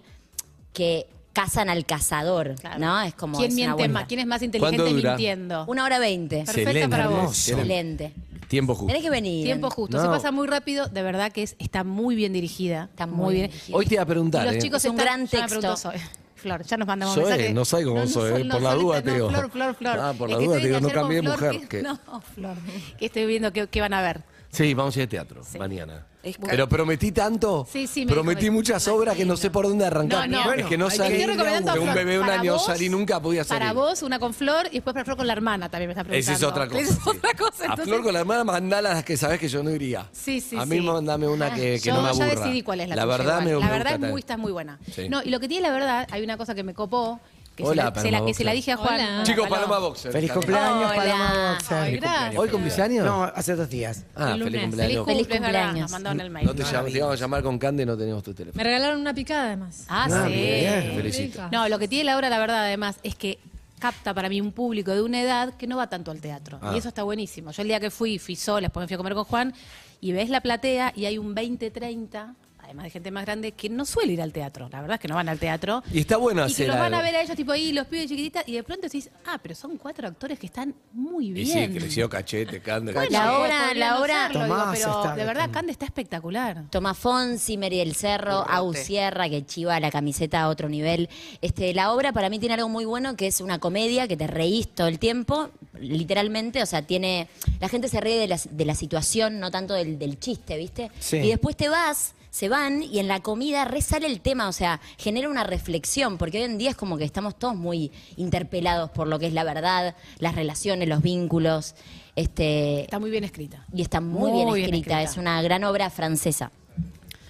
que 0.74 1.08
cazan 1.34 1.70
al 1.70 1.86
cazador, 1.86 2.56
Claro. 2.56 2.80
¿no? 2.80 3.02
Es 3.02 3.14
como... 3.14 3.38
¿Quién 3.38 3.50
es 3.52 3.56
miente 3.56 3.88
más? 3.88 4.06
¿Quién 4.08 4.20
es 4.22 4.26
más 4.28 4.40
¿Cuánto 4.40 4.58
inteligente 4.58 5.04
mintiendo? 5.08 5.66
Una 5.68 5.84
hora 5.86 6.00
veinte. 6.00 6.38
Perfecta 6.46 6.62
Excelente, 6.72 6.90
para 6.90 7.08
vos. 7.08 7.50
Excelente. 7.50 8.14
Tiempo 8.48 8.74
justo. 8.74 8.88
Tenés 8.88 9.04
que 9.04 9.10
venir. 9.12 9.46
Tiempo 9.46 9.70
justo. 9.70 9.98
No. 9.98 10.04
Se 10.04 10.10
pasa 10.10 10.32
muy 10.32 10.48
rápido. 10.48 10.88
De 10.88 11.04
verdad 11.04 11.32
que 11.32 11.44
es, 11.44 11.56
está 11.60 11.84
muy 11.84 12.16
bien 12.16 12.34
dirigida. 12.34 12.88
Está 12.90 13.06
muy 13.06 13.36
bien 13.36 13.52
dirigida. 13.52 13.78
Hoy 13.78 13.86
te 13.86 13.94
iba 13.94 14.04
a 14.04 14.08
preguntar. 14.08 14.42
Y 14.44 14.46
los 14.48 14.56
¿eh? 14.56 14.60
chicos 14.60 14.84
Es 14.84 14.90
un 14.92 15.00
están- 15.00 15.28
gran 15.28 15.50
texto. 15.50 15.92
Flor, 16.40 16.64
ya 16.64 16.78
nos 16.78 16.88
mandamos 16.88 17.16
Zoe, 17.16 17.26
mensajes. 17.26 17.54
no 17.54 17.66
sé 17.66 17.84
cómo 17.84 18.08
Zoe, 18.08 18.30
Sol, 18.32 18.48
por 18.50 18.62
la 18.62 18.74
duda 18.74 18.96
no, 18.98 19.04
te 19.04 19.14
digo. 19.14 19.30
Flor, 19.30 19.52
Flor, 19.52 19.76
Flor. 19.76 20.00
Ah, 20.00 20.14
por 20.18 20.30
la 20.30 20.38
duda 20.38 20.58
te 20.58 20.68
digo, 20.68 20.80
no 20.80 20.90
cambié 20.90 21.22
de 21.22 21.22
mujer, 21.30 21.60
que- 21.62 21.68
que- 21.68 21.82
No, 21.84 22.00
Flor. 22.34 22.56
Que 22.98 23.06
estoy 23.08 23.26
viendo 23.26 23.54
qué, 23.54 23.68
qué 23.68 23.82
van 23.82 23.94
a 23.94 24.02
ver. 24.02 24.22
Sí, 24.52 24.74
vamos 24.74 24.96
a 24.96 25.00
ir 25.00 25.04
al 25.04 25.10
teatro 25.10 25.42
mañana. 25.58 26.06
Es 26.22 26.38
Pero 26.38 26.68
prometí 26.68 27.14
tanto. 27.14 27.66
Sí, 27.72 27.88
sí, 27.88 28.06
me 28.06 28.12
Prometí 28.12 28.42
dijo, 28.42 28.54
muchas 28.54 28.86
obras 28.90 29.16
que 29.16 29.24
no 29.24 29.38
sé 29.38 29.50
por 29.52 29.66
dónde 29.66 29.86
arrancar. 29.86 30.28
No, 30.30 30.44
no. 30.44 30.52
es 30.54 30.66
que 30.66 30.78
no 30.78 30.88
hay 30.90 30.98
salí. 30.98 31.14
que 31.16 31.20
Estoy 31.22 31.34
recomendando 31.38 31.72
a 31.72 31.74
de 31.76 31.80
un 31.80 31.86
Flor. 31.86 31.96
bebé 31.98 32.12
de 32.12 32.20
un 32.20 32.26
Para 32.26 32.40
año 32.42 32.54
vos- 32.54 32.66
salí 32.66 32.90
nunca 32.90 33.22
podía 33.22 33.44
salir. 33.46 33.60
Para 33.62 33.74
vos, 33.74 34.02
una 34.02 34.20
con 34.20 34.34
Flor 34.34 34.68
y 34.68 34.76
después 34.76 34.94
para 34.94 35.06
Flor 35.06 35.16
con 35.16 35.28
la 35.28 35.34
hermana 35.34 35.70
también 35.70 35.88
me 35.88 35.94
está 35.94 36.04
preguntando. 36.04 36.34
Esa 36.34 36.34
es 36.34 36.44
otra 36.52 36.68
cosa. 36.68 36.80
Esa 36.82 36.92
es 36.92 37.00
sí. 37.04 37.10
otra 37.10 37.34
cosa. 37.36 37.64
a 37.64 37.66
entonces- 37.68 37.86
Flor 37.86 38.04
con 38.04 38.14
la 38.14 38.20
hermana 38.20 38.44
mandala 38.44 38.94
las 38.96 39.06
que 39.06 39.16
sabes 39.16 39.40
que 39.40 39.48
yo 39.48 39.64
no 39.64 39.70
iría. 39.72 40.10
Sí, 40.12 40.42
sí, 40.42 40.58
A 40.58 40.64
sí. 40.64 40.70
mí 40.70 40.82
mandame 40.82 41.26
una 41.28 41.54
que, 41.54 41.62
que 41.62 41.80
Yo 41.80 41.94
no 41.94 42.02
me 42.02 42.14
ya 42.14 42.24
aburra. 42.26 42.42
decidí 42.42 42.64
cuál 42.64 42.82
es 42.82 42.90
la 42.90 42.96
La 42.98 43.04
tuya 43.04 43.18
verdad 43.18 43.42
me, 43.42 43.50
igual. 43.52 43.64
me 43.64 43.72
La 43.72 43.78
verdad 43.78 43.92
gusta 43.92 43.94
es 43.94 44.00
muy, 44.00 44.08
tanto. 44.10 44.18
está 44.18 44.38
muy 44.38 44.52
buena. 44.52 44.80
Sí. 44.94 45.08
No, 45.10 45.24
y 45.24 45.30
lo 45.30 45.40
que 45.40 45.48
tiene 45.48 45.68
la 45.70 45.74
verdad, 45.74 46.08
hay 46.12 46.22
una 46.24 46.36
cosa 46.36 46.54
que 46.54 46.64
me 46.64 46.74
copó, 46.74 47.22
que, 47.64 47.70
Hola, 47.70 47.92
se, 47.96 47.96
la, 47.96 48.02
se 48.02 48.12
la- 48.12 48.26
que 48.26 48.34
se 48.34 48.44
la 48.44 48.52
dije 48.54 48.72
a 48.72 48.78
Juan. 48.78 48.94
Hola. 48.96 49.24
Chicos, 49.24 49.48
Paloma. 49.50 49.80
Boxer. 49.80 50.12
Feliz 50.12 50.32
cumpleaños, 50.32 50.92
Hola. 50.92 50.96
Paloma 50.96 51.52
Boxer. 51.54 52.00
Gracias. 52.00 52.36
¿Hoy 52.40 52.50
con 52.50 52.64
mis 52.64 52.80
años? 52.80 53.06
No, 53.06 53.24
hace 53.24 53.56
dos 53.56 53.70
días. 53.70 54.06
Ah, 54.16 54.32
El 54.34 54.40
feliz 54.40 54.46
lunes. 54.46 54.62
cumpleaños. 54.62 55.06
Feliz, 55.06 55.06
Feliz 55.06 55.20
cumple, 55.28 55.36
es 55.36 55.42
verdad, 55.42 55.60
cumpleaños. 55.66 55.82
Nos 55.82 55.92
mandaron 55.92 56.22
el 56.22 56.30
mail. 56.30 56.46
No 56.48 56.56
te, 56.56 56.64
llam- 56.64 56.86
te 56.86 56.92
íbamos 56.92 57.14
a 57.14 57.20
llamar 57.20 57.44
con 57.44 57.60
Cande 57.60 57.84
y 57.84 57.86
no 57.86 57.98
teníamos 57.98 58.24
tu 58.24 58.34
teléfono. 58.34 58.58
Me 58.58 58.64
regalaron 58.64 59.00
una 59.02 59.14
picada 59.14 59.44
además. 59.48 59.86
Ah, 59.88 60.08
Ah, 60.10 60.26
sí. 60.28 60.34
bien. 60.34 60.94
Felicito. 60.96 61.32
Rica. 61.44 61.50
No, 61.52 61.68
lo 61.70 61.78
que 61.80 61.88
tiene 61.88 62.06
la 62.06 62.16
obra, 62.18 62.30
la 62.30 62.40
verdad, 62.40 62.60
además, 62.64 62.98
es 63.04 63.16
que 63.16 63.40
capta 63.80 64.14
para 64.14 64.28
mí 64.30 64.42
un 64.42 64.52
público 64.52 64.92
de 64.92 65.02
una 65.02 65.22
edad 65.22 65.54
que 65.56 65.66
no 65.68 65.78
va 65.78 65.88
tanto 65.88 66.12
al 66.12 66.20
teatro. 66.20 66.60
Ah. 66.62 66.72
Y 66.76 66.80
eso 66.80 66.90
está 66.90 67.04
buenísimo. 67.04 67.52
Yo 67.52 67.62
el 67.62 67.68
día 67.68 67.80
que 67.80 67.90
fui, 67.92 68.20
fui 68.20 68.36
sola, 68.36 68.68
después 68.68 68.84
me 68.84 68.88
fui 68.88 68.96
a 68.96 68.98
comer 68.98 69.14
con 69.14 69.24
Juan, 69.26 69.54
y 70.02 70.12
ves 70.12 70.30
la 70.30 70.42
platea 70.42 70.94
y 70.96 71.06
hay 71.06 71.18
un 71.18 71.34
20-30, 71.36 72.36
además 72.70 72.84
de 72.86 72.90
gente 72.92 73.10
más 73.12 73.26
grande, 73.26 73.52
que 73.54 73.68
no 73.68 73.84
suele 73.84 74.14
ir 74.14 74.22
al 74.22 74.32
teatro. 74.32 74.70
La 74.72 74.80
verdad 74.82 74.96
es 74.96 75.02
que 75.02 75.08
no 75.08 75.16
van 75.16 75.28
al 75.28 75.40
teatro. 75.40 75.84
Y 75.92 76.00
está 76.00 76.18
bueno 76.18 76.44
Y 76.44 76.48
que 76.48 76.54
hacer 76.54 76.68
los 76.68 76.78
van 76.78 76.94
a 76.94 77.02
ver 77.02 77.16
a 77.16 77.22
ellos, 77.24 77.36
tipo 77.36 77.52
ahí, 77.52 77.72
los 77.74 77.88
pibes 77.88 78.08
chiquititas, 78.08 78.44
y 78.48 78.54
de 78.54 78.64
pronto 78.64 78.84
decís, 78.84 79.10
ah, 79.26 79.40
pero 79.42 79.56
son 79.56 79.78
cuatro 79.78 80.08
actores 80.08 80.38
que 80.38 80.46
están 80.46 80.76
muy 80.94 81.28
Y 81.30 81.32
bien. 81.34 81.74
sí, 81.74 81.80
creció 81.80 82.08
cachete, 82.10 82.62
Cande. 82.62 82.94
Bueno, 82.94 83.10
La 83.12 83.40
obra- 83.40 83.74
la 83.74 84.00
obra- 84.00 84.26
hacerlo, 84.26 84.44
digo, 84.46 84.56
Tomás 84.56 84.78
pero 84.80 84.92
está 85.02 85.16
de 85.16 85.26
verdad, 85.26 85.50
Cande 85.52 85.72
está 85.72 85.86
espectacular. 85.86 86.64
Tomás 86.70 86.98
Fonsi, 86.98 87.58
Meriel 87.58 87.96
Cerro. 87.96 88.46
Au 88.48 88.74
Sierra, 88.76 89.28
que 89.30 89.44
chiva 89.46 89.80
la 89.80 89.90
camiseta 89.90 90.42
a 90.42 90.50
otro 90.50 90.70
nivel. 90.70 91.10
Este, 91.42 91.74
la 91.74 91.92
obra 91.92 92.14
para 92.14 92.30
mí 92.30 92.38
tiene 92.40 92.54
algo 92.54 92.70
muy 92.70 92.86
bueno 92.86 93.16
que 93.16 93.26
es 93.28 93.42
una 93.42 93.58
comedia 93.60 94.08
que 94.08 94.16
te 94.16 94.28
reís 94.28 94.68
todo 94.68 94.88
el 94.88 95.00
tiempo, 95.00 95.50
literalmente, 95.80 96.62
o 96.62 96.66
sea, 96.66 96.84
tiene. 96.84 97.28
La 97.60 97.68
gente 97.70 97.88
se 97.88 98.00
ríe 98.00 98.18
de 98.20 98.28
la, 98.28 98.40
de 98.50 98.66
la 98.66 98.76
situación, 98.76 99.40
no 99.40 99.50
tanto 99.52 99.74
del, 99.74 99.98
del 99.98 100.20
chiste, 100.20 100.58
¿viste? 100.58 100.92
Sí. 101.00 101.18
Y 101.18 101.30
después 101.30 101.56
te 101.58 101.70
vas, 101.70 102.14
se 102.32 102.50
van 102.50 102.84
y 102.84 103.00
en 103.00 103.08
la 103.08 103.22
comida 103.22 103.66
resale 103.66 104.08
el 104.08 104.22
tema, 104.22 104.48
o 104.48 104.52
sea, 104.52 104.80
genera 104.98 105.30
una 105.30 105.44
reflexión, 105.44 106.18
porque 106.18 106.38
hoy 106.40 106.44
en 106.46 106.58
día 106.58 106.70
es 106.72 106.76
como 106.76 106.98
que 106.98 107.04
estamos 107.04 107.38
todos 107.38 107.56
muy 107.56 107.92
interpelados 108.18 108.90
por 108.92 109.08
lo 109.08 109.18
que 109.20 109.28
es 109.28 109.34
la 109.34 109.44
verdad, 109.44 109.96
las 110.20 110.36
relaciones, 110.36 110.88
los 110.88 111.02
vínculos. 111.02 111.76
Este, 112.16 112.82
Está 112.82 113.00
muy 113.00 113.12
bien 113.12 113.24
escrita. 113.24 113.66
y 113.74 113.82
está 113.82 114.02
muy, 114.02 114.30
Muy 114.30 114.32
bien, 114.32 114.54
bien 114.54 114.66
escrita. 114.66 115.02
escrita. 115.02 115.12
es 115.12 115.18
una 115.18 115.42
gran 115.42 115.64
obra 115.64 115.90
francesa. 115.90 116.52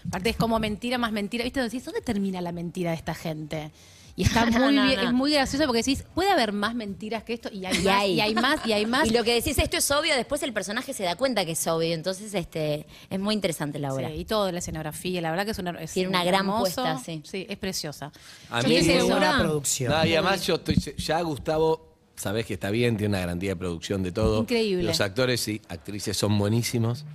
Aparte 0.08 0.30
es 0.32 0.36
como 0.38 0.58
mentira 0.60 0.98
más 0.98 1.12
mentira. 1.12 1.44
¿Viste? 1.44 1.62
Decís, 1.62 1.86
¿dónde 1.86 2.02
termina 2.02 2.42
la 2.42 2.52
mentira 2.52 2.92
de 2.92 2.98
esta 2.98 3.14
gente? 3.14 3.72
Y 4.20 4.24
está 4.24 4.46
No, 4.50 4.60
muy 4.66 4.76
no, 4.76 4.84
bien, 4.84 4.96
no. 5.02 5.08
es 5.08 5.14
muy 5.14 5.32
gracioso 5.32 5.66
porque 5.66 5.78
decís, 5.80 6.04
puede 6.14 6.30
haber 6.30 6.52
más 6.52 6.76
mentiras 6.76 7.24
que 7.24 7.34
esto 7.34 7.50
y 7.54 7.66
hay 7.66 7.78
Y 7.78 7.84
más, 7.86 7.96
hay. 7.96 8.12
y 8.14 8.22
hay 8.22 8.36
más, 8.36 8.66
y 8.66 8.74
hay 8.74 8.86
más. 8.86 9.08
Y 9.08 9.12
lo 9.12 9.24
que 9.24 9.34
decís, 9.34 9.58
esto 9.58 9.78
es 9.78 9.90
obvio, 9.92 10.14
después 10.16 10.44
el 10.44 10.52
personaje 10.52 10.94
se 10.94 11.04
da 11.04 11.16
cuenta 11.16 11.46
que 11.46 11.54
es 11.54 11.68
obvio. 11.68 11.94
Entonces, 11.94 12.34
este, 12.34 12.86
es 13.10 13.20
muy 13.20 13.34
interesante 13.34 13.80
la 13.80 13.94
obra. 13.94 14.10
Sí, 14.10 14.16
y 14.16 14.26
todo, 14.26 14.52
la 14.52 14.60
escenografía, 14.60 15.22
la 15.22 15.32
verdad 15.32 15.46
que 15.46 15.52
es 15.52 15.60
una, 15.60 15.72
es 15.82 15.94
Tiene 15.94 16.10
una 16.10 16.24
gran 16.26 16.42
hermoso. 16.42 16.62
puesta, 16.84 17.00
sí. 17.04 17.22
Sí, 17.24 17.46
es 17.50 17.58
preciosa. 17.58 18.12
A 18.50 18.62
mí 18.62 18.84
segura- 18.84 19.16
Buena 19.16 19.40
producción. 19.40 19.92
No, 19.94 20.06
y 20.06 20.14
además 20.14 20.46
yo 20.46 20.56
estoy. 20.56 20.76
Ya 20.98 21.22
Gustavo, 21.22 21.88
sabés 22.18 22.46
que 22.46 22.56
está 22.56 22.70
bien, 22.72 22.98
tiene 22.98 23.12
una 23.14 23.20
garantía 23.22 23.52
de 23.52 23.56
producción 23.56 24.04
de 24.04 24.12
todo. 24.12 24.42
Increíble. 24.42 24.84
Los 24.84 25.00
actores 25.00 25.48
y 25.48 25.62
actrices 25.70 26.18
son 26.18 26.38
buenísimos. 26.38 27.06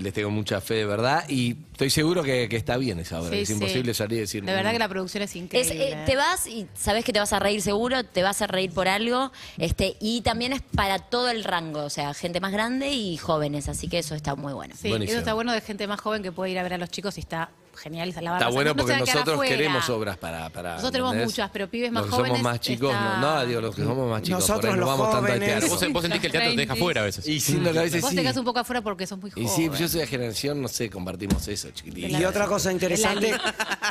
Les 0.00 0.12
tengo 0.12 0.30
mucha 0.30 0.60
fe 0.60 0.74
de 0.74 0.86
verdad. 0.86 1.24
Y 1.28 1.56
estoy 1.72 1.90
seguro 1.90 2.22
que, 2.22 2.48
que 2.48 2.56
está 2.56 2.76
bien 2.76 2.98
esa 3.00 3.20
obra. 3.20 3.30
Sí, 3.30 3.36
que 3.36 3.42
es 3.42 3.48
sí. 3.48 3.54
imposible 3.54 3.94
salir 3.94 4.18
y 4.18 4.20
decir. 4.22 4.44
De 4.44 4.52
verdad 4.52 4.70
"Mm". 4.70 4.74
que 4.74 4.78
la 4.78 4.88
producción 4.88 5.22
es 5.22 5.30
Es, 5.30 5.36
increíble. 5.36 5.92
eh, 5.92 6.02
te 6.06 6.16
vas 6.16 6.46
y 6.46 6.66
sabes 6.74 7.04
que 7.04 7.12
te 7.12 7.18
vas 7.20 7.32
a 7.32 7.38
reír 7.38 7.62
seguro, 7.62 8.04
te 8.04 8.22
vas 8.22 8.42
a 8.42 8.46
reír 8.46 8.70
por 8.72 8.88
algo, 8.88 9.32
este, 9.58 9.96
y 10.00 10.20
también 10.22 10.52
es 10.52 10.62
para 10.62 10.98
todo 10.98 11.30
el 11.30 11.44
rango, 11.44 11.84
o 11.84 11.90
sea, 11.90 12.12
gente 12.14 12.40
más 12.40 12.52
grande 12.52 12.90
y 12.92 13.16
jóvenes, 13.16 13.68
así 13.68 13.88
que 13.88 13.98
eso 13.98 14.14
está 14.14 14.34
muy 14.34 14.52
bueno. 14.52 14.74
Sí, 14.80 14.88
Buenísimo. 14.88 15.12
eso 15.12 15.18
está 15.20 15.34
bueno 15.34 15.52
de 15.52 15.60
gente 15.60 15.86
más 15.86 16.00
joven 16.00 16.22
que 16.22 16.32
puede 16.32 16.50
ir 16.52 16.58
a 16.58 16.62
ver 16.62 16.74
a 16.74 16.78
los 16.78 16.90
chicos 16.90 17.16
y 17.16 17.20
está 17.20 17.50
genial. 17.76 18.08
La 18.08 18.14
verdad, 18.20 18.34
Está 18.36 18.44
no 18.46 18.52
bueno 18.52 18.70
no 18.70 18.76
porque 18.76 18.96
nosotros 18.96 19.40
queremos 19.42 19.88
obras 19.90 20.16
para. 20.16 20.48
para 20.50 20.70
Nosotros 20.70 20.92
tenemos 20.92 21.12
¿entendés? 21.12 21.32
muchas, 21.34 21.50
pero 21.52 21.68
pibes 21.68 21.92
más 21.92 22.02
los 22.02 22.10
que 22.10 22.16
jóvenes 22.16 22.38
somos 22.38 22.52
más 22.52 22.60
chicos, 22.60 22.92
está- 22.92 23.16
no, 23.18 23.34
no, 23.36 23.46
digo, 23.46 23.60
los 23.60 23.74
que 23.74 23.82
somos 23.82 24.10
más 24.10 24.22
chicos. 24.22 24.40
Nosotros 24.40 24.60
por 24.60 24.70
ahí 24.74 24.80
no 24.80 24.86
vamos 24.86 25.06
tanto 25.10 25.16
al 25.16 25.22
jóvenes. 25.24 25.48
teatro. 25.48 25.68
Vos, 25.68 25.92
vos 25.92 26.02
sentís 26.02 26.20
que 26.20 26.26
el 26.26 26.32
teatro 26.32 26.50
te 26.50 26.56
deja 26.56 26.76
fuera 26.76 27.00
a 27.00 27.04
veces. 27.04 27.26
Y 27.28 27.40
siendo 27.40 27.72
que 27.72 27.78
a 27.78 27.82
veces 27.82 28.00
Vos 28.00 28.10
sí. 28.10 28.16
te 28.16 28.22
quedas 28.22 28.36
un 28.36 28.44
poco 28.44 28.58
afuera 28.60 28.82
porque 28.82 29.06
sos 29.06 29.18
muy 29.18 29.30
Y 29.36 29.46
joven. 29.46 29.48
sí, 29.48 29.70
yo 29.78 29.88
soy 29.88 30.00
de 30.00 30.06
generación, 30.06 30.62
no 30.62 30.68
sé, 30.68 30.90
compartimos 30.90 31.46
eso, 31.48 31.70
chiquitito. 31.70 32.18
Y 32.18 32.24
otra 32.24 32.46
cosa 32.46 32.72
interesante 32.72 33.34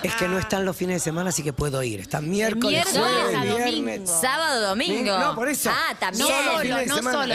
es 0.03 0.13
que 0.15 0.27
no 0.27 0.39
están 0.39 0.65
los 0.65 0.75
fines 0.75 0.95
de 0.95 0.99
semana, 0.99 1.29
así 1.29 1.43
que 1.43 1.53
puedo 1.53 1.81
ir. 1.83 1.99
Están 2.01 2.29
miércoles, 2.29 2.85
jueves, 2.91 3.41
viernes. 3.41 3.75
domingo. 3.75 4.21
Sábado, 4.21 4.67
domingo. 4.69 5.17
No, 5.17 5.35
por 5.35 5.47
eso. 5.49 5.69
Ah, 5.73 5.95
también. 5.99 6.27
Solo 6.27 6.43
Solo, 6.53 6.85
no 6.85 7.11
solo. 7.11 7.33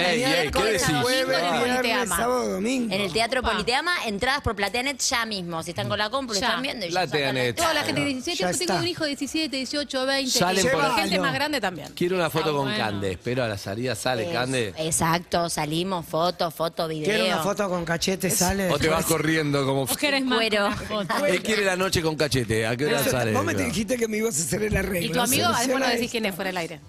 Sábado, 2.09 2.49
domingo. 2.53 2.95
En 2.95 3.01
el 3.01 3.13
Teatro 3.13 3.43
Pa. 3.43 3.53
Politeama, 3.53 3.93
entradas 4.07 4.43
por 4.43 4.55
Plateanet 4.55 4.99
ya 5.01 5.25
mismo. 5.27 5.63
Si 5.63 5.71
están 5.71 5.89
con 5.89 5.99
la 5.99 6.11
compra, 6.11 6.38
Ya. 6.40 6.46
están 6.48 6.62
viendo. 6.62 6.87
y 6.87 6.88
ya 6.90 6.94
sacan 6.94 7.11
Plateanet. 7.11 7.57
la 7.59 7.62
Toda 7.62 7.74
la 7.74 7.83
gente 7.85 8.01
de 8.01 8.07
17, 8.07 8.38
Ya 8.38 8.51
yo 8.53 8.59
tengo 8.59 8.72
está. 8.72 8.83
un 8.83 8.88
hijo 8.88 9.03
de 9.05 9.09
17, 9.11 9.57
18, 9.57 10.07
20. 10.07 10.31
Salen 10.38 10.66
y 10.66 10.68
por- 10.68 10.83
gente 10.94 11.03
Llévalo. 11.11 11.22
más 11.22 11.35
grande 11.35 11.61
también. 11.61 11.88
Quiero 11.94 12.16
una 12.16 12.31
foto 12.31 12.51
Está 12.51 12.59
con. 12.59 12.77
Cande. 12.77 13.12
Espero 13.12 13.44
a 13.44 13.48
la 13.48 13.59
salida 13.59 13.94
sale 13.94 14.31
Cande. 14.33 14.74
Exacto, 14.77 15.48
salimos, 15.51 16.07
foto, 16.07 16.51
foto, 16.51 16.88
video. 16.88 17.05
Quiero 17.09 17.24
una 17.27 17.38
foto 17.38 17.68
con 17.68 17.85
cachete, 17.85 18.31
sale. 18.31 18.70
O 18.70 18.79
te 18.79 18.88
vas 18.88 19.05
corriendo 19.07 19.64
como. 19.66 19.87
Vos 19.87 19.96
querés 19.96 20.24
más 20.24 20.38
Cuero. 20.38 20.70
foto. 20.72 21.27
Él 21.27 21.42
quiere 21.42 21.64
la 21.64 21.77
noche 21.77 22.03
con 22.03 22.16
cachete. 22.16 22.66
¿A 22.66 22.77
qué 22.77 22.87
hora 22.87 23.03
sale? 23.05 23.33
Vos 23.33 23.44
me 23.44 23.55
dijiste 23.55 23.96
que 23.96 24.09
me 24.09 24.18
ibas 24.18 24.38
a 24.38 24.42
hacer 24.42 24.62
el 24.62 24.77
arreglo. 24.77 25.07
Y 25.09 25.12
tu 25.12 25.20
amigo, 25.20 25.42
después 25.48 25.57
Soluciona 25.66 25.87
no 25.87 25.92
decís 25.92 26.11
quién 26.11 26.27
es 26.27 26.35
fuera 26.35 26.48
del 26.48 26.57
aire. 26.59 26.81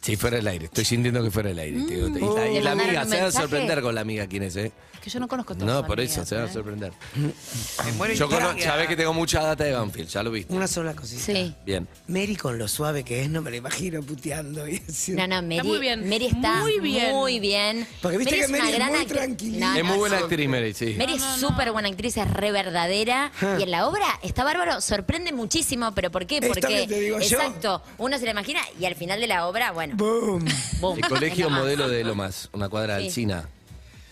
Sí, 0.00 0.16
fuera 0.16 0.36
del 0.36 0.46
aire. 0.48 0.66
Estoy 0.66 0.84
sintiendo 0.84 1.24
que 1.24 1.30
fuera 1.30 1.48
del 1.48 1.58
aire. 1.60 1.80
te 1.88 1.94
digo. 1.94 2.08
Y 2.08 2.34
la, 2.38 2.46
y 2.48 2.54
¿Le 2.54 2.60
la 2.62 2.70
mandaron 2.74 2.80
amiga 2.96 3.02
un 3.04 3.08
se 3.08 3.16
va 3.16 3.20
a 3.22 3.24
mensaje? 3.24 3.42
sorprender 3.42 3.80
con 3.82 3.94
la 3.94 4.00
amiga 4.02 4.26
quién 4.26 4.42
es, 4.42 4.56
¿eh? 4.56 4.70
Que 5.04 5.10
yo 5.10 5.20
no 5.20 5.28
conozco 5.28 5.54
todas 5.54 5.68
No, 5.82 5.86
por 5.86 6.00
eso, 6.00 6.24
se 6.24 6.34
van 6.34 6.44
a 6.46 6.52
sorprender. 6.52 6.90
Me 7.14 7.92
muero 7.92 8.14
Yo 8.14 8.26
conozco, 8.26 8.58
sabés 8.62 8.88
que 8.88 8.96
tengo 8.96 9.12
mucha 9.12 9.42
data 9.42 9.62
de 9.64 9.72
Banfield, 9.72 10.08
ya 10.08 10.22
lo 10.22 10.30
viste. 10.30 10.54
Una 10.54 10.66
sola 10.66 10.94
cosita. 10.94 11.20
Sí. 11.22 11.54
Bien. 11.66 11.86
Mary 12.08 12.36
con 12.36 12.56
lo 12.58 12.66
suave 12.68 13.04
que 13.04 13.20
es, 13.22 13.28
no 13.28 13.42
me 13.42 13.50
la 13.50 13.58
imagino 13.58 14.02
puteando. 14.02 14.66
y 14.66 14.76
haciendo- 14.88 15.26
No, 15.26 15.42
no, 15.42 15.46
Mary, 15.46 15.68
muy 15.68 15.78
bien. 15.78 16.08
Mary 16.08 16.24
está 16.24 16.60
Muy 16.60 16.80
bien. 16.80 17.12
muy 17.12 17.38
bien. 17.38 17.86
Porque 18.00 18.16
viste 18.16 18.34
que 18.36 18.48
Mary 18.48 18.68
es 18.70 18.74
gran 18.76 18.88
muy 18.92 18.98
actriz. 19.00 19.18
tranquilita. 19.18 19.70
No, 19.72 19.76
Es 19.76 19.84
muy 19.84 19.98
buena 19.98 20.16
actriz, 20.20 20.48
Mary, 20.48 20.72
sí. 20.72 20.94
Mary 20.96 21.12
es 21.16 21.22
súper 21.38 21.70
buena 21.72 21.88
actriz, 21.90 22.16
es 22.16 22.30
re 22.30 22.50
verdadera. 22.50 23.30
Y 23.58 23.62
en 23.62 23.70
la 23.70 23.86
obra 23.86 24.06
está 24.22 24.42
bárbaro, 24.42 24.80
sorprende 24.80 25.32
muchísimo. 25.32 25.92
¿Pero 25.94 26.10
por 26.10 26.24
qué? 26.26 26.36
Esto 26.38 26.48
Porque, 26.48 26.66
que 26.66 26.86
te 26.86 26.98
digo 27.00 27.18
yo. 27.20 27.24
exacto, 27.38 27.82
uno 27.98 28.18
se 28.18 28.24
la 28.24 28.30
imagina 28.30 28.60
y 28.80 28.86
al 28.86 28.94
final 28.94 29.20
de 29.20 29.26
la 29.26 29.46
obra, 29.46 29.72
bueno, 29.72 29.96
Boom. 29.96 30.46
boom. 30.80 30.96
El 30.96 31.08
colegio 31.10 31.44
es 31.44 31.50
lo 31.50 31.50
más. 31.50 31.60
modelo 31.60 31.88
de 31.90 32.04
Lomas, 32.04 32.48
una 32.54 32.70
cuadra 32.70 32.94
de 32.94 33.02
Sí. 33.02 33.06
Alcina. 33.08 33.48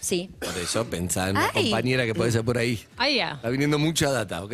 Sí. 0.02 0.28
Por 0.40 0.58
eso 0.58 0.84
pensá 0.84 1.30
en 1.30 1.36
una 1.36 1.50
Ay. 1.54 1.70
compañera 1.70 2.04
que 2.04 2.12
puede 2.14 2.32
ser 2.32 2.44
por 2.44 2.58
ahí. 2.58 2.84
Ahí 2.96 3.16
ya. 3.16 3.34
Está 3.34 3.48
viniendo 3.50 3.78
mucha 3.78 4.10
data, 4.10 4.42
¿ok? 4.42 4.52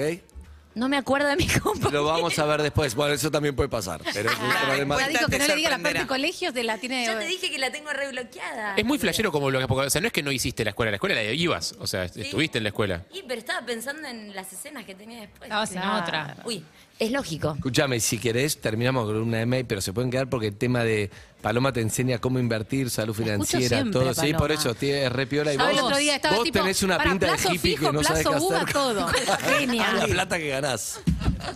No 0.74 0.88
me 0.88 0.98
acuerdo 0.98 1.26
de 1.26 1.36
mi 1.36 1.46
compañero. 1.48 1.90
Lo 1.90 2.04
vamos 2.04 2.38
a 2.38 2.44
ver 2.44 2.62
después. 2.62 2.94
Bueno, 2.94 3.14
eso 3.14 3.30
también 3.30 3.56
puede 3.56 3.70
pasar. 3.70 4.00
Pero 4.12 4.30
es 4.30 4.38
un 4.38 4.48
problema. 4.50 4.98
Ya 5.00 5.08
dijo 5.08 5.26
que 5.26 5.38
no 5.38 5.46
le 5.46 5.56
diga 5.56 5.70
la 5.70 5.78
parte 5.78 6.00
de 6.00 6.06
colegio, 6.06 6.52
te 6.52 6.62
la 6.62 6.76
tiene... 6.78 7.06
Yo 7.06 7.18
te 7.18 7.24
dije 7.26 7.50
que 7.50 7.58
la 7.58 7.72
tengo 7.72 7.90
re 7.90 8.10
bloqueada. 8.10 8.76
Es 8.76 8.84
muy 8.84 8.98
flashero 8.98 9.32
como 9.32 9.50
lo 9.50 9.58
que. 9.58 9.66
porque, 9.66 9.86
O 9.86 9.90
sea, 9.90 10.00
no 10.02 10.06
es 10.06 10.12
que 10.12 10.22
no 10.22 10.30
hiciste 10.30 10.62
la 10.64 10.70
escuela, 10.70 10.90
la 10.92 10.96
escuela 10.96 11.16
la 11.16 11.24
ibas. 11.24 11.74
O 11.80 11.86
sea, 11.86 12.04
estuviste 12.04 12.58
en 12.58 12.64
la 12.64 12.68
escuela. 12.68 13.04
Sí, 13.10 13.24
pero 13.26 13.40
estaba 13.40 13.66
pensando 13.66 14.06
en 14.06 14.36
las 14.36 14.52
escenas 14.52 14.84
que 14.84 14.94
tenía 14.94 15.20
después. 15.22 15.44
Estabas 15.44 15.72
en 15.72 15.82
otra. 15.82 16.36
Uy, 16.44 16.62
es 16.98 17.10
lógico. 17.12 17.54
Escúchame, 17.56 18.00
si 18.00 18.18
querés, 18.18 18.60
terminamos 18.60 19.06
con 19.06 19.16
una 19.16 19.40
email, 19.40 19.64
pero 19.66 19.80
se 19.80 19.92
pueden 19.92 20.10
quedar 20.10 20.28
porque 20.28 20.48
el 20.48 20.56
tema 20.56 20.82
de 20.84 21.10
Paloma 21.40 21.72
te 21.72 21.80
enseña 21.80 22.18
cómo 22.18 22.38
invertir, 22.38 22.90
salud 22.90 23.14
financiera, 23.14 23.68
siempre, 23.68 23.92
todo. 24.00 24.14
Sí, 24.14 24.34
por 24.34 24.50
eso, 24.50 24.74
tiene 24.74 25.08
re 25.08 25.26
piola 25.26 25.54
y 25.54 25.56
vos, 25.56 25.68
el 25.70 25.78
otro 25.78 25.96
día, 25.96 26.16
estaba 26.16 26.36
vos 26.36 26.44
tipo, 26.44 26.58
tenés 26.58 26.82
una 26.82 26.98
pinta 26.98 27.26
de 27.30 27.38
hippie 27.38 27.58
fijo, 27.58 27.86
que 27.86 27.92
no 27.92 28.02
sabes 28.02 28.26
qué 28.26 28.34
hacer. 28.34 28.72
todo. 28.72 29.06
Genial. 29.58 29.98
la 30.00 30.06
plata 30.06 30.38
que 30.38 30.48
ganás. 30.48 31.00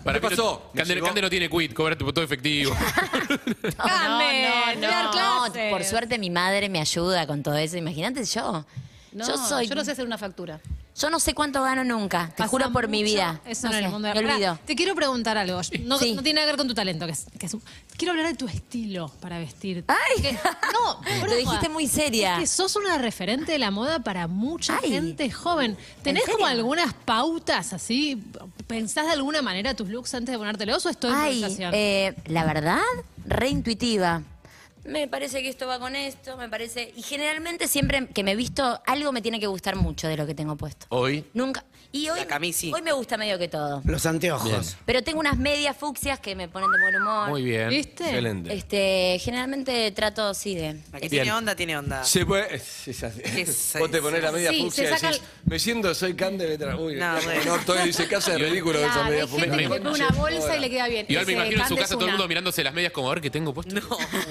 Para 0.05 0.21
¿Qué 0.21 0.29
pasó? 0.29 0.71
no- 0.75 0.85
¿Me 0.85 1.01
Cande, 1.01 1.23
no 1.23 1.31
tiene 1.31 1.51
quit, 1.51 1.73
cobra 1.75 1.97
todo 1.99 2.23
efectivo. 2.23 2.75
A 3.79 4.77
dar 4.81 5.11
clases. 5.11 5.71
por 5.73 5.85
suerte 5.85 6.19
mi 6.19 6.31
madre 6.31 6.69
me 6.69 6.81
ayuda 6.81 7.27
con 7.27 7.43
todo 7.43 7.57
eso. 7.57 7.77
Imagínate 7.77 8.25
yo. 8.25 8.65
No, 9.13 9.27
yo 9.27 9.37
soy. 9.37 9.67
yo 9.69 9.75
no 9.75 9.85
sé 9.85 9.93
hacer 9.93 10.07
una 10.07 10.19
factura. 10.19 10.61
Yo 10.95 11.09
no 11.09 11.19
sé 11.21 11.35
cuánto 11.35 11.63
gano 11.63 11.85
nunca. 11.85 12.29
Te 12.29 12.35
Pasa 12.39 12.49
juro 12.49 12.71
por 12.71 12.87
mi 12.87 12.99
mucho 13.03 13.13
vida. 13.15 13.41
Eso 13.47 13.69
no 13.69 13.73
en 13.75 13.79
sé, 13.81 13.85
el 13.87 13.91
mundo 13.91 14.09
de 14.09 14.15
me 14.15 14.21
Pará, 14.23 14.35
olvido. 14.35 14.59
Te 14.67 14.77
quiero 14.77 14.95
preguntar 14.95 15.39
algo. 15.39 15.61
No, 15.85 15.99
Sí. 15.99 16.15
no 16.15 16.23
tiene 16.23 16.35
nada 16.41 16.47
que 16.47 16.53
ver 16.53 16.57
con 16.59 16.69
tu 16.69 16.75
talento. 16.75 17.07
Que 17.07 17.13
es, 17.13 17.27
que 17.39 17.47
es 17.47 17.55
un- 17.55 17.63
quiero 17.97 18.13
hablar 18.13 18.27
de 18.29 18.35
tu 18.35 18.47
estilo 18.47 19.09
para 19.21 19.39
vestir. 19.39 19.85
Ay, 19.89 20.39
no, 20.75 21.01
lo 21.27 21.35
dijiste 21.35 21.71
muy 21.71 21.89
seria. 21.89 22.35
Es 22.35 22.41
que 22.41 22.47
sos 22.47 22.77
una 22.77 22.99
referente 22.99 23.53
de 23.53 23.59
la 23.59 23.71
moda 23.71 24.01
para 24.01 24.27
mucha 24.29 24.79
Ay, 24.83 24.91
gente 24.91 25.31
joven. 25.31 25.79
¿Tenés 26.03 26.27
¿en 26.29 26.33
como 26.35 26.45
algunas 26.47 26.93
pautas 26.93 27.73
así? 27.73 28.23
¿Pensás 28.67 29.07
de 29.07 29.13
alguna 29.13 29.41
manera 29.41 29.75
tus 29.75 29.89
looks 29.89 30.13
antes 30.15 30.33
de 30.33 30.39
ponértelos 30.39 30.85
o 30.85 30.91
es 30.91 30.99
todo 30.99 31.13
Ay, 31.15 31.37
improvisación? 31.37 31.73
eh, 31.75 32.15
la 32.27 32.45
verdad, 32.45 32.81
re 33.25 33.49
intuitiva. 33.49 34.23
Me 34.85 35.07
parece 35.07 35.43
que 35.43 35.49
esto 35.49 35.67
va 35.67 35.79
con 35.79 35.95
esto, 35.95 36.37
me 36.37 36.49
parece. 36.49 36.93
Y 36.97 37.03
generalmente 37.03 37.69
siempre 37.69 38.09
que 38.09 38.25
me 38.25 38.35
visto, 38.35 38.81
algo 38.87 39.13
me 39.13 39.23
tiene 39.23 39.39
que 39.39 39.47
gustar 39.47 39.77
mucho 39.77 40.09
de 40.09 40.17
lo 40.17 40.27
que 40.27 40.35
tengo 40.35 40.57
puesto. 40.57 40.87
Hoy, 40.89 41.25
Nunca. 41.35 41.65
Y 41.95 42.09
hoy, 42.09 42.21
La 42.21 42.27
camisi. 42.27 42.73
hoy 42.73 42.81
me 42.81 42.93
gusta 42.93 43.19
medio 43.19 43.39
que 43.39 43.49
todo. 43.49 43.83
Los 43.85 44.07
anteojos. 44.07 44.77
Pero 44.87 45.03
tengo 45.03 45.21
unas 45.21 45.37
medias 45.37 45.77
fucsias 45.77 46.19
que 46.21 46.35
me 46.35 46.49
ponen 46.49 46.71
de 46.71 46.79
buen 46.81 46.97
humor. 46.97 47.29
Muy 47.29 47.43
bien. 47.43 47.69
¿Viste? 47.69 48.05
excelente. 48.05 48.55
Este, 48.55 49.19
generalmente 49.21 49.91
trato 49.93 50.33
sí 50.33 50.55
de. 50.55 50.81
La 50.91 51.01
que 51.01 51.09
Bien. 51.11 51.25
tiene 51.25 51.33
onda, 51.33 51.55
tiene 51.55 51.77
onda. 51.77 52.03
Se 52.03 52.25
puede. 52.25 52.55
es- 52.57 52.89
es 52.89 53.03
así. 53.05 53.21
Es- 53.23 53.75
Vos 53.79 53.91
te 53.91 54.01
ponés 54.01 54.23
la 54.23 54.33
media 54.33 54.51
Sí, 54.51 54.63
fucsia 54.63 54.85
y 54.85 54.87
saca 54.89 55.09
decís, 55.11 55.23
me 55.45 55.59
siento, 55.59 55.95
soy 55.95 56.15
Cande 56.15 56.47
Vetra. 56.47 56.77
Uy, 56.79 56.95
No, 56.97 57.15
no, 57.15 57.23
bueno. 57.25 57.57
estoy, 57.57 57.87
dice, 57.89 58.09
¿qué 58.09 58.17
hace 58.17 58.33
de 58.33 58.39
ridículo 58.39 58.79
con 58.79 58.85
esa 58.89 58.93
Claro, 58.95 59.11
media 59.11 59.23
hay 59.25 59.29
gente 59.29 59.47
fucsia? 59.47 59.57
que 59.59 59.63
le 59.63 59.81
pone 59.81 59.91
una 59.91 60.09
bolsa 60.11 60.57
y 60.57 60.61
le 60.61 60.71
queda 60.71 60.89
bien. 60.89 61.07
Y 61.11 61.15
ahora 61.17 61.27
me 61.27 61.33
Ese 61.33 61.43
imagino 61.43 61.57
en 61.63 61.69
su 61.69 61.75
Cande 61.75 61.83
casa 61.83 61.95
es 61.95 61.99
todo 61.99 62.01
el 62.01 62.05
una. 62.07 62.13
mundo 62.15 62.29
mirándose 62.29 62.65
las 62.65 62.73
medias 62.73 62.93
como 62.93 63.11
a 63.11 63.15
ver 63.15 63.23
qué 63.23 63.29
tengo 63.31 63.53
puesto. 63.53 63.75
No. 63.75 63.83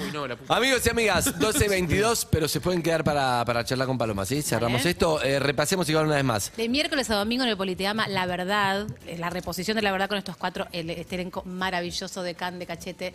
Uy, 0.04 0.10
no, 0.12 0.26
la 0.26 0.34
puta. 0.34 0.56
Amigos 0.56 0.84
y 0.84 0.90
amigas, 0.90 1.38
12 1.38 1.66
y 1.66 1.68
22, 1.68 2.26
pero 2.28 2.48
se 2.48 2.60
pueden 2.60 2.82
quedar 2.82 3.04
para, 3.04 3.44
para 3.44 3.64
charlar 3.64 3.86
con 3.86 3.96
Paloma, 3.98 4.26
¿sí? 4.26 4.42
Cerramos 4.42 4.84
esto. 4.84 5.22
Eh, 5.22 5.38
repasemos 5.38 5.88
igual 5.88 6.06
una 6.06 6.16
vez 6.16 6.24
más. 6.24 6.52
De 6.56 6.68
miércoles 6.68 7.08
a 7.10 7.14
domingo 7.14 7.44
en 7.44 7.50
el 7.50 7.51
Politeama, 7.56 8.08
La 8.08 8.26
Verdad, 8.26 8.86
eh, 9.06 9.16
la 9.18 9.30
reposición 9.30 9.76
de 9.76 9.82
La 9.82 9.92
Verdad 9.92 10.08
con 10.08 10.18
estos 10.18 10.36
cuatro, 10.36 10.66
el, 10.72 10.90
este 10.90 11.16
elenco 11.16 11.42
maravilloso 11.44 12.22
de 12.22 12.34
Can, 12.34 12.58
de 12.58 12.66
Cachete. 12.66 13.12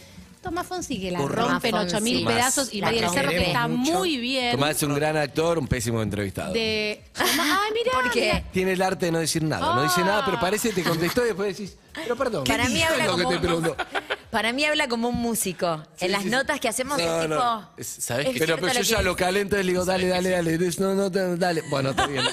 Tomás 0.50 0.68
Fonsi 0.68 1.00
que 1.00 1.12
la 1.12 1.20
Tomás 1.20 1.36
rompe 1.36 1.70
en 1.70 1.76
Fonsi. 1.76 1.96
8 1.96 2.02
mil 2.04 2.20
Tomás. 2.20 2.34
pedazos 2.36 2.74
y 2.74 2.80
La 2.82 2.88
María 2.88 3.02
del 3.02 3.10
Cerro 3.12 3.30
que 3.30 3.36
queremos 3.36 3.48
está 3.56 3.68
mucho. 3.68 3.94
muy 4.00 4.18
bien. 4.18 4.52
Tomás 4.52 4.76
es 4.78 4.84
un 4.84 4.96
gran 4.96 5.18
actor, 5.18 5.58
un 5.60 5.68
pésimo 5.68 6.02
entrevistado. 6.02 6.54
De... 6.54 7.02
Ay, 7.16 7.72
mira, 7.74 7.92
¿Por 7.92 8.12
qué? 8.12 8.44
Tiene 8.52 8.74
el 8.74 8.82
arte 8.82 9.08
de 9.08 9.12
no 9.12 9.20
decir 9.20 9.44
nada. 9.44 9.76
No 9.76 9.84
dice 9.84 10.02
nada, 10.02 10.24
pero 10.26 10.40
parece 10.40 10.70
que 10.70 10.76
te 10.82 10.84
contestó 10.90 11.24
y 11.24 11.28
después 11.28 11.58
decís, 11.58 11.76
pero 11.94 12.16
perdón. 12.16 12.44
¿qué 12.44 12.52
Para 12.52 12.68
mí 12.70 12.76
dijo 12.76 12.88
habla 12.92 13.06
lo 13.08 13.18
que 13.18 13.24
como 13.24 13.36
te 13.36 13.40
preguntó? 13.40 13.76
Para 14.30 14.52
mí 14.52 14.66
habla 14.66 14.90
como 14.90 15.08
un 15.08 15.16
músico. 15.16 15.82
en 16.02 16.12
las 16.12 16.26
notas 16.26 16.60
que 16.60 16.68
hacemos 16.68 17.00
es 17.00 17.06
No, 17.08 17.22
tipo. 17.22 17.34
no. 17.36 17.70
Es- 17.78 17.88
¿Sabés 17.88 18.28
es 18.28 18.34
qué? 18.34 18.40
Pero, 18.40 18.56
cierto 18.58 18.68
pero 18.68 18.82
yo 18.84 18.96
ya 18.98 19.02
lo 19.02 19.12
dice. 19.12 19.24
calento 19.24 19.58
y 19.58 19.64
le 19.64 19.72
digo, 19.72 19.86
dale, 19.86 20.08
dale, 20.08 20.30
dale. 20.32 20.58
No, 20.80 20.94
no, 20.96 21.10
te- 21.10 21.38
dale. 21.38 21.64
Bueno, 21.70 21.92
está 21.92 22.08
bien. 22.08 22.26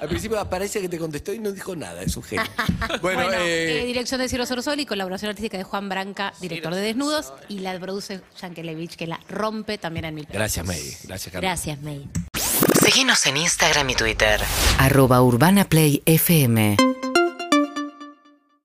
Al 0.00 0.08
principio 0.08 0.44
parece 0.50 0.80
que 0.80 0.88
te 0.88 0.98
contestó 0.98 1.32
y 1.32 1.38
no 1.38 1.52
dijo 1.52 1.76
nada. 1.76 2.02
Es 2.02 2.16
un 2.16 2.24
genio. 2.24 2.44
Bueno, 3.00 3.22
Bueno, 3.24 3.32
eh, 3.44 3.82
eh, 3.82 3.86
dirección 3.86 4.20
de 4.20 4.28
Ciro 4.28 4.44
Sorsoli, 4.44 4.84
colaboración 4.86 5.28
artística 5.30 5.56
de 5.56 5.62
Juan 5.64 5.88
Branca, 5.88 6.32
director 6.40 6.74
de 6.74 6.80
Desnudos, 6.80 7.32
y 7.48 7.55
la 7.58 7.78
produce 7.78 8.20
Yankelevich, 8.40 8.96
que 8.96 9.06
la 9.06 9.20
rompe 9.28 9.78
también 9.78 10.06
en 10.06 10.14
mil 10.14 10.26
pedazos. 10.26 10.64
gracias, 10.64 10.66
May. 10.66 10.96
Gracias, 11.04 11.32
Carlos. 11.32 11.40
Gracias, 11.42 11.80
May. 11.82 12.08
Seguinos 12.82 13.26
en 13.26 13.36
Instagram 13.36 13.90
y 13.90 13.94
Twitter. 13.94 14.40
Arroba 14.78 15.20
Urbana 15.22 15.64
Play 15.68 16.02
FM. 16.06 16.76